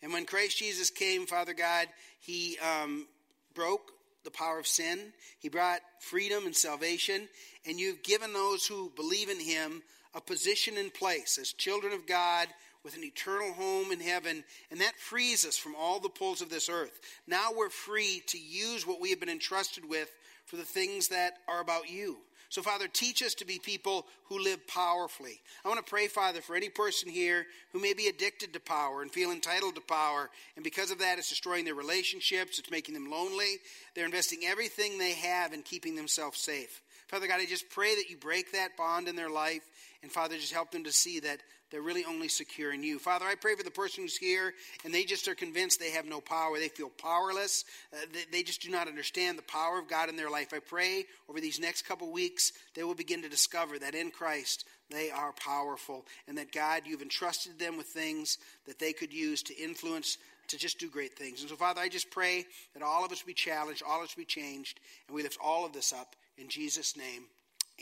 And 0.02 0.12
when 0.12 0.26
Christ 0.26 0.58
Jesus 0.58 0.90
came, 0.90 1.26
Father 1.26 1.54
God, 1.54 1.88
he 2.20 2.58
um, 2.58 3.06
broke 3.54 3.90
the 4.24 4.30
power 4.30 4.58
of 4.58 4.66
sin. 4.66 4.98
He 5.38 5.48
brought 5.48 5.80
freedom 6.00 6.44
and 6.44 6.54
salvation. 6.54 7.26
And 7.66 7.80
you've 7.80 8.02
given 8.02 8.34
those 8.34 8.66
who 8.66 8.92
believe 8.96 9.30
in 9.30 9.40
him 9.40 9.82
a 10.14 10.20
position 10.20 10.76
in 10.76 10.90
place 10.90 11.38
as 11.38 11.52
children 11.52 11.92
of 11.92 12.06
God 12.06 12.48
with 12.84 12.96
an 12.96 13.04
eternal 13.04 13.52
home 13.52 13.92
in 13.92 14.00
heaven, 14.00 14.44
and 14.70 14.80
that 14.80 14.96
frees 14.96 15.44
us 15.44 15.56
from 15.56 15.74
all 15.76 16.00
the 16.00 16.08
pulls 16.08 16.40
of 16.40 16.50
this 16.50 16.68
earth. 16.68 17.00
Now 17.26 17.50
we're 17.54 17.70
free 17.70 18.22
to 18.28 18.38
use 18.38 18.86
what 18.86 19.00
we 19.00 19.10
have 19.10 19.20
been 19.20 19.28
entrusted 19.28 19.88
with 19.88 20.10
for 20.46 20.56
the 20.56 20.62
things 20.62 21.08
that 21.08 21.34
are 21.48 21.60
about 21.60 21.90
you. 21.90 22.18
So, 22.50 22.62
Father, 22.62 22.88
teach 22.88 23.22
us 23.22 23.34
to 23.34 23.44
be 23.44 23.58
people 23.58 24.06
who 24.24 24.38
live 24.38 24.66
powerfully. 24.66 25.38
I 25.64 25.68
want 25.68 25.84
to 25.84 25.90
pray, 25.90 26.06
Father, 26.08 26.40
for 26.40 26.56
any 26.56 26.70
person 26.70 27.10
here 27.10 27.44
who 27.72 27.80
may 27.80 27.92
be 27.92 28.06
addicted 28.06 28.54
to 28.54 28.60
power 28.60 29.02
and 29.02 29.12
feel 29.12 29.32
entitled 29.32 29.74
to 29.74 29.82
power, 29.82 30.30
and 30.56 30.64
because 30.64 30.90
of 30.90 31.00
that, 31.00 31.18
it's 31.18 31.28
destroying 31.28 31.66
their 31.66 31.74
relationships, 31.74 32.58
it's 32.58 32.70
making 32.70 32.94
them 32.94 33.10
lonely. 33.10 33.56
They're 33.94 34.06
investing 34.06 34.40
everything 34.46 34.96
they 34.96 35.12
have 35.12 35.52
in 35.52 35.60
keeping 35.60 35.94
themselves 35.94 36.40
safe. 36.40 36.80
Father 37.08 37.26
God, 37.26 37.40
I 37.40 37.46
just 37.46 37.68
pray 37.68 37.94
that 37.96 38.08
you 38.08 38.16
break 38.16 38.52
that 38.52 38.76
bond 38.78 39.08
in 39.08 39.16
their 39.16 39.30
life, 39.30 39.62
and 40.02 40.12
Father, 40.12 40.36
just 40.36 40.52
help 40.52 40.70
them 40.70 40.84
to 40.84 40.92
see 40.92 41.20
that 41.20 41.40
they're 41.70 41.82
really 41.82 42.04
only 42.04 42.28
secure 42.28 42.72
in 42.72 42.82
you. 42.82 42.98
Father, 42.98 43.26
I 43.26 43.34
pray 43.34 43.54
for 43.56 43.64
the 43.64 43.70
person 43.70 44.04
who's 44.04 44.16
here 44.16 44.54
and 44.84 44.94
they 44.94 45.04
just 45.04 45.26
are 45.28 45.34
convinced 45.34 45.80
they 45.80 45.90
have 45.90 46.06
no 46.06 46.20
power. 46.20 46.58
They 46.58 46.68
feel 46.68 46.88
powerless. 46.88 47.64
Uh, 47.92 48.06
they, 48.12 48.38
they, 48.38 48.42
just 48.42 48.62
do 48.62 48.70
not 48.70 48.88
understand 48.88 49.36
the 49.36 49.42
power 49.42 49.78
of 49.78 49.88
God 49.88 50.08
in 50.08 50.16
their 50.16 50.30
life. 50.30 50.54
I 50.54 50.60
pray 50.60 51.04
over 51.28 51.40
these 51.40 51.60
next 51.60 51.82
couple 51.82 52.10
weeks 52.12 52.52
they 52.74 52.84
will 52.84 52.94
begin 52.94 53.22
to 53.22 53.28
discover 53.28 53.78
that 53.80 53.94
in 53.94 54.10
Christ 54.10 54.64
they 54.88 55.10
are 55.10 55.32
powerful 55.32 56.06
and 56.26 56.38
that 56.38 56.52
God, 56.52 56.82
you've 56.86 57.02
entrusted 57.02 57.58
them 57.58 57.76
with 57.76 57.86
things 57.86 58.38
that 58.66 58.78
they 58.78 58.92
could 58.92 59.12
use 59.12 59.42
to 59.44 59.62
influence 59.62 60.16
to 60.48 60.56
just 60.56 60.78
do 60.78 60.88
great 60.88 61.18
things. 61.18 61.40
And 61.40 61.50
so, 61.50 61.56
Father, 61.56 61.80
I 61.80 61.88
just 61.88 62.10
pray 62.10 62.46
that 62.72 62.82
all 62.82 63.04
of 63.04 63.12
us 63.12 63.22
be 63.22 63.34
challenged, 63.34 63.82
all 63.86 63.98
of 63.98 64.04
us 64.04 64.14
be 64.14 64.24
changed, 64.24 64.80
and 65.06 65.14
we 65.14 65.22
lift 65.22 65.36
all 65.42 65.66
of 65.66 65.74
this 65.74 65.92
up 65.92 66.16
in 66.38 66.48
Jesus' 66.48 66.96
name. 66.96 67.24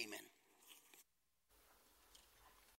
Amen. 0.02 0.18